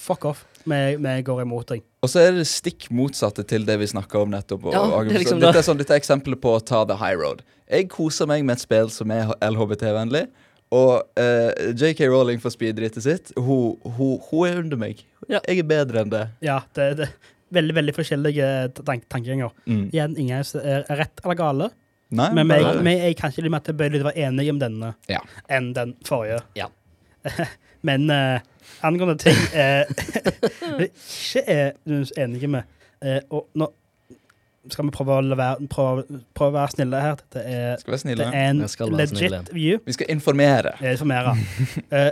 fuck 0.00 0.26
off. 0.30 0.44
Vi, 0.64 0.80
vi 1.00 1.14
går 1.26 1.42
imot 1.44 1.72
deg. 1.72 1.84
Og 2.04 2.10
så 2.10 2.24
er 2.24 2.34
det 2.38 2.46
stikk 2.48 2.88
motsatte 2.94 3.44
til 3.48 3.66
det 3.68 3.76
vi 3.82 3.88
snakka 3.90 4.24
om 4.24 4.32
nettopp. 4.32 4.68
Og, 4.68 4.76
Ja, 4.76 4.84
og, 4.88 5.08
det 5.08 5.18
er 5.18 5.24
liksom 5.24 5.42
dette, 5.42 5.60
er 5.60 5.66
sånn, 5.66 5.80
dette 5.80 5.96
er 5.96 6.00
eksempelet 6.00 6.40
på 6.42 6.54
å 6.56 6.60
ta 6.64 6.82
the 6.88 6.96
high 7.00 7.16
road. 7.18 7.44
Jeg 7.70 7.90
koser 7.92 8.28
meg 8.30 8.44
med 8.46 8.58
et 8.58 8.64
spill 8.64 8.90
som 8.92 9.12
er 9.14 9.30
LHBT-vennlig. 9.44 10.26
Og 10.70 11.02
uh, 11.18 11.50
JK 11.74 12.04
Rowling 12.12 12.40
får 12.42 12.54
speeddrittet 12.54 13.02
sitt. 13.02 13.32
Hun, 13.36 13.76
hun, 13.96 14.16
hun 14.28 14.46
er 14.46 14.60
under 14.62 14.78
meg. 14.78 15.02
Ja. 15.26 15.40
Jeg 15.42 15.64
er 15.64 15.68
bedre 15.70 16.04
enn 16.04 16.12
det. 16.12 16.24
Ja, 16.46 16.60
det 16.78 16.90
det 17.00 17.08
er 17.08 17.14
veldig 17.54 17.74
veldig 17.74 17.94
forskjellige 17.96 18.48
tank 18.86 19.08
tankeganger. 19.10 19.50
Mm. 19.66 19.86
Igjen, 19.90 20.16
ingen 20.22 20.38
er 20.38 20.84
rett 21.00 21.24
eller 21.24 21.38
gale, 21.38 21.70
Nei, 22.10 22.26
men 22.34 22.48
vi 22.50 22.58
vi 22.86 22.92
er 23.06 23.12
kanskje 23.18 23.44
litt 23.44 23.54
mer 23.54 23.62
tilbøyelige 23.62 24.00
til 24.00 24.06
å 24.06 24.10
være 24.10 24.28
enige 24.28 24.54
om 24.54 24.58
denne 24.58 24.94
Ja. 25.10 25.20
enn 25.50 25.72
den 25.74 25.94
forrige. 26.06 26.40
Ja. 26.58 26.66
men 27.86 28.10
uh, 28.10 28.38
angående 28.86 29.18
ting 29.20 29.36
uh, 29.60 29.84
vi 30.78 30.88
ikke 30.90 31.42
er 31.46 31.74
enige 32.16 32.48
med 32.48 32.64
uh, 33.04 33.18
Og 33.28 33.50
nå 33.60 33.68
skal 34.68 34.84
vi 34.84 34.90
prøve 34.92 35.14
å, 35.16 35.36
være, 35.36 35.68
prøve, 35.72 36.02
prøve 36.36 36.50
å 36.52 36.56
være 36.58 36.70
snille 36.74 37.00
her. 37.00 37.16
Det 37.32 37.42
er, 37.48 37.76
Skal 37.80 37.94
være 37.96 38.16
det 38.18 38.26
er 38.26 38.50
en 38.50 38.68
skal 38.68 38.90
være 38.92 39.06
snille. 39.08 39.30
legit 39.38 39.54
view. 39.56 39.78
Vi 39.86 39.92
skal 39.96 40.10
informere. 40.12 40.74
Jeg 40.82 40.98
informere. 40.98 41.32
uh, 41.92 42.10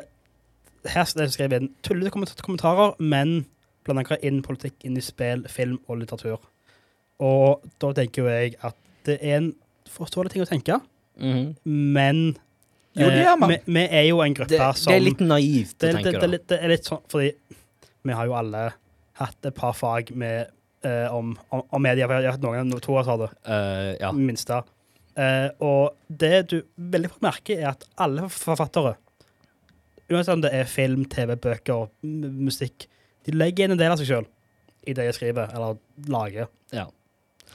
her 0.94 1.04
skal 1.10 1.22
jeg 1.26 1.34
skrive 1.36 1.60
inn 1.60 1.70
tullete 1.84 2.10
komment- 2.14 2.40
kommentarer, 2.42 2.94
men 2.98 3.44
blander 3.84 4.16
inn 4.24 4.40
politikk 4.44 4.74
inn 4.84 4.96
i 4.96 5.04
spill, 5.04 5.44
film 5.52 5.78
og 5.88 6.00
litteratur. 6.00 6.40
Og 7.20 7.64
da 7.82 7.92
tenker 7.96 8.22
jo 8.24 8.28
jeg 8.32 8.54
at 8.64 8.76
det 9.08 9.18
er 9.20 9.36
en 9.42 9.52
forståelig 9.90 10.30
ting 10.34 10.42
å 10.44 10.48
tenke, 10.48 10.80
Mhm. 11.18 11.56
men 11.66 12.36
Jo, 12.94 13.08
det 13.10 13.24
eh, 13.24 13.32
er 13.32 13.36
man. 13.36 13.50
vi, 13.50 13.56
vi 13.74 13.80
er 13.90 14.04
jo 14.08 14.20
en 14.22 14.34
gruppe 14.34 14.48
det, 14.54 14.76
som 14.78 14.92
det 14.92 14.96
er 14.96 15.00
litt 15.04 15.20
naivt 15.20 15.74
å 15.74 15.78
det, 15.80 15.88
det, 15.88 15.94
tenke, 15.96 16.04
det, 16.04 16.12
da. 16.20 16.24
er 16.26 16.30
litt- 16.30 16.46
det 16.48 16.58
er 16.62 16.68
litt 16.68 16.84
sånn 16.86 17.02
fordi 17.10 17.32
vi 18.04 18.12
har 18.14 18.26
jo 18.26 18.34
alle 18.38 18.72
hatt 19.18 19.46
et 19.50 19.54
par 19.54 19.72
fag 19.74 20.12
med, 20.14 20.46
eh, 20.86 21.14
om, 21.14 21.34
om, 21.54 21.62
om 21.68 21.82
media. 21.82 22.06
for 22.06 22.18
Jeg 22.18 22.30
har 22.30 22.36
hatt 22.38 22.44
noen, 22.44 22.74
to 22.84 22.98
har 22.98 23.22
det 23.24 23.30
Uh, 23.48 23.94
ja. 24.00 24.12
minste. 24.12 24.62
Uh, 25.18 25.48
og 25.64 25.96
det 26.06 26.48
du 26.52 26.58
veldig 26.76 27.10
fort 27.14 27.24
merker, 27.26 27.58
er 27.58 27.72
at 27.72 27.86
alle 27.98 28.28
forfattere, 28.30 28.94
uansett 30.08 30.36
om 30.36 30.44
det 30.44 30.52
er 30.54 30.68
film, 30.70 31.04
TV, 31.10 31.34
bøker, 31.36 31.88
musikk, 32.04 32.86
de 33.26 33.34
legger 33.34 33.66
inn 33.66 33.74
en 33.74 33.80
del 33.80 33.92
av 33.92 34.00
seg 34.00 34.08
sjøl 34.08 34.28
i 34.88 34.94
det 34.96 35.08
de 35.08 35.16
skriver 35.16 35.50
eller 35.56 35.76
lager. 36.08 36.48
Ja. 36.72 36.86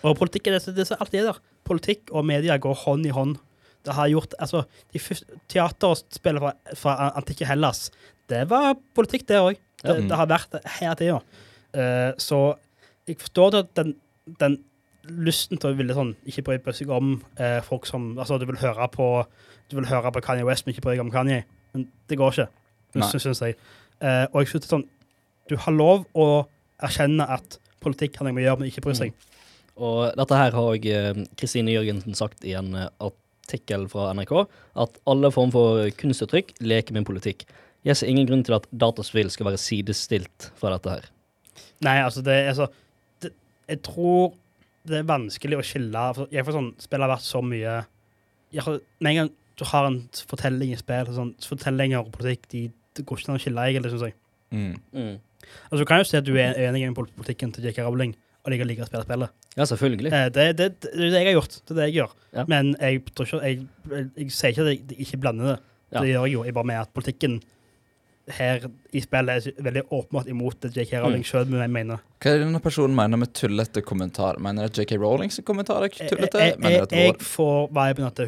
Og 0.03 0.17
politikk 0.19 0.49
er 0.49 0.59
det, 0.59 0.75
det 0.75 0.85
som 0.89 0.99
alltid 1.01 1.21
er 1.21 1.31
der. 1.31 1.39
Politikk 1.65 2.11
og 2.11 2.25
media 2.27 2.57
går 2.61 2.75
hånd 2.83 3.07
i 3.07 3.13
hånd. 3.15 3.37
Det 3.83 3.95
har 3.95 4.11
gjort, 4.11 4.35
altså, 4.43 4.63
de 4.93 4.99
første 5.01 5.39
Teater 5.51 5.95
og 5.95 6.03
spill 6.13 6.39
fra, 6.39 6.53
fra 6.79 7.09
antikke 7.19 7.47
Hellas, 7.47 7.87
det 8.31 8.45
var 8.51 8.75
politikk, 8.95 9.25
det 9.27 9.39
òg. 9.39 9.57
Det, 9.83 9.95
mm. 9.97 10.05
det 10.11 10.19
har 10.19 10.29
vært 10.31 10.53
det 10.55 10.61
hele 10.77 10.95
tida. 10.99 11.17
Uh, 11.75 12.11
så 12.21 12.39
jeg 13.07 13.19
forstår 13.19 13.59
at 13.59 13.73
den, 13.75 13.95
den 14.39 14.57
lysten 15.03 15.59
til 15.59 15.73
å 15.73 15.77
ville 15.77 15.95
sånn, 15.95 16.13
ikke 16.29 16.45
bry 16.47 16.75
seg 16.75 16.91
om 16.93 17.17
eh, 17.35 17.59
folk 17.65 17.87
som 17.89 18.13
Altså, 18.15 18.37
du 18.39 18.45
vil 18.47 18.59
høre 18.61 18.87
på 18.91 19.07
Du 19.69 19.77
vil 19.79 19.89
høre 19.89 20.11
på 20.15 20.23
Kanye 20.23 20.45
West, 20.47 20.65
men 20.65 20.75
ikke 20.75 20.85
bry 20.85 20.95
deg 20.95 21.03
om 21.03 21.11
Kanye. 21.11 21.43
Men 21.73 21.87
det 22.09 22.19
går 22.19 22.35
ikke, 22.35 22.47
syns 23.11 23.41
jeg. 23.41 23.57
Eh, 23.99 24.25
og 24.31 24.41
jeg 24.41 24.53
synes 24.53 24.69
sånn 24.71 24.87
Du 25.49 25.57
har 25.59 25.75
lov 25.75 26.05
å 26.15 26.45
erkjenne 26.83 27.27
at 27.27 27.59
politikk 27.83 28.15
kan 28.17 28.29
jeg 28.29 28.35
må 28.37 28.43
gjøre, 28.43 28.61
men 28.61 28.71
ikke 28.71 28.85
bry 28.85 28.95
seg. 28.95 29.11
Og 29.75 30.13
dette 30.15 30.37
her 30.37 30.53
har 30.55 30.69
òg 30.75 30.85
Kristine 31.39 31.73
Jørgensen 31.73 32.15
sagt 32.15 32.45
i 32.47 32.53
en 32.55 32.71
eh, 32.77 32.87
artikkel 33.03 33.89
fra 33.91 34.11
NRK, 34.15 34.33
at 34.79 34.99
alle 35.09 35.31
form 35.35 35.51
for 35.51 35.83
kunstuttrykk 35.99 36.55
leker 36.63 36.95
med 36.95 37.07
politikk. 37.09 37.43
Jeg 37.83 37.99
ser 37.99 38.07
ingen 38.07 38.29
grunn 38.29 38.45
til 38.47 38.55
at 38.55 38.69
dataspill 38.71 39.31
skal 39.33 39.49
være 39.49 39.59
sidestilt 39.59 40.51
fra 40.59 40.71
dette 40.77 40.93
her. 40.93 41.09
Nei, 41.83 41.97
altså, 41.99 42.23
det 42.23 42.37
er 42.45 42.55
så 42.55 42.69
det, 42.69 42.82
Jeg 43.69 43.81
tror 43.85 44.33
det 44.89 44.99
er 44.99 45.07
vanskelig 45.07 45.57
å 45.59 45.63
skille 45.63 45.99
for 46.17 46.31
Jeg 46.33 46.43
får 46.43 46.57
sånn 46.57 46.71
Spill 46.83 47.03
har 47.05 47.11
vært 47.13 47.23
så 47.23 47.39
mye 47.39 47.75
jeg 48.51 48.65
har, 48.65 48.81
Med 48.99 49.13
en 49.13 49.19
gang 49.21 49.29
du 49.59 49.63
har 49.69 49.85
en 49.87 49.99
fortelling 50.31 50.73
i 50.73 50.79
spill, 50.79 51.11
sånn, 51.13 51.35
fortellinger 51.45 52.01
og 52.01 52.09
politikk, 52.15 52.47
de, 52.49 52.63
det 52.97 53.03
går 53.05 53.19
ikke 53.19 53.29
an 53.29 53.37
å 53.37 53.41
skille, 53.41 53.65
egentlig, 53.69 53.91
syns 53.93 54.05
jeg. 54.07 54.15
Mm. 54.49 55.19
Altså, 55.67 55.81
du 55.83 55.85
kan 55.89 56.01
jo 56.01 56.07
si 56.09 56.17
at 56.17 56.25
du 56.25 56.31
er 56.41 56.57
enig 56.65 56.87
med 56.89 57.11
politikken 57.13 57.53
til 57.53 57.67
J.K. 57.67 57.85
Rowling, 57.85 58.15
og 58.43 58.49
liker 58.49 58.67
like 58.67 58.81
å 58.81 58.89
spille 58.89 59.05
spillet. 59.05 59.35
Ja, 59.53 59.67
selvfølgelig. 59.69 60.09
Eh, 60.09 60.25
det, 60.33 60.47
det, 60.57 60.69
det, 60.81 60.89
det 60.89 61.05
er 61.05 61.13
det 61.13 61.21
jeg 61.21 61.29
har 61.29 61.37
gjort. 61.37 61.59
Det 61.59 61.75
er 61.75 61.79
det 61.79 61.85
jeg 61.85 61.97
gjør. 61.99 62.15
Ja. 62.33 62.47
Men 62.49 62.73
jeg, 62.79 63.03
tror 63.13 63.29
ikke, 63.29 63.41
jeg, 63.45 63.67
jeg, 63.93 64.09
jeg 64.17 64.35
sier 64.39 64.55
ikke 64.55 64.65
at 64.65 64.71
jeg 64.73 65.05
ikke 65.05 65.21
blander 65.21 65.51
det. 65.51 65.57
Ja. 65.93 66.01
Det 66.01 66.09
gjør 66.09 66.25
jeg 66.25 66.33
jo. 66.33 66.43
Jeg 66.49 66.57
bare 66.57 66.69
med 66.71 66.81
at 66.81 66.93
politikken 66.97 67.37
her 68.31 68.61
i 68.95 69.01
spillet 69.03 69.47
er 69.47 69.63
veldig 69.63 69.81
åpenbart 69.91 70.27
imot 70.31 70.61
det 70.63 70.69
J.K. 70.77 70.93
Rowling 71.03 71.23
Mm. 71.23 71.27
selv 71.27 71.49
mener. 71.69 71.97
Hva 72.21 72.31
er 72.31 72.37
det 72.37 72.45
denne 72.47 72.59
personen 72.63 72.95
mener 72.95 73.17
med 73.17 73.33
tullete 73.33 73.81
kommentar? 73.83 74.37
Mener 74.39 74.67
det 74.67 74.77
JK 74.87 74.97
Rowlings 75.01 75.39
kommentar 75.45 75.83
er 75.83 75.89
tullete? 76.09 76.37
jeg, 76.39 76.55
jeg, 76.55 76.71
jeg, 76.71 76.71
det 76.71 76.81
at 76.81 76.91
jeg 76.91 77.15
får 77.19 77.67
viben 77.75 78.05
at 78.05 78.19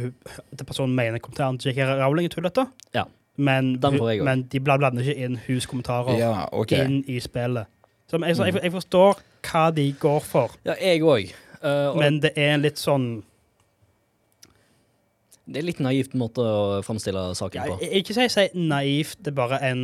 at 0.52 0.66
personen 0.68 0.96
mener 0.96 1.20
kommentaren 1.20 1.58
til 1.58 1.72
J.K. 1.72 1.88
Rowling 2.04 2.26
er 2.26 2.30
tullete. 2.36 2.68
Ja. 2.94 3.04
Men, 3.38 3.74
jeg 3.82 4.24
men 4.24 4.44
de 4.52 4.60
blander 4.60 5.00
ikke 5.02 5.16
inn 5.26 5.40
huskommentarer 5.48 6.18
Ja, 6.20 6.46
okay. 6.52 6.86
inn 6.86 7.04
i 7.08 7.20
spillet. 7.20 7.66
Så 8.08 8.18
jeg, 8.22 8.36
så 8.36 8.46
jeg, 8.46 8.60
jeg 8.64 8.72
forstår 8.72 9.20
hva 9.52 9.72
de 9.76 9.92
går 10.00 10.20
for, 10.22 10.52
Ja, 10.66 10.74
jeg 10.82 11.02
òg. 11.04 11.34
men 12.00 12.20
det 12.22 12.32
er 12.36 12.54
en 12.54 12.62
litt 12.62 12.78
sånn 12.78 13.24
det 15.46 15.62
er 15.62 15.68
litt 15.68 15.82
naivt 15.84 16.16
måte 16.18 16.42
å 16.42 16.82
framstille 16.86 17.28
saken 17.38 17.62
ja, 17.62 17.76
på. 17.76 17.90
Ikke 18.00 18.16
si 18.18 18.26
si 18.34 18.46
naivt, 18.58 19.20
det 19.22 19.34
er 19.34 19.38
bare 19.38 19.60
en, 19.68 19.84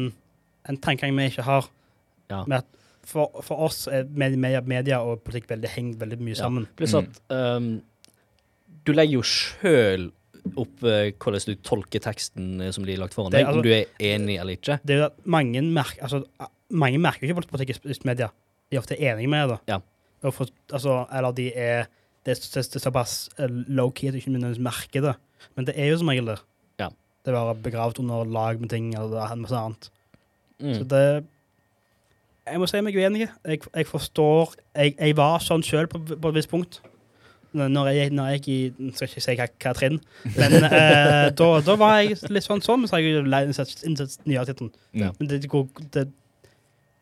en 0.70 0.80
tankegang 0.82 1.14
vi 1.20 1.28
ikke 1.30 1.45
har. 1.45 1.68
Ja. 2.32 2.43
Med 2.47 2.64
at 2.64 2.80
for, 3.05 3.41
for 3.45 3.62
oss 3.68 3.88
er 3.91 4.05
med- 4.09 4.38
media, 4.39 4.62
media 4.62 5.01
og 5.05 5.24
politikk 5.26 5.49
veldig, 5.51 5.70
henger 5.76 6.01
veldig 6.01 6.20
mye 6.22 6.36
Ja. 6.36 6.41
sammen. 6.43 6.68
Pluss 6.78 6.93
at 6.97 7.22
ehm, 7.34 7.82
du 8.86 8.93
legger 8.93 9.20
jo 9.20 9.24
sjøl 9.26 10.09
opp 10.57 10.82
uh, 10.82 11.12
hvordan 11.22 11.43
du 11.45 11.55
tolker 11.62 12.01
teksten 12.01 12.62
eh, 12.62 12.72
som 12.74 12.82
blir 12.86 12.97
lagt 12.97 13.14
foran 13.14 13.34
deg, 13.34 13.45
altså- 13.45 13.62
om 13.62 13.66
du 13.66 13.70
er 13.76 13.86
enig 13.99 14.39
eller 14.41 14.57
ikke. 14.57 14.80
Det 14.84 14.95
er 14.95 15.01
jo 15.03 15.05
at 15.12 15.26
mange, 15.30 15.62
merk, 15.62 15.99
altså, 16.01 16.24
mange 16.72 16.97
merker 16.97 17.28
jo 17.28 17.36
ikke 17.36 17.51
politikk 17.51 17.86
i 17.86 17.97
media. 18.09 18.32
De 18.72 18.78
er 18.78 18.82
ofte 18.82 18.97
enige 18.97 19.30
med 19.30 19.49
det. 19.53 19.59
Ja. 19.70 19.78
Og 20.24 20.34
for, 20.34 20.49
altså, 20.74 21.05
eller 21.14 21.32
de 21.38 21.51
er 21.53 21.86
Det 22.26 22.36
er, 22.36 22.41
det 22.53 22.61
er 22.78 22.84
såpass 22.84 23.15
eh, 23.39 23.49
low-key 23.74 24.09
at 24.11 24.13
du 24.15 24.19
ikke 24.22 24.34
nødvendigvis 24.36 24.63
merker 24.67 25.01
det. 25.07 25.15
Men 25.57 25.65
det 25.65 25.74
er 25.78 25.89
jo 25.89 25.97
som 26.01 26.11
regel 26.11 26.30
det. 26.34 26.38
Ja. 26.80 26.89
Det 27.26 27.32
er 27.34 27.38
bare 27.39 27.55
begravd 27.65 27.99
under 28.03 28.24
lag 28.30 28.59
med 28.61 28.69
ting 28.69 28.91
eller 28.95 29.36
masse 29.41 29.57
annet. 29.57 29.89
Så 30.61 30.84
Mm. 30.84 30.88
det 30.91 31.26
jeg 32.51 32.59
må 32.59 32.67
si 32.69 32.80
meg 32.82 32.95
uenig. 32.97 33.28
Jeg, 33.45 33.59
jeg 33.76 33.88
forstår 33.88 34.55
Jeg, 34.76 34.95
jeg 34.99 35.15
var 35.17 35.39
sånn 35.41 35.63
sjøl 35.65 35.88
på, 35.89 36.01
på 36.05 36.30
et 36.32 36.36
visst 36.36 36.49
punkt. 36.51 36.80
Når 37.53 37.89
jeg, 37.91 38.11
når 38.15 38.30
jeg 38.32 38.47
i 38.47 38.91
skal 38.95 39.09
ikke 39.09 39.22
si 39.26 39.34
hva, 39.36 39.47
hva 39.59 39.72
trinn, 39.76 39.97
men 40.38 40.53
eh, 40.69 41.26
da, 41.36 41.47
da 41.65 41.76
var 41.76 41.97
jeg 41.99 42.15
litt 42.32 42.45
sånn 42.45 42.61
sånn, 42.63 42.86
så 42.88 42.95
har 42.95 43.03
jeg 43.03 43.26
innsett 43.49 43.82
innsett 43.84 44.22
nye 44.30 44.45
tittelen. 44.47 44.69
Ja. 44.95 45.09
Men 45.19 45.28
det, 45.28 45.41
det, 45.43 45.49
går, 45.51 45.67
det, 45.91 46.05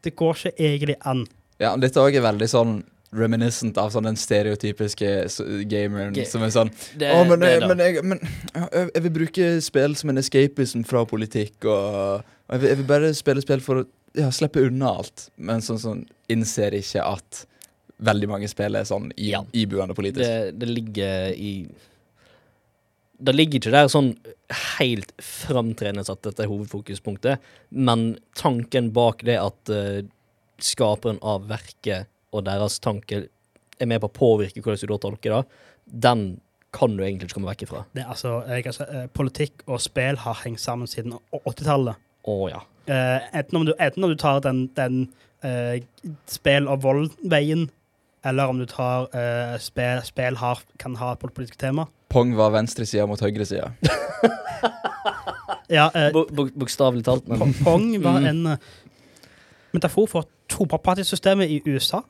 det 0.08 0.16
går 0.18 0.40
ikke 0.40 0.56
egentlig 0.58 0.96
an. 1.06 1.22
Ja, 1.62 1.76
dette 1.78 2.02
òg 2.02 2.18
er 2.18 2.26
veldig 2.26 2.48
sånn 2.50 2.80
reminiscent 3.16 3.78
av 3.82 3.90
sånn 3.94 4.06
den 4.06 4.18
stereotypiske 4.20 5.08
gameren 5.72 6.14
Ge- 6.14 6.28
som 6.30 6.44
er 6.46 6.52
sånn 6.54 6.70
Det, 7.00 7.10
Å, 7.10 7.24
men, 7.26 7.40
det 7.42 7.50
jeg, 7.56 7.68
men, 7.72 7.80
jeg, 7.82 8.04
men 8.06 8.20
jeg, 8.22 8.90
jeg 8.94 9.04
vil 9.08 9.14
bruke 9.16 9.48
spill 9.66 9.96
som 9.98 10.12
en 10.14 10.22
escapism 10.22 10.84
fra 10.86 11.02
politikk, 11.10 11.56
og, 11.66 12.22
og 12.22 12.54
jeg, 12.54 12.62
vil, 12.62 12.70
jeg 12.70 12.80
vil 12.84 12.90
bare 12.92 13.14
spille 13.18 13.42
spill 13.46 13.64
for 13.66 13.82
å 13.82 13.86
ja, 14.18 14.30
slippe 14.34 14.62
unna 14.66 14.92
alt. 15.02 15.28
Men 15.38 15.62
sånn, 15.66 15.80
sånn 15.82 16.04
innser 16.30 16.74
ikke 16.78 17.02
at 17.06 17.44
veldig 18.06 18.30
mange 18.32 18.48
spill 18.50 18.78
er 18.80 18.86
sånn 18.88 19.10
i, 19.18 19.32
Ja. 19.34 19.42
ibuende 19.54 19.98
politisk. 19.98 20.24
det, 20.24 20.54
det 20.62 20.70
ligger 20.70 21.34
i 21.34 21.54
Det 23.20 23.34
ligger 23.36 23.60
ikke 23.60 23.74
der 23.74 23.90
sånn 23.92 24.14
helt 24.78 25.10
framtredende 25.20 26.06
at 26.08 26.22
dette 26.24 26.46
er 26.46 26.48
hovedfokuspunktet, 26.48 27.42
men 27.76 28.14
tanken 28.40 28.94
bak 28.96 29.26
det 29.28 29.36
at 29.42 29.74
uh, 29.74 30.00
skaperen 30.64 31.20
av 31.22 31.50
verket 31.50 32.08
og 32.34 32.46
deres 32.46 32.80
tanke 32.84 33.28
er 33.80 33.88
med 33.90 34.02
på 34.04 34.10
å 34.10 34.14
påvirke 34.14 34.62
hvordan 34.62 34.82
du 34.82 34.92
da 34.94 34.98
tolker 35.06 35.36
det, 35.38 35.44
den 36.06 36.24
kan 36.76 36.98
du 36.98 37.02
egentlig 37.04 37.30
ikke 37.30 37.40
komme 37.40 37.50
vekk 37.50 37.64
ifra. 37.66 37.86
Det, 37.98 38.04
altså, 38.06 38.44
jeg, 38.48 38.66
altså, 38.70 38.86
eh, 38.94 39.08
politikk 39.18 39.64
og 39.68 39.80
spill 39.82 40.20
har 40.22 40.42
hengt 40.44 40.62
sammen 40.62 40.88
siden 40.92 41.16
80-tallet. 41.34 41.96
Oh, 42.30 42.46
ja. 42.52 42.60
Uh, 42.90 43.18
enten, 43.38 43.58
om 43.58 43.66
du, 43.66 43.74
enten 43.82 44.04
om 44.06 44.12
du 44.12 44.18
tar 44.20 44.40
den, 44.46 44.68
den 44.78 45.00
uh, 45.46 45.78
spill- 46.30 46.68
og 46.70 46.82
vold-veien, 46.84 47.68
eller 48.26 48.52
om 48.52 48.60
du 48.60 48.66
tar 48.70 49.08
uh, 49.16 49.56
spill, 49.62 50.02
spill 50.06 50.38
har, 50.42 50.62
kan 50.82 50.98
ha 51.00 51.14
et 51.16 51.24
politisk 51.24 51.58
tema. 51.62 51.88
Pong 52.10 52.36
var 52.38 52.52
venstresida 52.54 53.06
mot 53.10 53.22
høyresida. 53.22 53.72
Ja, 55.70 55.92
eh, 55.94 56.10
Bo- 56.14 56.26
bo- 56.34 56.50
Bokstavelig 56.58 57.04
talt, 57.06 57.28
men 57.30 57.54
Pong- 57.64 58.02
var 58.02 58.20
Mm. 58.20 58.26
en 58.26 58.46
eh, 58.48 58.58
metafor 59.74 60.08
for 60.10 60.26
topartisystemet 60.50 61.50
i 61.50 61.62
USA. 61.70 62.02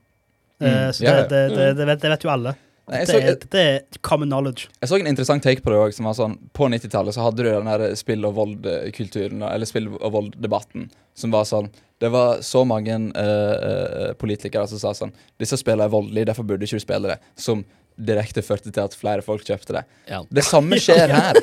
Eh, 0.60 0.68
Mm. 0.90 0.94
Så 0.94 1.04
ja. 1.06 1.14
det, 1.24 1.30
det, 1.30 1.56
det, 1.56 1.68
det, 1.78 1.86
vet, 1.88 2.02
det 2.02 2.10
vet 2.12 2.24
jo 2.26 2.30
alle. 2.34 2.56
Nei, 2.90 3.04
så, 3.06 3.20
Det 3.22 3.30
er, 3.30 3.36
det 3.54 3.62
er 3.62 4.00
common 4.02 4.28
knowledge. 4.32 4.66
Jeg 4.82 4.90
så 4.90 4.98
en 4.98 5.08
interessant 5.12 5.44
take 5.46 5.62
på 5.62 5.70
det 5.72 5.78
òg, 5.78 5.94
sånn 5.94 6.34
På 6.58 6.66
90-tallet 6.74 7.14
så 7.14 7.22
hadde 7.28 7.44
du 7.46 7.50
den 7.52 7.70
der 7.70 7.94
spill- 7.96 8.26
og 8.26 8.34
voldkulturen, 8.40 9.44
eller 9.46 9.70
spill- 9.70 9.92
og 9.94 10.10
vold-debatten, 10.16 10.88
som 11.16 11.32
var 11.32 11.46
sånn 11.46 11.70
Det 12.02 12.10
var 12.10 12.42
så 12.42 12.64
mange 12.66 12.96
eh, 12.98 13.56
eh, 13.70 14.14
politikere 14.18 14.66
som 14.72 14.82
sa 14.82 14.96
sånn 14.98 15.14
Disse 15.40 15.60
spillene 15.62 15.86
er 15.86 15.94
voldelige, 15.94 16.32
derfor 16.32 16.48
burde 16.50 16.66
ikke 16.66 16.82
du 16.82 16.86
spille 16.88 17.14
det. 17.14 17.20
Som 17.40 17.62
direkte 18.00 18.42
førte 18.42 18.72
til 18.72 18.82
at 18.88 18.94
flere 18.96 19.22
folk 19.22 19.44
kjøpte 19.46 19.76
det. 19.76 19.86
ja. 20.10 20.24
Det 20.32 20.44
samme 20.48 20.80
skjer 20.86 21.12
her. 21.14 21.36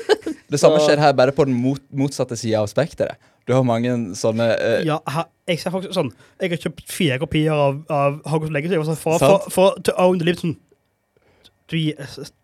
Det 0.51 0.59
samme 0.61 0.79
skjer 0.83 0.99
her, 1.03 1.13
bare 1.13 1.33
på 1.37 1.45
den 1.47 1.55
mot, 1.61 1.83
motsatte 1.93 2.37
sida 2.39 2.63
av 2.65 2.69
spekteret. 2.73 3.17
Du 3.47 3.53
har 3.55 3.63
mange 3.67 3.93
sånne 4.19 4.47
eh, 4.59 4.81
Ja, 4.89 4.97
ha, 5.15 5.27
jeg 5.47 5.61
ser 5.63 5.71
faktisk 5.75 5.95
sånn 5.95 6.09
Jeg 6.43 6.51
har 6.51 6.63
kjøpt 6.65 6.89
fire 6.91 7.19
kopier 7.23 7.53
av, 7.55 7.77
av 7.93 8.17
Hogwarts 8.27 8.53
Legacy 8.57 8.81
sånn, 8.89 8.99
for, 8.99 9.19
for, 9.23 9.51
for 9.55 9.77
to 9.87 9.95
own 10.03 10.19
the 10.19 10.27
lips, 10.27 10.43
Sånn, 10.43 10.57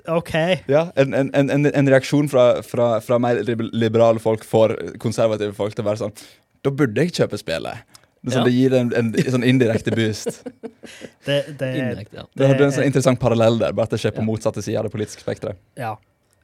OK. 0.08 0.32
Ja, 0.66 0.88
en, 0.98 1.14
en, 1.14 1.30
en, 1.34 1.50
en- 1.50 1.66
en 1.74 1.88
reaksjon 1.90 2.28
fra, 2.30 2.62
fra, 2.66 2.88
fra 3.04 3.18
mer 3.22 3.38
liberale 3.72 4.18
folk 4.22 4.42
for 4.46 4.74
konservative 5.02 5.54
folk 5.54 5.76
til 5.76 5.84
å 5.84 5.90
være 5.92 6.00
sånn 6.00 6.14
Da 6.62 6.70
burde 6.74 7.04
jeg 7.04 7.12
kjøpe 7.20 7.38
spillet. 7.38 7.84
Det, 8.22 8.32
sånn, 8.34 8.40
Ja. 8.40 8.44
det 8.46 8.54
gir 8.54 8.74
en, 8.78 8.90
en, 8.98 9.12
sånn 9.34 9.46
indirekte 9.46 9.94
boost. 9.94 10.42
Det, 11.26 11.36
det, 11.58 11.68
Indirekte, 11.78 12.16
ja. 12.18 12.24
Det 12.34 12.46
er 12.48 12.62
en 12.66 12.72
sånn 12.74 12.82
er- 12.82 12.88
interessant 12.90 13.18
parallell 13.22 13.58
der, 13.60 13.74
bare 13.74 13.86
at 13.86 13.94
det 13.94 14.00
skjer 14.02 14.14
på 14.14 14.22
Ja. 14.22 14.26
motsatte 14.26 14.62
side 14.62 14.78
av 14.78 14.86
det 14.88 14.92
politiske 14.94 15.22
spekteret. 15.22 15.58
Ja. 15.78 15.92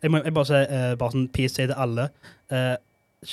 Jeg 0.03 0.11
må 0.15 0.21
jeg 0.23 0.35
bare 0.35 0.47
si 0.47 0.55
uh, 0.59 0.93
bare 0.99 1.15
sånn 1.15 1.25
PC 1.35 1.57
til 1.67 1.75
alle. 1.75 2.09
Uh, 2.51 2.77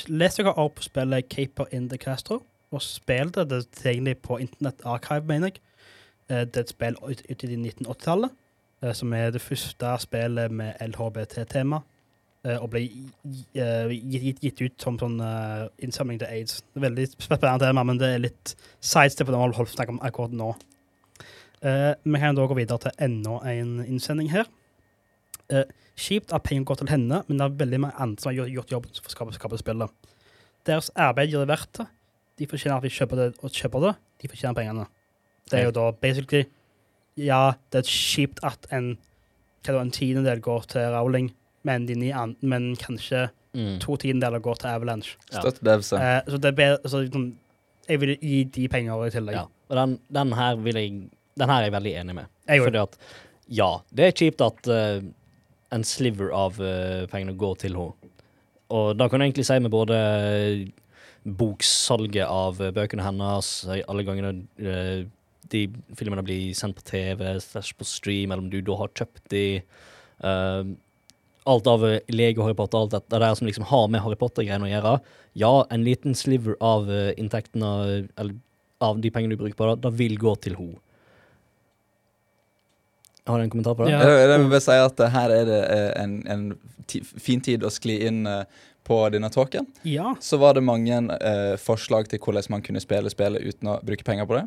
les 0.07 0.37
dere 0.37 0.53
opp 0.57 0.81
spillet 0.83 1.29
Caper 1.29 1.69
in 1.71 1.89
the 1.89 1.97
Castro, 1.97 2.41
og 2.71 2.81
spill 2.81 3.31
det. 3.33 3.49
Det 3.49 3.57
er 3.61 3.67
tilgjengelig 3.79 4.17
på 4.25 4.39
Internett 4.41 4.85
Archive, 4.85 5.25
mener 5.29 5.51
jeg. 5.51 5.61
Eh, 6.29 6.45
det 6.45 6.57
er 6.57 6.65
et 6.65 6.73
spill 6.73 6.97
ute 7.03 7.25
ut 7.29 7.43
i 7.43 7.55
1980-tallet, 7.55 8.31
eh, 8.83 8.93
som 8.93 9.13
er 9.13 9.29
det 9.31 9.41
første 9.41 9.97
spillet 9.99 10.51
med 10.51 10.73
LHBT-tema. 10.81 11.81
eh, 12.45 12.61
og 12.61 12.69
ble 12.69 12.83
gitt, 13.55 14.61
ut 14.61 14.81
som 14.81 14.99
sånn 15.01 15.17
innsamling 15.81 16.19
til 16.21 16.29
aids. 16.29 16.59
Det 16.61 16.77
er 16.77 16.89
veldig 16.89 17.07
spennende 17.17 17.65
tema, 17.65 17.83
men 17.83 17.97
det 17.97 18.09
er 18.13 18.21
litt 18.21 18.53
sidestep 18.79 19.25
på 19.25 19.33
det 19.33 19.39
vi 19.39 19.55
holder 19.57 19.85
på 19.85 19.89
om 19.89 20.01
akkurat 20.05 20.31
nå. 20.31 20.51
Vi 21.65 22.19
kan 22.21 22.37
da 22.37 22.45
gå 22.45 22.53
videre 22.53 22.77
til 22.77 22.91
enda 23.01 23.39
en 23.49 23.79
innsending 23.87 24.29
her. 24.29 24.45
Eh, 25.49 25.65
Kjipt 25.95 26.33
at 26.35 26.43
penger 26.43 26.65
går 26.67 26.81
til 26.81 26.91
henne, 26.91 27.21
men 27.27 27.37
det 27.39 27.45
er 27.45 27.55
veldig 27.61 27.79
mange 27.85 27.99
andre 28.03 28.21
som 28.21 28.31
har 28.31 28.49
gjort, 28.51 28.71
jobben 28.73 28.91
for 28.97 29.07
å 29.07 29.13
skape, 29.13 29.35
skape 29.37 29.59
spillet. 29.61 30.11
Deres 30.67 30.89
arbeid 30.99 31.31
gjør 31.31 31.45
det 31.45 31.53
verdt 31.53 31.79
det. 31.79 31.87
De 32.41 32.47
fortjener 32.51 32.77
at 32.77 32.83
vi 32.83 32.91
kjøper 32.91 33.21
det, 33.21 33.27
og 33.41 33.51
kjøper 33.55 33.85
det. 33.85 33.93
De 34.21 34.27
fortjener 34.31 34.57
pengene. 34.57 34.87
Det 35.49 35.59
er 35.59 35.67
jo 35.69 35.75
da 35.77 35.91
basically 35.91 36.45
Ja, 37.15 37.53
det 37.71 37.79
er 37.85 37.87
kjipt 37.87 38.41
at 38.43 38.65
en 38.75 38.97
hva 39.65 39.79
en 39.81 39.91
tiendedel 39.93 40.41
går 40.45 40.65
til 40.69 40.83
Rowling, 40.93 41.31
men, 41.65 41.85
de 41.87 41.95
ni 41.95 42.11
an 42.13 42.35
men 42.41 42.75
kanskje 42.75 43.29
Mm. 43.55 43.79
to 43.79 43.95
tiendedeler 43.95 44.41
går 44.43 44.55
til 44.59 44.67
Avalanche. 44.67 45.15
Ja. 45.31 45.39
Støtt 45.39 45.61
Devse. 45.63 45.95
Eh, 45.95 46.21
så 46.27 46.39
det 46.43 46.49
er 46.51 46.57
bedre 46.57 46.89
så, 46.91 46.99
sånn, 47.07 47.29
Jeg 47.87 47.99
vil 48.01 48.15
gi 48.17 48.43
de 48.43 48.67
penger 48.67 49.05
i 49.05 49.11
tillegg. 49.13 49.35
Ja. 49.37 49.43
Og 49.69 49.75
den, 49.77 49.99
den 50.11 50.31
her 50.33 50.55
vil 50.57 50.75
jeg 50.75 50.89
Den 51.37 51.49
her 51.49 51.61
er 51.61 51.63
jeg 51.69 51.71
veldig 51.71 51.93
enig 52.01 52.15
med. 52.15 52.25
Jeg. 52.47 52.61
Fordi 52.63 52.77
at 52.81 52.97
ja, 53.47 53.69
det 53.93 54.05
er 54.05 54.11
kjipt 54.11 54.41
at 54.41 54.67
eh, 54.67 55.01
en 55.73 55.85
sliver 55.87 56.31
av 56.35 56.59
uh, 56.61 57.05
pengene 57.11 57.35
går 57.39 57.61
til 57.65 57.77
henne. 57.77 58.11
Og 58.73 58.95
da 58.97 59.07
kan 59.09 59.21
du 59.21 59.27
egentlig 59.27 59.45
si 59.45 59.59
med 59.61 59.69
både 59.69 59.95
eh, 59.95 60.61
boksalget 61.37 62.25
av 62.25 62.57
eh, 62.65 62.71
bøkene 62.73 63.03
hennes, 63.05 63.49
alle 63.69 64.05
gangene 64.07 64.31
uh, 64.57 65.03
de 65.53 65.61
filmene 65.93 66.23
blir 66.25 66.55
sendt 66.57 66.79
på 66.79 66.87
TV, 66.87 67.21
slash 67.43 67.75
på 67.77 67.85
stream, 67.85 68.31
eller 68.31 68.41
om 68.41 68.49
du 68.49 68.57
da 68.65 68.79
har 68.79 68.89
kjøpt 68.97 69.29
de 69.33 69.45
uh, 70.25 70.65
Alt 71.45 71.67
av 71.69 71.83
Lego 72.09 72.41
Harry 72.41 72.55
Potter, 72.57 72.79
alt 72.79 72.95
dette 72.95 73.19
der 73.21 73.35
som 73.37 73.45
liksom 73.45 73.67
har 73.69 73.83
med 73.93 74.01
Harry 74.01 74.17
Potter-greiene 74.17 74.65
å 74.65 74.69
gjøre. 74.71 74.93
Ja, 75.37 75.51
en 75.69 75.83
liten 75.85 76.17
sliver 76.17 76.55
av 76.57 76.89
inntektene, 76.89 77.69
eller 78.17 78.39
av 78.81 78.97
de 78.97 79.11
pengene 79.13 79.37
du 79.37 79.43
bruker 79.43 79.59
på 79.59 79.67
det, 79.69 79.75
da 79.83 79.91
vil 79.93 80.17
gå 80.17 80.33
til 80.41 80.57
henne. 80.57 80.81
Har 83.25 83.41
du 83.41 83.43
en 83.43 83.49
kommentar 83.49 83.75
på 83.75 83.85
det? 83.85 83.95
Ja. 83.95 84.05
Jeg, 84.05 84.29
vil 84.37 84.51
bare 84.51 84.63
si 84.63 84.77
at 84.77 85.01
eh, 85.01 85.11
her 85.15 85.33
er 85.33 85.49
det 85.49 85.59
eh, 85.73 85.91
en, 86.03 86.15
en 86.29 86.45
fin 87.17 87.41
tid 87.41 87.65
å 87.65 87.71
skli 87.73 87.97
inn 88.05 88.25
eh, 88.29 88.43
på 88.85 88.99
denne 89.09 89.31
talken. 89.33 89.65
Ja. 89.89 90.13
Så 90.21 90.37
var 90.41 90.53
det 90.57 90.65
mange 90.65 90.99
eh, 91.15 91.55
forslag 91.61 92.09
til 92.11 92.21
hvordan 92.21 92.51
man 92.53 92.65
kunne 92.65 92.83
spille 92.83 93.09
spillet 93.09 93.41
uten 93.41 93.73
å 93.73 93.79
bruke 93.85 94.05
penger 94.05 94.29
på 94.29 94.37
det. 94.37 94.45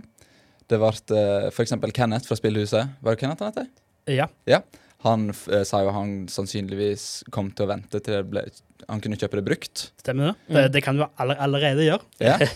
Det 0.68 0.78
ble 0.78 0.92
uh, 1.16 1.48
f.eks. 1.48 1.72
Kenneth 1.96 2.28
fra 2.28 2.36
Spillhuset. 2.36 2.90
Var 3.00 3.16
det 3.16 3.22
Kenneth 3.22 3.42
han 3.42 3.56
het? 3.56 3.80
ja. 4.08 4.28
ja. 4.48 4.60
Han 5.06 5.28
eh, 5.30 5.62
sa 5.62 5.82
jo 5.86 5.92
han 5.94 6.14
sannsynligvis 6.30 7.28
kom 7.34 7.52
til 7.54 7.68
å 7.68 7.70
vente 7.70 8.00
til 8.02 8.16
det 8.16 8.24
ble 8.32 8.42
Han 8.88 9.02
kunne 9.04 9.18
kjøpe 9.20 9.38
det 9.38 9.44
brukt. 9.46 9.82
Stemmer 10.00 10.30
det? 10.30 10.34
Mm. 10.48 10.56
Det, 10.56 10.62
det 10.74 10.82
kan 10.86 10.98
du 10.98 11.04
aller, 11.06 11.38
allerede 11.44 11.86
gjøre. 11.86 12.08
Ja. 12.22 12.38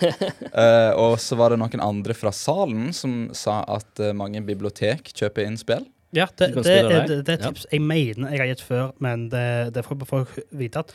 Eh, 0.53 0.93
og 1.01 1.15
så 1.23 1.37
var 1.41 1.53
det 1.53 1.57
noen 1.63 1.81
andre 1.81 2.13
fra 2.13 2.29
salen 2.37 2.91
som 2.93 3.31
sa 3.33 3.63
at 3.73 4.01
eh, 4.05 4.13
mange 4.13 4.43
bibliotek 4.45 5.09
kjøper 5.17 5.47
inn 5.47 5.57
spill. 5.57 5.87
Ja, 6.13 6.27
det, 6.39 6.51
det, 6.55 6.67
er, 6.67 6.89
det, 7.07 7.27
det, 7.27 7.29
er 7.29 7.39
et 7.39 7.45
ja. 7.47 7.51
tips 7.51 7.67
jeg 7.73 7.81
mener 7.81 8.35
jeg 8.35 8.43
har 8.43 8.51
gitt 8.51 8.63
før, 8.65 8.91
men 9.01 9.31
det, 9.33 9.73
det 9.75 9.85
får 9.87 10.03
folk 10.05 10.35
vite 10.51 10.83
at 10.83 10.93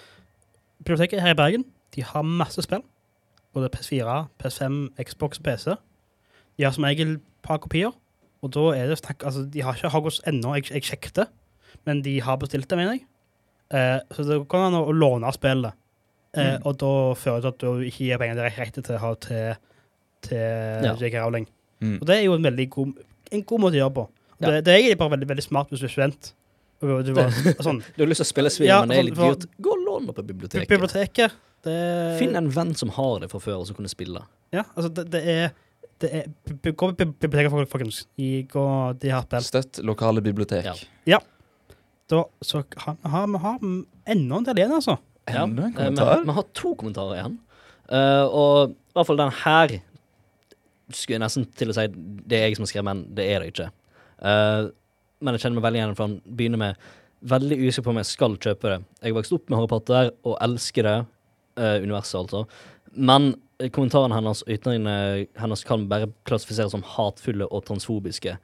biblioteket 0.84 1.24
her 1.24 1.34
i 1.34 1.40
Bergen 1.40 1.66
de 1.96 2.04
har 2.06 2.22
masse 2.22 2.62
spill. 2.62 2.84
Både 3.56 3.70
PS4, 3.74 4.18
PS5, 4.38 4.76
Xbox, 5.02 5.40
PC. 5.42 5.74
De 6.58 6.66
har 6.68 6.76
som 6.76 6.86
regel 6.86 7.16
et 7.16 7.24
par 7.42 7.58
kopier. 7.64 7.96
Og 8.46 8.54
da 8.54 8.68
er 8.78 8.92
det 8.92 9.00
snakk 9.00 9.24
Altså, 9.26 9.48
de 9.54 9.64
har 9.66 9.74
ikke 9.74 9.90
Hagos 9.90 10.22
ennå, 10.30 10.54
jeg, 10.60 10.70
jeg 10.76 10.86
sjekket 10.92 11.16
det, 11.16 11.26
men 11.90 12.04
de 12.06 12.20
har 12.22 12.38
bestilt 12.38 12.70
det, 12.70 12.78
mener 12.78 13.00
jeg. 13.00 13.06
Eh, 13.74 14.00
så 14.14 14.24
det 14.28 14.38
går 14.48 14.68
an 14.68 14.78
å 14.78 14.94
låne 14.94 15.34
spillet. 15.34 15.74
Eh, 16.38 16.58
Mm. 16.58 16.66
Og 16.68 16.76
da 16.78 16.94
fører 17.18 17.42
det 17.42 17.42
til 17.42 17.54
at 17.56 17.62
du 17.64 17.88
ikke 17.88 18.06
gir 18.06 18.20
penger 18.22 18.36
direkte 18.38 18.82
til, 18.86 19.00
til, 19.22 19.56
til 20.28 20.38
Ja. 20.86 20.94
J.K. 20.94 21.16
Rowling. 21.24 21.48
Mm. 21.80 21.98
Og 22.02 22.08
det 22.08 22.18
er 22.18 22.24
jo 22.28 22.36
en 22.36 22.44
veldig 22.44 22.70
god, 22.70 22.92
en 23.32 23.44
god 23.44 23.60
måte 23.64 23.78
å 23.78 23.82
gjøre 23.82 23.96
på. 23.96 24.04
Ja. 24.38 24.52
Det, 24.52 24.66
det 24.68 24.74
er 24.74 24.82
egentlig 24.82 25.00
bare 25.00 25.16
veldig, 25.16 25.30
veldig 25.32 25.46
smart 25.46 25.72
hvis 25.74 25.82
du 25.82 25.88
er 25.88 25.94
student. 25.94 26.34
Du 26.78 27.14
var, 27.18 27.32
sånn, 27.66 27.80
Du 27.96 28.04
har 28.04 28.10
lyst 28.12 28.22
til 28.22 28.28
å 28.28 28.30
spille 28.30 28.52
spill, 28.54 28.70
Ja, 28.70 28.82
men 28.84 28.94
det 28.94 29.00
er 29.02 29.08
litt 29.08 29.18
dyrt. 29.18 29.48
Gå 29.66 29.72
og 29.74 29.86
lån 29.86 30.10
det 30.10 30.18
på 30.18 30.26
biblioteket. 30.28 30.70
biblioteket 30.70 31.38
det, 31.66 31.78
Finn 32.20 32.38
en 32.38 32.52
venn 32.54 32.76
som 32.78 32.92
har 32.94 33.24
det 33.24 33.32
fra 33.32 33.42
før, 33.42 33.64
og 33.64 33.70
som 33.70 33.78
kunne 33.78 33.90
spille. 33.90 34.22
Ja, 34.54 34.68
altså 34.76 34.92
det, 35.00 35.08
det 35.16 35.24
er, 35.34 35.56
det 36.04 36.12
er 36.20 36.28
Gå 36.70 36.92
på 36.94 37.08
biblioteket, 37.10 37.72
folkens. 37.72 38.04
Gå, 38.54 38.68
de 39.02 39.12
har 39.16 39.26
spill. 39.26 39.48
Støtt 39.50 39.82
lokale 39.86 40.22
bibliotek. 40.22 40.70
Ja. 41.10 41.20
Da, 42.08 42.22
så 42.46 42.62
har 42.78 43.26
vi 43.28 43.42
har, 43.44 43.58
enda 44.08 44.38
en 44.38 44.48
del 44.48 44.62
igjen, 44.62 44.78
altså. 44.78 45.00
Ja, 45.28 45.44
Enda 45.44 45.66
en 45.66 45.74
eh, 45.74 45.76
kommentar? 45.76 46.14
har, 46.14 46.24
vi 46.24 46.36
har 46.38 46.46
to 46.56 46.76
kommentarer 46.80 47.18
igjen. 47.18 47.36
Uh, 47.88 48.26
og 48.28 48.72
i 48.72 48.96
hvert 48.96 49.10
fall 49.10 49.20
den 49.20 49.34
her 49.42 49.74
skulle 50.96 51.18
jeg 51.18 51.24
nesten 51.24 51.46
til 51.58 51.72
å 51.72 51.76
si 51.76 51.84
det 51.92 52.38
er 52.38 52.48
jeg 52.48 52.58
som 52.58 52.64
har 52.64 52.72
skrevet, 52.72 52.88
men 52.88 53.04
det 53.18 53.26
er 53.28 53.44
det 53.44 53.52
ikke. 53.52 53.68
Eh, 54.22 54.70
men 55.22 55.36
jeg 55.36 55.46
kjenner 55.46 55.60
meg 55.60 55.68
veldig 55.68 55.82
igjen, 55.82 55.98
for 55.98 56.08
han 56.08 56.18
begynner 56.40 56.62
med 56.62 56.88
veldig 57.28 57.58
usikker 57.64 57.88
på 57.88 57.94
om 57.96 58.02
jeg 58.02 58.12
skal 58.12 58.38
kjøpe 58.38 58.74
det. 58.74 58.82
Jeg 59.04 59.18
vokste 59.18 59.38
opp 59.38 59.48
med 59.50 59.58
Harry 59.58 59.72
Potter 59.72 60.12
og 60.24 60.36
elsker 60.46 60.86
det, 60.86 60.98
Uh, 61.58 61.82
universet 61.82 62.20
altså. 62.20 62.44
Men 62.94 63.32
kommentarene 63.74 64.14
hennes 64.14 64.44
og 64.44 64.52
ytringene 64.54 65.26
hennes 65.42 65.64
kan 65.66 65.88
bare 65.90 66.12
klassifiseres 66.30 66.76
som 66.76 66.84
hatefulle 66.86 67.48
og 67.50 67.64
transfobiske. 67.66 68.36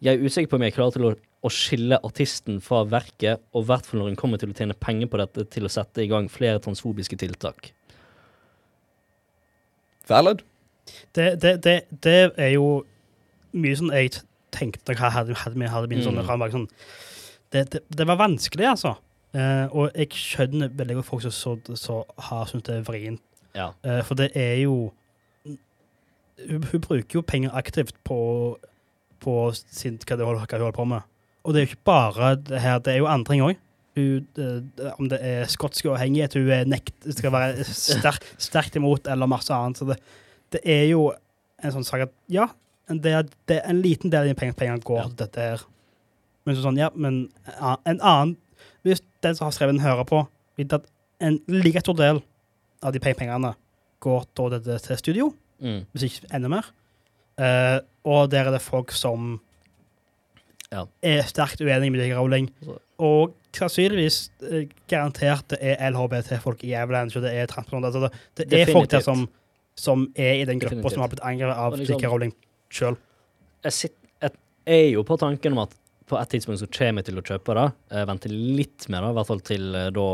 Jeg 0.00 0.16
er 0.16 0.24
usikker 0.24 0.48
på 0.48 0.56
om 0.56 0.64
jeg 0.64 0.72
klarer 0.72 0.94
til 0.94 1.08
å, 1.10 1.10
å 1.44 1.50
skille 1.52 1.98
artisten 2.06 2.62
fra 2.64 2.80
verket, 2.88 3.42
og 3.52 3.66
i 3.66 3.68
hvert 3.68 3.88
fall 3.88 4.00
når 4.00 4.12
hun 4.12 4.16
kommer 4.22 4.40
til 4.40 4.52
å 4.52 4.56
tjene 4.56 4.78
penger 4.80 5.10
på 5.12 5.20
dette 5.20 5.44
til 5.52 5.68
å 5.68 5.72
sette 5.72 6.00
i 6.00 6.08
gang 6.08 6.30
flere 6.32 6.62
transfobiske 6.64 7.20
tiltak. 7.20 7.74
Valid? 10.08 10.40
Det, 11.12 11.34
det, 11.42 11.58
det, 11.66 11.76
det 12.02 12.18
er 12.40 12.54
jo 12.54 12.80
mye 13.52 13.76
sånn 13.76 13.92
jeg 13.92 14.16
tenkte 14.52 14.94
hva 14.98 15.10
hadde, 15.14 15.34
hadde, 15.34 15.56
min- 15.56 15.68
hadde 15.70 15.88
sånne 16.04 16.22
Mm. 16.24 16.28
rammer, 16.28 16.50
sånn, 16.50 16.68
det, 17.52 17.70
det, 17.70 17.80
det 17.90 18.06
var 18.06 18.16
vanskelig, 18.20 18.66
altså. 18.74 18.96
Eh, 19.34 19.66
og 19.70 19.92
jeg 19.94 20.08
skjønner 20.10 20.70
veldig 20.74 20.96
godt 21.00 21.06
folk 21.06 21.22
som 21.22 21.30
så, 21.34 21.52
så 21.78 22.04
har 22.18 22.46
syntes 22.50 22.66
det 22.66 22.76
er 22.80 22.86
vrient. 22.88 23.22
Ja. 23.54 23.72
Eh, 23.84 24.02
for 24.06 24.14
det 24.18 24.30
er 24.38 24.56
jo 24.64 24.92
hun, 25.46 26.62
hun 26.72 26.80
bruker 26.80 27.18
jo 27.20 27.22
penger 27.26 27.50
aktivt 27.54 27.94
på, 28.06 28.56
på 29.22 29.34
sin, 29.54 29.98
hva, 30.02 30.16
det 30.16 30.26
hva 30.26 30.34
hun 30.38 30.46
holder 30.46 30.76
på 30.76 30.86
med. 30.88 31.02
Og 31.44 31.54
det 31.54 31.60
er 31.60 31.66
jo 31.66 31.70
ikke 31.72 31.84
bare 31.88 32.34
det 32.36 32.60
her, 32.60 32.78
det 32.84 32.94
er 32.94 32.98
jo 33.02 33.06
andre 33.10 33.32
ting 33.34 33.42
òg. 33.44 33.58
Om 34.98 35.08
det 35.10 35.18
er 35.20 35.48
skotsk 35.50 35.88
uavhengighet 35.90 36.34
hun 36.38 36.48
er 36.54 36.64
nekt, 36.70 36.94
skal 37.16 37.32
være 37.34 37.64
sterk, 37.86 38.24
sterkt 38.40 38.76
imot, 38.80 39.06
eller 39.10 39.28
masse 39.30 39.52
annet. 39.54 39.80
Så 39.80 39.88
det, 39.90 39.98
det 40.54 40.60
er 40.64 40.86
jo 40.92 41.10
en 41.62 41.74
sånn 41.74 41.84
sak 41.86 42.06
at 42.06 42.14
ja, 42.32 42.46
en, 42.90 43.00
del, 43.04 43.28
det, 43.48 43.60
en 43.64 43.80
liten 43.82 44.10
del 44.12 44.20
av 44.24 44.28
de 44.30 44.34
pengene, 44.34 44.56
pengene 44.58 44.82
går 44.84 44.98
Ja. 45.00 45.06
til 45.08 45.16
dette 45.24 45.40
her. 45.40 45.64
Men 46.46 46.56
så 46.56 46.62
sånn, 46.64 46.78
ja, 46.80 46.88
men 46.94 47.28
en 47.86 48.00
annen 48.00 48.36
Hvis 48.82 49.02
den 49.22 49.34
som 49.36 49.44
har 49.44 49.52
skrevet 49.52 49.74
den, 49.76 49.82
hører 49.84 50.04
på, 50.08 50.22
vet 50.56 50.72
at 50.72 50.86
en 51.20 51.38
like 51.48 51.80
stor 51.80 51.94
del 51.98 52.22
av 52.82 52.92
de 52.94 52.98
pengene 53.00 53.50
går 54.00 54.24
til, 54.34 54.50
dette 54.54 54.78
til 54.86 54.96
studio, 54.96 55.34
Mm. 55.60 55.82
hvis 55.92 56.02
ikke 56.08 56.30
enda 56.34 56.48
mer. 56.48 56.64
Uh, 57.38 57.80
og 58.04 58.30
der 58.30 58.46
er 58.48 58.50
det 58.52 58.62
folk 58.62 58.90
som 58.92 59.40
Ja. 60.72 60.84
er 61.02 61.22
sterkt 61.28 61.60
uenige 61.60 61.90
med 61.90 62.00
J.K. 62.00 62.16
Rowling. 62.16 62.48
Og 62.98 63.34
sannsynligvis 63.52 64.30
eh, 64.50 64.66
garantert 64.88 65.48
det 65.50 65.58
er 65.60 65.90
LHBT-folk 65.90 66.62
i 66.64 66.72
Avalanche, 66.72 67.18
og 67.18 67.22
det 67.24 67.32
er 67.34 67.46
transpersoner. 67.46 67.86
Altså 67.90 68.08
det, 68.36 68.50
det 68.50 68.60
er 68.68 68.72
folk 68.72 68.88
der 68.90 69.00
som, 69.00 69.28
som 69.76 70.06
er 70.16 70.34
i 70.40 70.44
den 70.44 70.60
gruppa 70.60 70.88
som 70.90 71.00
har 71.00 71.08
blitt 71.08 71.20
angrepet 71.26 71.56
av 71.56 71.72
liksom- 71.76 71.98
J.K. 72.00 72.08
Rowling 72.08 72.32
sjøl. 72.72 72.96
jeg, 73.66 73.90
jeg 74.22 74.32
er 74.66 74.88
jo 74.94 75.04
på 75.06 75.18
tanken 75.20 75.56
om 75.56 75.64
at 75.66 75.76
på 76.10 76.18
et 76.18 76.32
tidspunkt 76.32 76.58
så 76.58 76.66
kommer 76.74 77.04
jeg 77.04 77.10
til 77.10 77.20
å 77.20 77.26
kjøpe 77.26 77.54
det. 77.54 77.66
Jeg 77.94 78.08
venter 78.10 78.32
litt 78.34 78.86
med 78.90 79.04
det, 79.04 79.10
i 79.12 79.16
hvert 79.18 79.28
fall 79.28 79.44
til 79.46 79.76
eh, 79.78 79.92
da 79.94 80.06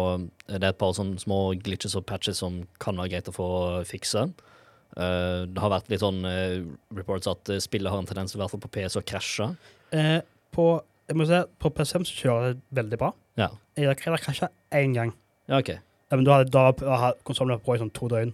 det 0.51 0.61
er 0.61 0.73
et 0.75 0.81
par 0.81 0.93
sånne 0.97 1.21
små 1.23 1.41
glitches 1.65 1.97
og 1.97 2.05
patches 2.09 2.43
som 2.43 2.61
kan 2.83 3.01
være 3.01 3.15
greit 3.15 3.31
å 3.33 3.37
få 3.37 3.49
fikse. 3.89 4.27
Eh, 4.97 5.41
det 5.49 5.63
har 5.63 5.73
vært 5.73 5.89
litt 5.93 6.05
sånn 6.05 6.21
eh, 6.29 6.61
reports 6.97 7.31
at 7.33 7.49
spillet 7.65 7.93
har 7.93 8.03
en 8.03 8.09
tendens 8.09 8.33
til 8.33 8.41
i 8.41 8.45
hvert 8.45 8.53
fall 8.53 8.65
på 8.67 8.73
PC 8.77 9.01
å 9.01 9.07
krasje. 9.09 9.49
Eh, 9.97 10.21
på 10.53 10.69
jeg 11.07 11.19
må 11.19 11.27
si, 11.29 11.39
på 11.63 11.71
PSM 11.71 12.05
så 12.07 12.17
kjører 12.19 12.49
det 12.57 12.63
veldig 12.75 12.99
bra. 12.99 13.13
Ja. 13.39 13.53
Jeg 13.79 13.95
har 13.95 14.19
krasja 14.19 14.49
én 14.75 14.97
gang. 14.97 15.13
Ja, 15.47 15.61
OK. 15.61 15.77
Ja, 15.77 16.17
men 16.17 16.27
da 16.27 16.41
hadde 16.41 17.13
konsollen 17.27 17.55
vært 17.57 17.67
på 17.67 17.77
i 17.77 17.83
sånn 17.83 17.93
to 17.95 18.09
døgn. 18.11 18.33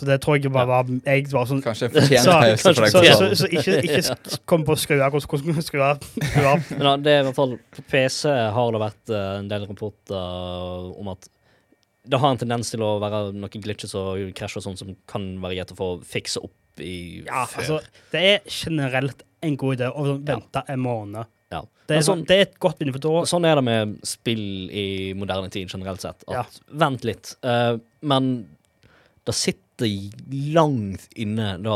Så 0.00 0.06
det 0.08 0.16
tror 0.24 0.38
jeg 0.40 0.50
bare 0.54 0.66
var 0.70 0.88
Jeg 1.04 1.26
var 1.32 1.44
sånn 1.50 1.60
Kanskje 1.64 1.88
jeg 1.88 1.92
fortjener 1.98 2.40
pause 2.40 2.62
for 2.64 2.72
Så, 2.72 2.82
deg. 2.82 2.92
så, 2.92 3.00
så, 3.02 3.16
sånn. 3.18 3.34
så 3.36 3.50
ikke, 3.52 3.74
ikke 3.84 4.38
kom 4.48 4.64
på 4.64 4.72
å 4.72 4.80
skru 4.80 4.96
av 5.04 5.12
hvordan 5.12 5.60
skru 5.66 5.82
av. 5.84 6.00
skru 6.30 6.46
av. 6.48 6.64
Men 6.72 6.86
da, 6.88 6.94
det 7.04 7.12
er 7.12 7.20
i 7.20 7.26
hvert 7.28 7.36
fall 7.36 7.52
På 7.76 7.84
PC 7.92 8.32
har 8.56 8.72
det 8.72 8.80
vært 8.86 9.12
eh, 9.12 9.28
en 9.42 9.50
del 9.52 9.66
rapporter 9.68 10.96
om 10.96 11.12
at 11.12 11.28
det 12.10 12.16
har 12.18 12.32
en 12.32 12.38
tendens 12.40 12.70
til 12.72 12.80
å 12.82 12.94
være 12.98 13.18
noen 13.36 13.62
glitches 13.62 13.92
og 13.94 14.22
krasj 14.34 14.56
og 14.58 14.64
sånn 14.64 14.78
som 14.80 14.94
kan 15.10 15.26
være 15.42 15.58
greit 15.58 15.74
å 15.74 15.76
få 15.78 15.88
fikse 16.08 16.40
opp 16.42 16.80
i 16.80 17.20
Ja, 17.26 17.42
før. 17.46 17.60
altså, 17.60 17.76
det 18.14 18.22
er 18.30 18.40
generelt 18.48 19.20
en 19.44 19.56
god 19.60 19.76
idé 19.76 19.90
å 19.92 20.06
vente 20.16 20.62
en 20.72 20.80
måned. 20.80 21.28
Ja. 21.52 21.60
Det, 21.86 21.98
er 21.98 22.00
sånn, 22.00 22.22
sånn- 22.22 22.24
det 22.30 22.36
er 22.38 22.46
et 22.48 22.56
godt 22.62 22.80
vindu, 22.80 22.94
for 22.96 23.04
da 23.04 23.22
Sånn 23.28 23.44
er 23.46 23.60
det 23.60 23.64
med 23.68 23.92
spill 24.08 24.42
i 24.72 24.86
moderne 25.18 25.50
tid 25.52 25.68
generelt 25.70 26.00
sett. 26.00 26.24
At, 26.26 26.32
Ja. 26.32 26.44
Vent 26.86 27.04
litt. 27.04 27.34
Uh, 27.44 27.76
men 28.00 28.30
det 29.28 29.34
sitter 29.36 29.68
langt 30.54 31.06
inne 31.16 31.54
da 31.62 31.74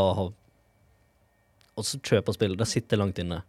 Og 1.74 1.82
så 1.86 1.98
kjøpe 1.98 2.34
spill. 2.36 2.54
Det 2.56 2.66
sitter 2.70 2.96
langt 3.00 3.18
inne. 3.18 3.42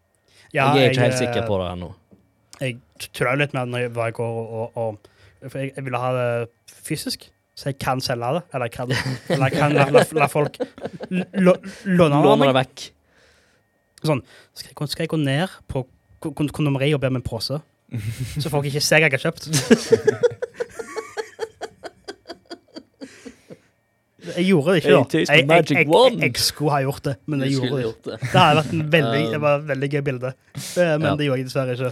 ja, 0.53 0.71
jeg 0.73 0.85
er 0.85 0.91
ikke 0.91 1.01
helt 1.03 1.13
eh, 1.13 1.19
sikker 1.19 1.47
på 1.47 1.57
det 1.61 1.67
ennå. 1.73 1.89
Jeg 2.61 2.77
trøv 3.13 3.37
litt 3.41 3.53
med 3.53 3.67
det 3.67 3.91
når 3.91 4.05
jeg 4.05 4.13
går, 4.15 4.37
og, 4.61 4.77
og, 4.77 5.09
for 5.49 5.59
jeg, 5.59 5.73
jeg 5.75 5.83
ville 5.85 5.99
ha 5.99 6.11
det 6.15 6.73
fysisk. 6.87 7.27
Så 7.55 7.69
jeg 7.69 7.77
kan 7.79 8.01
selge 8.03 8.29
det, 8.35 8.41
eller 8.53 8.65
jeg 8.67 8.73
kan, 8.75 8.91
eller 9.29 9.45
jeg 9.47 9.55
kan 9.59 9.71
la, 9.75 9.85
la, 9.93 10.01
la 10.19 10.27
folk 10.27 10.57
låne 11.85 12.47
det 12.49 12.55
vekk. 12.57 12.85
Sånn, 14.05 14.21
skal 14.53 14.71
jeg, 14.73 14.89
skal 14.91 15.03
jeg 15.05 15.11
gå 15.13 15.19
ned 15.21 15.53
på 15.71 15.85
kon- 16.21 16.33
kon- 16.35 16.51
kondomeriet 16.53 16.97
og 16.97 17.01
be 17.05 17.09
om 17.13 17.15
en 17.21 17.23
pose? 17.25 17.61
Så 18.41 18.49
folk 18.51 18.65
ikke 18.67 18.81
ser 18.83 18.99
hva 19.03 19.07
jeg 19.07 19.15
har 19.15 19.23
kjøpt. 19.29 19.47
Jeg 24.34 24.45
gjorde 24.47 24.73
det 24.73 24.82
ikke, 24.82 24.93
da. 24.93 25.19
Jeg, 25.19 25.28
jeg, 25.28 25.65
jeg, 25.69 26.21
jeg, 26.21 26.39
skulle 26.41 26.73
ha 26.73 26.80
gjort 26.86 27.03
det, 27.05 27.15
men 27.26 27.43
jeg 27.45 27.57
gjorde 27.57 27.76
det 27.76 27.89
ikke. 27.89 28.15
det. 28.15 28.32
Hadde 28.34 28.55
vært 28.61 28.73
en 28.73 28.88
veldig, 28.95 29.21
det 29.34 29.41
var 29.43 29.59
et 29.59 29.67
veldig 29.73 29.91
gøy 29.93 30.01
bilde, 30.09 30.34
Eh, 30.55 30.95
men 30.97 31.07
ja. 31.09 31.13
det 31.19 31.28
gjorde 31.28 31.39
jeg 31.41 31.47
dessverre 31.49 31.76
ikke. 31.76 31.91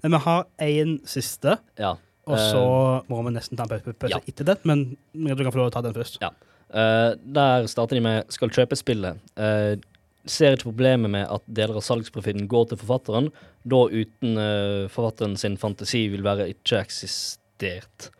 Men 0.00 0.14
vi 0.14 0.20
har 0.26 0.46
en 0.66 0.94
siste, 1.08 1.56
Ja. 1.80 1.94
og 2.30 2.38
så 2.38 2.64
må 3.10 3.22
vi 3.26 3.34
nesten 3.34 3.58
ta 3.58 3.66
en 3.66 3.92
pause 3.92 4.12
ja. 4.12 4.20
etter 4.28 4.48
den, 4.52 4.60
men 4.64 5.36
du 5.36 5.42
kan 5.42 5.52
få 5.52 5.62
lov 5.62 5.70
til 5.70 5.72
å 5.72 5.76
ta 5.78 5.84
den 5.88 5.96
først. 5.96 6.20
Eh, 6.20 7.10
der 7.38 7.66
starter 7.66 7.98
de 7.98 8.04
med 8.04 8.30
'skal 8.30 8.50
kjøpe 8.50 8.78
spillet'. 8.78 9.18
Uh, 9.36 9.80
ser 10.26 10.52
ikke 10.52 10.68
problemet 10.68 11.10
med 11.10 11.26
at 11.30 11.42
deler 11.48 11.76
av 11.80 11.82
salgsprofitten 11.82 12.46
går 12.48 12.68
til 12.70 12.78
forfatteren, 12.78 13.30
da 13.64 13.80
uten 13.88 14.36
uh, 14.36 14.88
forfatteren 14.92 15.36
sin 15.36 15.56
fantasi 15.56 16.08
vil 16.12 16.22
være 16.22 16.48
ikke 16.52 16.82
eksistert. 16.84 18.10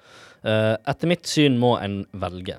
Uh, 0.45 0.77
etter 0.89 1.11
mitt 1.11 1.29
syn 1.29 1.59
må 1.61 1.77
en 1.79 2.07
velge. 2.13 2.57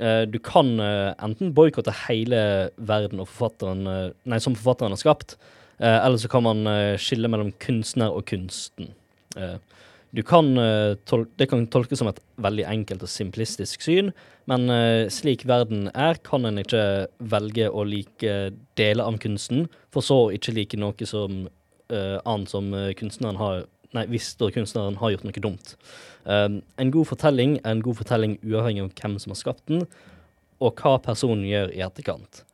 Eh, 0.00 0.22
du 0.22 0.38
kan 0.40 0.80
eh, 0.80 1.12
enten 1.20 1.52
boikotte 1.52 1.92
hele 2.06 2.42
verden 2.76 3.20
forfatteren, 3.20 3.84
eh, 3.86 4.06
nei, 4.24 4.38
som 4.40 4.56
forfatteren 4.56 4.96
har 4.96 5.00
skapt, 5.00 5.36
eller 5.80 6.18
så 6.20 6.28
kan 6.28 6.42
man 6.44 6.58
skille 7.00 7.28
mellom 7.32 7.54
kunstner 7.56 8.12
og 8.12 8.26
kunsten. 8.28 8.90
Kan, 10.28 10.50
det 10.52 11.46
kan 11.48 11.62
tolkes 11.72 12.02
som 12.02 12.10
et 12.10 12.18
veldig 12.36 12.66
enkelt 12.68 13.06
og 13.06 13.08
simplistisk 13.08 13.86
syn, 13.86 14.10
men 14.44 14.68
slik 15.08 15.46
verden 15.48 15.88
er, 15.94 16.20
kan 16.20 16.44
en 16.44 16.60
ikke 16.60 16.82
velge 17.32 17.70
å 17.72 17.86
like 17.88 18.34
deler 18.76 19.08
av 19.08 19.16
kunsten, 19.24 19.70
for 19.88 20.04
så 20.04 20.18
ikke 20.36 20.52
like 20.58 20.82
noe 20.84 21.08
som 21.08 21.46
annet 21.88 22.52
som 22.52 22.68
kunstneren 23.00 23.40
har 23.40 23.64
Nei, 23.96 24.04
hvis 24.12 24.28
da 24.38 24.46
kunstneren 24.54 24.98
har 25.00 25.10
gjort 25.14 25.26
noe 25.26 25.42
dumt. 25.42 25.74
Um, 26.22 26.60
en 26.78 26.92
god 26.94 27.08
fortelling 27.10 27.56
er 27.58 27.72
en 27.72 27.82
god 27.82 27.98
fortelling 27.98 28.36
uavhengig 28.44 28.84
av 28.84 28.92
hvem 28.94 29.16
som 29.18 29.34
har 29.34 29.40
skapt 29.40 29.66
den, 29.70 29.82
og 30.60 30.78
hva 30.78 30.94
personen 31.02 31.42
gjør 31.48 31.72
i 31.74 31.82
etterkant. 31.82 32.44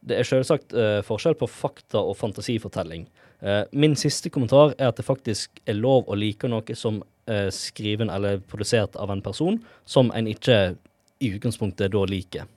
Det 0.00 0.16
er 0.18 0.26
selvsagt 0.26 0.74
uh, 0.74 0.98
forskjell 1.06 1.36
på 1.38 1.48
fakta- 1.50 2.02
og 2.02 2.16
fantasifortelling. 2.18 3.04
Uh, 3.44 3.62
min 3.70 3.94
siste 3.98 4.32
kommentar 4.32 4.74
er 4.78 4.90
at 4.90 4.98
det 4.98 5.06
faktisk 5.06 5.62
er 5.68 5.78
lov 5.78 6.10
å 6.10 6.18
like 6.18 6.50
noe 6.50 6.76
som 6.76 7.02
er 7.30 7.52
skriven 7.54 8.10
eller 8.10 8.40
produsert 8.50 8.96
av 8.98 9.12
en 9.14 9.22
person, 9.22 9.60
som 9.86 10.10
en 10.16 10.26
ikke 10.26 10.74
i 11.20 11.30
utgangspunktet 11.36 11.92
da 11.94 12.06
liker. 12.08 12.50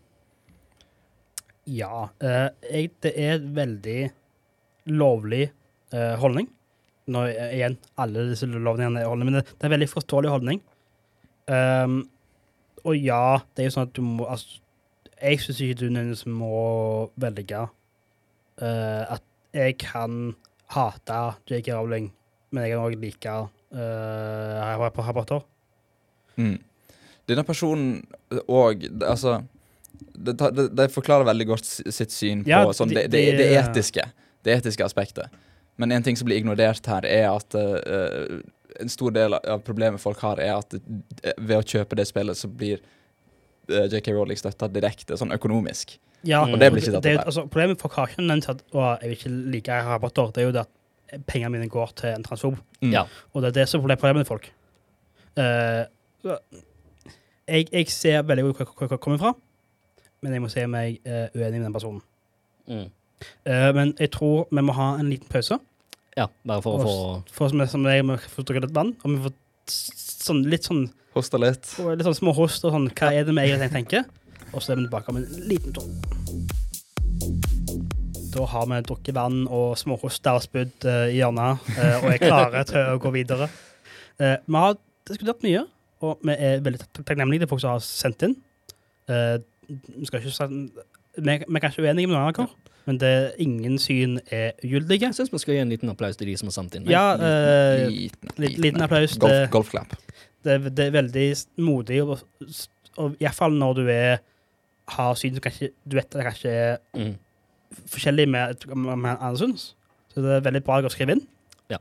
Ja, 1.69 2.09
Uh, 2.17 2.49
jeg, 2.65 2.95
det 3.05 3.13
er 3.13 3.45
veldig 3.45 4.01
lovlig 4.89 5.51
holdning. 5.93 6.47
Nå, 7.11 7.25
eh, 7.27 7.55
igjen, 7.57 7.75
alle 7.99 8.27
disse 8.29 8.47
lovningene 8.47 9.01
er 9.01 9.09
holdning, 9.11 9.31
men 9.31 9.39
det, 9.41 9.47
det 9.51 9.65
er 9.65 9.71
en 9.71 9.75
veldig 9.75 9.89
forståelig 9.91 10.31
holdning. 10.31 10.61
Um, 11.51 11.97
og 12.87 12.95
ja, 12.95 13.39
det 13.55 13.63
er 13.63 13.67
jo 13.67 13.73
sånn 13.75 13.89
at 13.89 13.95
du 13.97 13.99
må 14.05 14.23
altså, 14.31 14.61
Jeg 15.19 15.41
syns 15.43 15.57
ikke 15.59 15.75
du 15.81 15.89
nødvendigvis 15.89 16.23
må 16.31 17.09
velge 17.19 17.65
uh, 17.67 19.03
at 19.11 19.23
jeg 19.53 19.75
kan 19.83 20.33
hate 20.73 21.19
J.K. 21.51 21.75
Rowling, 21.75 22.07
men 22.51 22.63
jeg 22.63 22.73
kan 22.73 22.85
òg 22.85 22.95
like 23.01 23.33
uh, 23.33 24.63
Harry 24.63 24.89
Potter. 24.95 25.43
Mm. 26.39 26.57
Denne 27.29 27.43
personen 27.45 28.01
og 28.49 28.81
Altså 29.05 29.43
det, 30.13 30.33
det, 30.39 30.65
det 30.75 30.89
forklarer 30.91 31.27
veldig 31.27 31.45
godt 31.51 31.67
sitt 31.67 32.11
syn 32.11 32.41
på 32.43 32.49
Ja, 32.49 32.63
sånn, 32.75 32.89
de- 32.89 33.05
det, 33.05 33.11
det, 33.13 33.37
det 33.37 33.49
etiske 33.59 34.07
Det 34.43 34.57
etiske 34.57 34.85
aspektet. 34.85 35.31
Men 35.75 35.91
en 35.91 36.03
ting 36.05 36.17
som 36.17 36.27
blir 36.29 36.37
ignorert 36.41 36.85
her, 36.87 37.05
er 37.05 37.29
at 37.31 37.55
uh, 37.57 38.41
en 38.79 38.89
stor 38.89 39.13
del 39.13 39.37
av 39.37 39.61
problemet 39.65 40.01
folk 40.01 40.21
har, 40.21 40.41
er 40.41 40.55
at 40.57 40.75
eh, 40.77 41.33
ved 41.37 41.57
å 41.57 41.63
kjøpe 41.65 41.97
det 41.97 42.05
spillet, 42.09 42.37
så 42.37 42.49
blir 42.49 42.81
uh, 43.71 43.85
JK 43.87 44.11
Rowling 44.13 44.39
støtta 44.39 44.69
direkte, 44.71 45.17
sånn 45.19 45.33
økonomisk. 45.35 45.97
Ja, 46.23 46.45
Og 46.47 46.55
det 46.59 46.69
blir 46.71 46.83
ikke 46.83 46.95
tatt 46.95 47.03
opp 47.03 47.09
her. 47.11 47.25
altså, 47.25 47.45
Problemet 47.51 47.81
for 47.81 47.91
ikke 47.91 48.23
er 48.23 48.51
at 48.53 48.61
og 48.71 48.83
jeg 49.01 49.09
vil 49.09 49.17
ikke 49.17 49.31
like 49.51 49.79
rabatter. 49.89 50.29
Det 50.31 50.43
er 50.43 50.45
jo 50.47 50.53
det 50.55 50.63
at 50.63 51.25
pengene 51.27 51.57
mine 51.57 51.69
går 51.69 51.91
til 51.99 52.13
en 52.13 52.23
transfob. 52.23 52.61
Mm. 52.81 52.93
Ja. 52.93 53.03
Og 53.33 53.43
det 53.43 53.51
er 53.51 53.57
det 53.59 53.65
som 53.69 53.83
er 53.83 53.97
problemet 53.97 54.23
med 54.23 54.29
folk. 54.29 54.47
Uh, 55.35 55.83
jeg, 57.47 57.67
jeg 57.73 57.89
ser 57.91 58.21
veldig 58.21 58.45
godt 58.53 58.71
hvor 58.77 58.95
jeg 58.95 59.03
kommer 59.03 59.19
fra, 59.19 59.33
men 60.23 60.37
jeg 60.37 60.43
må 60.45 60.51
si 60.53 60.63
meg 60.69 61.01
uh, 61.03 61.27
uenig 61.35 61.59
med 61.59 61.65
den 61.67 61.75
personen. 61.75 62.03
Mm. 62.71 62.87
Eh, 63.45 63.69
men 63.75 63.93
jeg 63.99 64.13
tror 64.15 64.47
vi 64.51 64.63
må 64.65 64.75
ha 64.77 64.93
en 64.99 65.11
liten 65.11 65.29
pause, 65.31 65.59
Ja, 66.13 66.27
bare 66.45 66.61
for 66.61 66.77
å 66.77 66.83
få 66.83 66.97
for 67.33 67.49
som 67.49 67.63
jeg, 67.63 67.69
som 67.71 67.85
jeg 67.89 68.05
må 68.05 68.19
få 68.21 68.43
drukket 68.45 68.67
litt 68.67 68.75
vann, 68.75 68.93
og 69.01 69.15
vi 69.15 69.23
får 69.23 69.33
sånn, 69.73 70.43
litt 70.49 70.67
sånn 70.69 70.83
Hoste 71.15 71.39
litt. 71.41 71.65
og 71.81 71.93
litt 71.93 72.05
sånn 72.05 72.17
små 72.17 72.33
host 72.37 72.65
og 72.65 72.73
sånn, 72.73 72.89
hva 72.93 73.11
er 73.13 73.25
det 73.25 73.33
vi 73.33 73.45
egentlig 73.47 73.71
tenker? 73.73 74.05
Og 74.53 74.61
så 74.61 74.73
er 74.73 74.79
vi 74.79 74.85
tilbake 74.85 75.09
om 75.09 75.17
en 75.17 75.27
liten 75.49 75.73
tur. 75.73 75.89
Da 78.33 78.45
har 78.49 78.65
vi 78.69 78.79
drukket 78.85 79.13
vann 79.17 79.43
og 79.45 79.75
småhoster 79.77 80.37
og 80.37 80.45
spydd 80.45 80.87
uh, 80.89 81.05
i 81.09 81.19
hjørnet, 81.19 81.61
uh, 81.77 81.99
og 82.01 82.09
er 82.13 82.21
klare 82.21 82.63
til 82.69 82.95
å 82.95 82.97
gå 83.01 83.13
videre. 83.13 83.49
Uh, 84.17 84.37
vi 84.41 84.57
har 84.57 84.77
diskutert 85.09 85.45
mye, 85.45 85.65
og 86.01 86.25
vi 86.25 86.33
er 86.33 86.63
veldig 86.65 86.81
takknemlige 87.01 87.45
til 87.45 87.51
folk 87.53 87.61
som 87.61 87.75
har 87.75 87.85
sendt 87.85 88.25
inn. 88.25 88.35
Eh, 89.11 89.37
vi, 89.67 90.05
skal 90.05 90.23
ikke, 90.23 90.47
vi, 91.17 91.37
vi 91.47 91.55
er 91.55 91.63
kanskje 91.63 91.83
uenige 91.83 92.07
med 92.07 92.15
noen 92.15 92.29
av 92.29 92.37
dere, 92.37 92.72
men 92.85 92.97
det, 92.99 93.11
ingen 93.39 93.77
syn 93.79 94.17
er 94.33 94.51
ugyldige. 94.63 95.07
Jeg 95.07 95.15
syns 95.15 95.31
vi 95.31 95.39
skal 95.39 95.55
gi 95.55 95.61
en 95.63 95.69
liten 95.71 95.89
applaus 95.93 96.17
til 96.19 96.27
de 96.27 96.35
som 96.39 96.49
har 96.49 96.55
sendt 96.57 96.75
inn. 96.79 96.87
Ja, 96.91 97.13
eh, 97.15 97.85
Liten, 97.89 98.33
liten, 98.43 98.61
liten 98.65 98.81
applaus. 98.83 99.17
Golf, 99.21 99.49
golfklapp. 99.53 99.93
det, 100.43 100.57
det 100.75 100.87
er 100.89 100.95
veldig 100.97 101.27
modig, 101.63 102.01
og, 102.03 102.19
og 102.99 103.15
iallfall 103.23 103.55
når 103.55 103.77
du 103.79 103.83
er, 103.93 104.17
har 104.97 105.15
syn 105.15 105.37
som 105.37 105.45
kanskje 105.45 105.71
du 105.87 105.95
vet 105.95 106.09
at 106.11 106.17
det 106.19 106.27
kanskje 106.27 106.51
er 106.65 106.81
Mm. 106.97 107.13
forskjellig 107.89 108.27
med, 108.29 108.67
med 108.75 109.15
andre 109.15 109.37
syns. 109.39 109.69
Så 110.13 110.21
det 110.21 110.35
er 110.35 110.43
veldig 110.45 110.63
bra 110.67 110.81
å 110.85 110.91
skrive 110.93 111.15
inn. 111.15 111.23
Ja. 111.71 111.79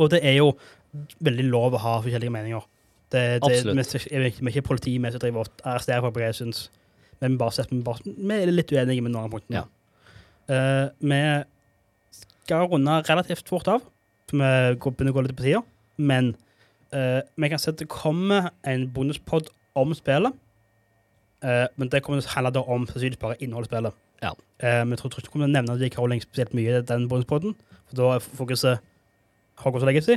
Og 0.00 0.10
det 0.10 0.18
er 0.26 0.38
jo 0.40 0.48
veldig 1.22 1.44
lov 1.52 1.76
å 1.76 1.82
ha 1.84 1.92
forskjellige 2.02 2.32
meninger. 2.34 2.64
Det, 3.12 3.20
det, 3.44 3.46
Absolutt. 3.46 4.02
Vi 4.10 4.16
er 4.16 4.24
ikke, 4.50 4.62
politi 4.66 4.96
med 4.98 5.12
som 5.14 5.22
driver 5.22 5.44
og 5.44 5.60
arresterer 5.62 6.02
folk 6.02 6.16
på 6.16 6.24
det 6.24 6.32
syns. 6.40 6.64
Men 7.20 7.36
vi, 7.36 7.38
bare, 7.44 7.66
vi, 7.70 7.78
bare, 7.86 8.02
vi 8.16 8.34
er 8.42 8.50
litt 8.50 8.72
uenige 8.74 9.04
med 9.06 9.14
noen 9.14 9.28
av 9.28 9.36
punktene. 9.36 9.60
Ja. 9.62 9.64
Eh, 10.48 10.88
vi 11.00 11.20
skal 12.46 12.66
runde 12.70 13.00
relativt 13.08 13.48
fort 13.48 13.68
av, 13.68 13.82
for 14.30 14.36
vi 14.38 14.76
går- 14.78 14.94
begynner 14.96 15.12
å 15.12 15.16
gå 15.18 15.22
litt 15.26 15.36
på 15.36 15.42
tida. 15.46 15.62
Men 15.98 16.34
uh, 16.92 17.20
vi 17.36 17.48
kan 17.48 17.58
si 17.58 17.70
at 17.70 17.78
det 17.80 17.88
kommer 17.88 18.50
en 18.64 18.86
bonuspod 18.92 19.48
om 19.74 19.94
spillet. 19.96 20.32
Uh, 21.42 21.66
men 21.76 21.88
det 21.88 22.02
kommer 22.02 22.20
til 22.20 22.28
å 22.28 22.34
handle 22.34 22.52
da 22.52 22.60
om 22.60 22.86
sannsynligvis 22.86 23.18
bare 23.22 23.38
innholdet 23.40 23.70
i 23.70 23.74
spillet. 23.74 23.94
Ja. 24.22 24.32
Men 24.62 24.90
jeg 24.94 24.98
tror, 24.98 25.10
ikke 25.10 25.22
vi 25.26 25.32
kommer 25.32 25.46
til 25.46 25.52
å 25.52 25.56
nevne 25.56 25.76
J.K. 25.80 25.98
Rowling 26.00 26.22
spesielt 26.22 26.54
mye 26.56 26.78
i 26.78 26.84
den 26.88 27.08
bonuspoden. 27.08 27.52
For 27.88 27.96
da 27.98 28.06
er 28.14 28.24
fokuset 28.24 28.80
Hogwarts 29.60 29.84
Legacy 29.84 30.16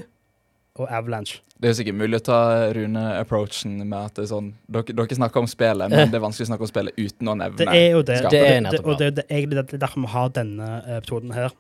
og 0.78 0.88
Avalanche. 0.88 1.42
Det 1.60 1.70
er 1.70 1.76
sikkert 1.76 1.98
mulig 2.00 2.20
å 2.22 2.24
ta 2.24 2.40
Rune-approachen 2.76 3.82
med 3.82 3.98
at 4.00 4.16
det 4.16 4.24
er 4.24 4.30
sånn 4.32 4.52
Dere, 4.72 4.96
dere 4.96 5.18
snakker 5.18 5.44
om 5.44 5.50
spillet, 5.50 5.92
men 5.92 6.12
det 6.12 6.20
er 6.20 6.24
vanskelig 6.24 6.48
å 6.48 6.52
snakke 6.54 6.66
om 6.68 6.72
spillet 6.72 7.00
uten 7.00 7.32
å 7.32 7.36
nevne 7.42 7.60
Det 7.60 7.74
er 7.76 7.90
jo 7.98 8.04
det. 8.08 8.20
Det 8.32 8.44
er 8.46 8.62
nettopp 8.64 8.88
og 8.94 9.02
det, 9.02 9.10
det 9.18 9.26
er 9.28 9.42
egentlig 9.42 9.66
derfor 9.74 10.06
vi 10.06 10.14
har 10.14 10.32
denne 10.38 10.70
eh, 10.80 10.98
episoden 11.02 11.36
her. 11.36 11.52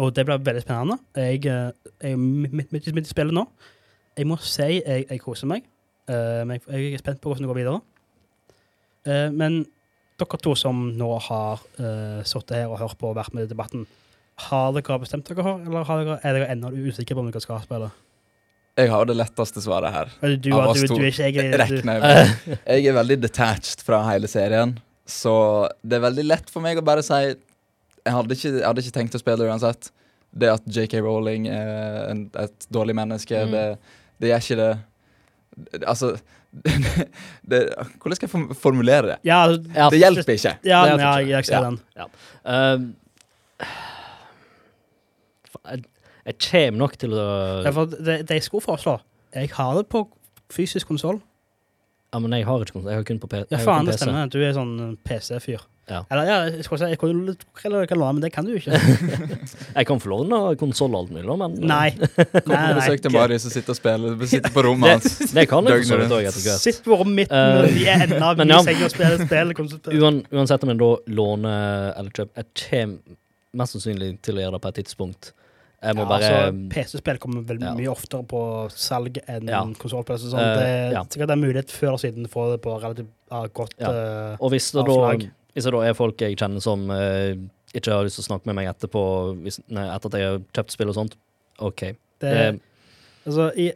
Og 0.00 0.12
det 0.16 0.24
blir 0.28 0.44
veldig 0.44 0.64
spennende. 0.64 0.98
Jeg 1.16 1.46
eh, 1.48 1.90
er 2.10 2.20
midt, 2.20 2.90
i 2.90 3.04
spillet 3.08 3.36
nå. 3.36 3.46
Jeg 4.18 4.28
må 4.28 4.36
si 4.44 4.68
jeg, 4.68 5.06
jeg 5.06 5.22
koser 5.24 5.48
meg. 5.48 5.64
Eh, 6.10 6.42
men 6.44 6.58
jeg, 6.58 6.66
jeg 6.68 6.98
er 6.98 7.04
spent 7.04 7.22
på 7.22 7.32
hvordan 7.32 7.46
det 7.46 7.52
går 7.54 7.62
videre. 7.62 7.80
Men 9.32 9.62
dere 10.20 10.40
to 10.42 10.54
som 10.58 10.90
nå 10.96 11.08
har 11.26 11.62
uh, 11.80 12.20
sittet 12.28 12.58
her 12.58 12.72
og 12.72 12.80
hørt 12.82 12.98
på 13.00 13.10
og 13.10 13.18
vært 13.18 13.34
med 13.36 13.46
i 13.46 13.50
debatten, 13.50 13.86
har 14.48 14.72
dere 14.76 14.98
bestemt 15.02 15.26
dere 15.28 15.42
for, 15.46 15.60
eller 15.66 15.84
har 15.88 16.04
dere, 16.04 16.18
er 16.24 16.38
dere 16.38 16.48
ennå 16.54 16.70
usikre 16.88 17.16
på 17.16 17.22
om 17.24 17.30
dere 17.30 17.42
skal 17.44 17.60
spille? 17.64 17.90
Jeg 18.80 18.88
har 18.92 19.04
det 19.10 19.16
letteste 19.18 19.60
svaret 19.64 19.92
her. 19.92 20.10
Du, 20.22 20.36
Du, 20.48 20.50
Av 20.56 20.72
du, 20.74 20.80
du, 20.86 20.94
er 21.02 21.08
ikke 21.10 21.26
egentlig 21.26 21.82
du, 21.82 21.90
jeg. 21.90 22.58
Jeg 22.70 22.86
er 22.92 22.96
veldig 22.96 23.16
detached 23.26 23.82
fra 23.84 23.98
hele 24.08 24.30
serien, 24.30 24.76
så 25.10 25.34
det 25.82 25.98
er 25.98 26.04
veldig 26.06 26.24
lett 26.28 26.52
for 26.54 26.62
meg 26.64 26.78
å 26.80 26.84
bare 26.86 27.02
si 27.04 27.18
Jeg 27.26 28.14
hadde 28.14 28.36
ikke, 28.36 28.52
jeg 28.54 28.64
hadde 28.64 28.80
ikke 28.84 28.94
tenkt 28.96 29.16
å 29.18 29.20
spille 29.20 29.48
uansett. 29.50 29.90
Det 30.30 30.48
at 30.52 30.62
JK 30.70 30.94
Rowling 31.02 31.48
er 31.50 32.06
en, 32.12 32.20
et 32.38 32.66
dårlig 32.72 32.94
menneske, 32.96 33.34
Mm. 33.44 33.50
det, 33.50 33.64
det 34.22 34.30
gjør 34.30 34.44
ikke 34.46 34.56
det 34.62 34.70
det- 35.74 35.84
Altså 35.90 36.12
det, 37.50 37.60
Hvordan 38.00 38.16
skal 38.16 38.28
jeg 38.30 38.56
formulere 38.62 39.06
det? 39.12 39.18
Ja, 39.28 39.42
Ja, 39.74 39.90
Det 39.90 39.98
hjelper 40.00 40.32
ikke. 40.38 40.54
ja, 40.64 40.80
Det 40.86 41.00
ja, 41.02 41.12
jeg 41.36 41.44
ser 41.50 41.58
ja. 41.58 42.06
den. 42.46 42.94
Jeg, 45.68 45.82
jeg 46.26 46.38
kommer 46.46 46.78
nok 46.84 46.96
til 47.00 47.16
å 47.16 47.26
Ja, 47.66 47.72
for 47.76 47.90
det, 47.90 48.20
det 48.28 48.38
jeg 48.40 48.46
skulle 48.46 48.64
foreslå 48.64 48.98
Jeg 49.36 49.50
har 49.56 49.74
det 49.76 49.88
på 49.92 50.06
fysisk 50.50 50.88
konsoll. 50.90 51.20
Ja, 52.10 52.18
men 52.18 52.32
jeg 52.34 52.42
har 52.46 52.64
ikke 52.64 52.74
konsol. 52.74 52.90
Jeg 52.90 52.98
har 52.98 53.04
kun 53.06 53.20
på 53.22 53.28
P 53.30 53.38
Ja, 53.44 53.44
har 53.54 53.60
faen, 53.62 53.84
kun 53.84 53.90
det 53.92 53.94
PC. 53.94 54.02
stemmer. 54.02 54.30
Du 54.32 54.40
er 54.42 54.56
sånn 54.56 54.96
PC-fyr. 55.06 55.60
Ja. 55.90 56.00
Eller 56.10 56.26
ja, 56.28 56.34
jeg 56.46 56.64
skulle 56.64 56.78
si 56.84 56.88
jeg 56.92 56.98
kunne 57.00 57.32
eller 57.64 57.82
jeg 57.82 57.88
kan 57.90 57.98
låne, 57.98 58.16
men 58.18 58.22
det 58.22 58.30
kan 58.34 58.46
du 58.46 58.52
jo 58.52 58.60
ikke. 58.60 58.78
Jeg 59.78 59.86
kan 59.88 59.98
få 60.02 60.10
låne 60.12 60.38
konsoll 60.60 60.94
og 60.94 61.00
alt 61.00 61.14
mulig, 61.16 61.36
men 61.40 61.56
Nei. 61.72 61.88
Kommer 61.96 62.52
Nei, 62.54 62.76
besøk 62.78 63.02
til 63.02 63.14
Marius 63.14 63.46
og 63.48 63.54
sitter 63.56 63.74
og 63.74 63.78
spiller, 63.78 64.26
sitter 64.30 64.54
på 64.54 64.64
rommet 64.66 64.94
hans. 64.94 65.18
det 65.36 65.46
kan 65.50 65.66
jeg 65.66 65.80
for 65.82 65.88
så 65.88 65.98
vidt 65.98 66.14
òg, 66.14 66.28
etter 66.30 66.44
hvert. 66.46 66.62
Sitt 66.62 66.78
på 66.86 66.98
rommet 67.00 67.16
mitt 67.24 67.34
Eh, 67.34 67.66
vi 67.74 67.88
er 67.90 68.06
enda 68.06 68.30
men 68.38 68.54
ja. 68.54 68.60
senga 68.66 68.86
og 68.86 68.94
spiller 68.94 69.24
spill. 69.26 69.52
Uan, 69.98 70.22
uansett 70.30 70.66
om 70.66 70.72
jeg 70.72 70.80
da 70.82 70.90
låner 71.20 71.90
eller 71.98 72.14
kjøper 72.14 72.44
Jeg 72.44 72.50
kommer 72.62 73.18
mest 73.60 73.74
sannsynlig 73.76 74.12
til 74.22 74.38
å 74.38 74.44
gjøre 74.44 74.56
det 74.58 74.62
på 74.62 74.70
et 74.70 74.80
tidspunkt. 74.84 75.32
Jeg 75.80 75.96
må 75.96 76.04
Ja, 76.04 76.08
bare 76.10 76.28
altså, 76.28 76.68
PC-spill 76.74 77.18
kommer 77.18 77.44
vel 77.48 77.60
Ja. 77.62 77.72
mye 77.74 77.88
oftere 77.88 78.26
på 78.28 78.70
salg 78.70 79.16
enn 79.26 79.48
Ja. 79.48 79.62
konsollspill. 79.64 80.18
Så 80.18 80.30
sånn, 80.30 80.40
Eh, 80.40 80.56
det 80.56 80.66
er 80.66 80.92
ja. 80.92 81.04
sikkert 81.04 81.30
en 81.30 81.40
mulighet 81.40 81.70
før 81.70 81.92
og 81.94 82.00
siden 82.00 82.28
få 82.28 82.52
det 82.52 82.60
på 82.60 82.80
relativt 82.80 83.08
uh, 83.32 83.46
godt 83.48 83.80
eh, 83.80 84.36
Og 84.40 84.50
hvis 84.50 84.72
det, 84.72 84.84
da, 84.84 85.28
hvis 85.54 85.64
det 85.64 85.72
da 85.72 85.80
er 85.80 85.94
folk 85.94 86.18
jeg 86.18 86.36
kjenner 86.36 86.60
som 86.60 86.90
uh, 86.90 87.32
ikke 87.72 87.92
har 87.92 88.04
lyst 88.04 88.16
til 88.16 88.24
å 88.24 88.28
snakke 88.28 88.46
med 88.46 88.56
meg 88.56 88.68
etterpå 88.68 89.40
hvis, 89.40 89.60
nei, 89.68 89.86
etter 89.88 90.06
at 90.06 90.18
jeg 90.20 90.28
har 90.28 90.38
kjøpt 90.52 90.70
spill 90.70 90.88
og 90.88 90.94
sånt, 90.94 91.16
OK. 91.58 91.96
det, 92.20 92.60
Altså, 93.26 93.52
i, 93.56 93.72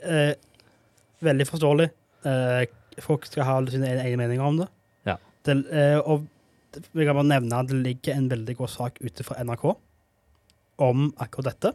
veldig 1.23 1.47
forståelig. 1.47 1.91
Folk 3.01 3.27
skal 3.27 3.45
ha 3.45 3.67
sine 3.67 3.87
egne 3.87 4.17
meninger 4.17 4.45
om 4.45 4.57
det. 4.59 4.69
Ja. 5.07 5.17
det 5.45 6.01
og 6.05 6.27
vi 6.93 7.05
kan 7.05 7.15
bare 7.15 7.29
nevne 7.29 7.61
at 7.61 7.69
det 7.69 7.77
ligger 7.77 8.17
en 8.17 8.29
veldig 8.29 8.57
god 8.57 8.69
sak 8.69 8.99
ute 9.05 9.23
fra 9.23 9.37
NRK 9.45 9.77
om 10.79 11.13
akkurat 11.23 11.53
dette. 11.53 11.75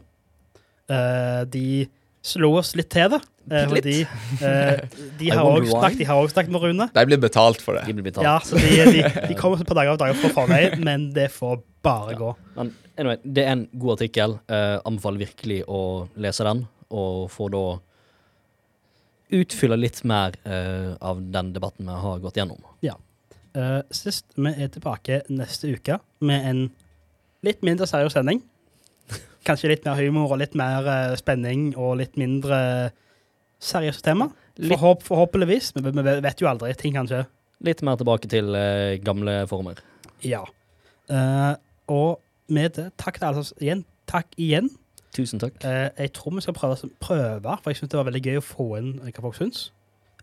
Eh, 0.89 1.41
de 1.53 1.65
slo 2.25 2.49
oss 2.59 2.73
litt 2.75 2.89
til 2.91 3.09
det, 3.13 3.19
eh, 3.51 3.67
Litt. 3.71 3.83
De, 3.85 3.97
eh, 4.45 4.81
de 5.19 5.29
har 5.31 5.45
også 5.45 5.71
snakket, 5.77 5.97
de 6.01 6.07
har 6.09 6.19
også 6.23 6.33
snakket 6.35 6.51
med 6.55 6.61
Rune. 6.65 6.87
De 6.93 7.05
blir 7.07 7.21
betalt 7.21 7.61
for 7.61 7.77
det. 7.77 7.85
de 7.87 7.93
blir 7.93 8.07
betalt. 8.11 8.25
Ja, 8.27 8.39
så 8.43 8.59
de, 8.59 8.91
de, 8.91 9.03
de 9.29 9.37
kommer 9.41 9.63
på 9.63 9.77
dager 9.77 9.93
og 9.95 9.99
dager 10.01 10.17
fra 10.19 10.29
forveien, 10.41 10.83
men 10.83 11.11
det 11.15 11.29
får 11.31 11.61
bare 11.85 12.11
Ja. 12.11 12.17
gå. 12.19 12.31
Men 12.57 12.73
anyway, 12.97 13.17
det 13.23 13.45
er 13.45 13.51
en 13.55 13.67
god 13.79 13.95
artikkel. 13.99 14.39
Eh, 14.49 14.79
anbefaler 14.85 15.23
virkelig 15.27 15.61
å 15.67 15.81
lese 16.17 16.43
den, 16.43 16.65
og 16.91 17.29
få 17.31 17.47
da 17.53 17.63
utfylle 19.31 19.77
litt 19.77 20.03
mer 20.09 20.33
eh, 20.43 20.95
av 21.05 21.19
den 21.31 21.51
debatten 21.53 21.85
vi 21.85 21.97
har 22.03 22.19
gått 22.23 22.39
gjennom. 22.41 22.59
Eh, 23.57 23.79
sist 23.89 24.27
vi 24.37 24.51
er 24.61 24.67
tilbake 24.69 25.23
neste 25.33 25.71
uke 25.73 25.95
med 26.21 26.43
en 26.45 26.59
litt 27.45 27.63
mindre 27.65 27.87
seriøs 27.89 28.13
sending. 28.13 28.43
Kanskje 29.47 29.71
litt 29.71 29.85
mer 29.87 29.97
humor 29.97 30.33
og 30.35 30.41
litt 30.41 30.55
mer 30.59 30.85
eh, 30.89 31.15
spenning 31.19 31.71
og 31.79 31.97
litt 32.01 32.17
mindre 32.19 32.59
seriøse 33.63 34.03
tema. 34.05 34.29
Litt, 34.59 34.73
Forhåp, 34.73 35.03
forhåpentligvis. 35.07 35.71
Vi, 35.77 35.83
vi 35.87 36.15
vet 36.25 36.41
jo 36.43 36.49
aldri. 36.51 36.73
Ting 36.79 36.95
kan 36.97 37.07
skje. 37.09 37.23
litt 37.65 37.81
mer 37.83 37.97
tilbake 37.99 38.29
til 38.31 38.53
eh, 38.55 38.99
gamle 39.03 39.41
former. 39.51 39.79
Ja. 40.23 40.43
Eh, 41.09 41.53
og 41.91 42.19
med 42.51 42.75
det, 42.77 42.89
takk 42.99 43.19
til 43.19 43.27
alle 43.29 43.43
som 43.47 43.63
igjen. 43.63 43.83
Takk 44.09 44.31
igjen. 44.39 44.69
Tusen 45.15 45.41
takk. 45.41 45.57
Eh, 45.65 45.89
jeg 45.97 46.13
tror 46.13 46.35
vi 46.35 46.45
skal 46.45 46.55
prøve, 46.57 46.91
prøve 47.01 47.57
for 47.63 47.71
jeg 47.71 47.79
syns 47.81 47.91
det 47.91 47.99
var 47.99 48.07
veldig 48.11 48.23
gøy 48.27 48.39
å 48.39 48.45
få 48.45 48.69
inn 48.79 48.91
hva 49.01 49.25
folk 49.25 49.39
syns. 49.39 49.69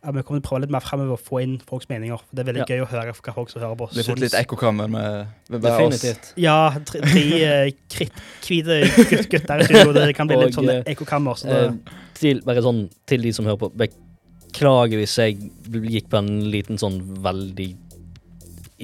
Ja, 0.07 0.13
vi 0.15 0.23
kommer 0.23 0.39
til 0.39 0.45
å 0.45 0.49
prøve 0.49 0.61
litt 0.63 0.71
mer 0.71 0.85
fremover 0.87 1.17
å 1.17 1.19
få 1.19 1.41
inn 1.43 1.57
folks 1.67 1.89
meninger. 1.91 2.21
For 2.23 2.39
det 2.39 2.45
er 2.45 2.49
veldig 2.53 2.63
Ja. 2.63 2.67
gøy 2.77 2.83
å 2.85 2.89
høre 2.93 3.13
hva 3.17 3.33
folk 3.35 3.51
som 3.51 3.61
hører 3.65 3.77
på, 3.81 3.89
syns. 3.91 3.97
Vi 3.97 4.03
har 4.05 4.11
fått 4.13 4.23
litt 4.23 4.37
ekkokammer 4.39 4.89
med, 4.93 5.33
med 5.51 5.65
hver 5.65 5.81
oss. 5.89 6.05
Ja, 6.39 6.57
tre, 6.87 7.01
tre 7.03 7.25
eh, 7.43 7.71
kritthvite 7.91 8.77
gut, 9.11 9.27
gutter 9.33 9.65
i 9.65 9.67
studio. 9.67 9.93
Det 9.97 10.15
kan 10.15 10.31
bli 10.31 10.37
litt 10.45 10.55
sånn 10.55 10.71
ekkokammer. 10.87 11.35
Så 11.43 11.51
Eh, 11.51 11.73
til, 12.15 12.41
bare 12.47 12.63
sånn, 12.63 12.85
til 13.11 13.27
de 13.27 13.33
som 13.35 13.45
hører 13.51 13.59
på, 13.67 13.73
beklager 13.83 15.03
hvis 15.03 15.17
jeg 15.19 15.51
gikk 15.91 16.07
på 16.15 16.23
en 16.23 16.31
liten 16.55 16.79
sånn 16.79 17.01
veldig 17.27 17.73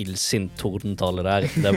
illsint 0.02 0.50
tordentale 0.58 1.22
der. 1.22 1.46
Det, 1.62 1.72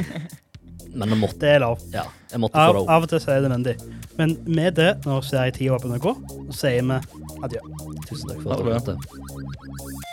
men 0.95 1.09
vi 1.09 1.15
måtte. 1.19 1.39
Det 1.43 1.49
er 1.55 1.59
lov. 1.59 1.81
Ja, 1.93 2.05
jeg 2.31 2.39
måtte 2.39 2.55
få 2.55 2.63
Av, 2.63 2.77
det 2.79 2.89
av 2.95 3.07
og 3.07 3.11
til 3.11 3.19
så 3.23 3.33
er 3.35 3.41
det 3.43 3.51
nødvendig. 3.51 3.75
Men 4.15 4.37
med 4.47 4.77
det, 4.79 4.91
nå 5.05 5.19
ser 5.27 5.49
jeg 5.49 5.57
tida 5.59 5.79
begynner 5.81 5.99
å 5.99 6.05
gå, 6.07 6.13
så 6.53 6.59
sier 6.63 6.87
vi 6.87 6.99
adjø. 7.43 7.63
Tusen 8.07 8.31
takk 8.31 8.43
for 8.45 8.55
at 8.55 8.63
du 8.63 8.69
Ha 8.69 8.69
det 8.69 8.79
hørte. 8.79 10.05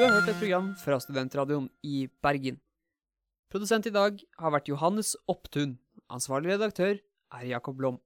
Du 0.00 0.04
har 0.04 0.12
hørt 0.14 0.28
et 0.30 0.38
program 0.38 0.74
fra 0.80 0.96
Studentradioen 1.02 1.68
i 1.84 2.08
Bergen. 2.22 2.56
Produsent 3.50 3.82
i 3.88 3.90
dag 3.90 4.20
har 4.38 4.52
vært 4.54 4.68
Johannes 4.70 5.16
Opptun. 5.26 5.72
Ansvarlig 6.06 6.52
redaktør 6.52 7.00
er 7.34 7.46
Jakob 7.48 7.80
Blom. 7.80 7.96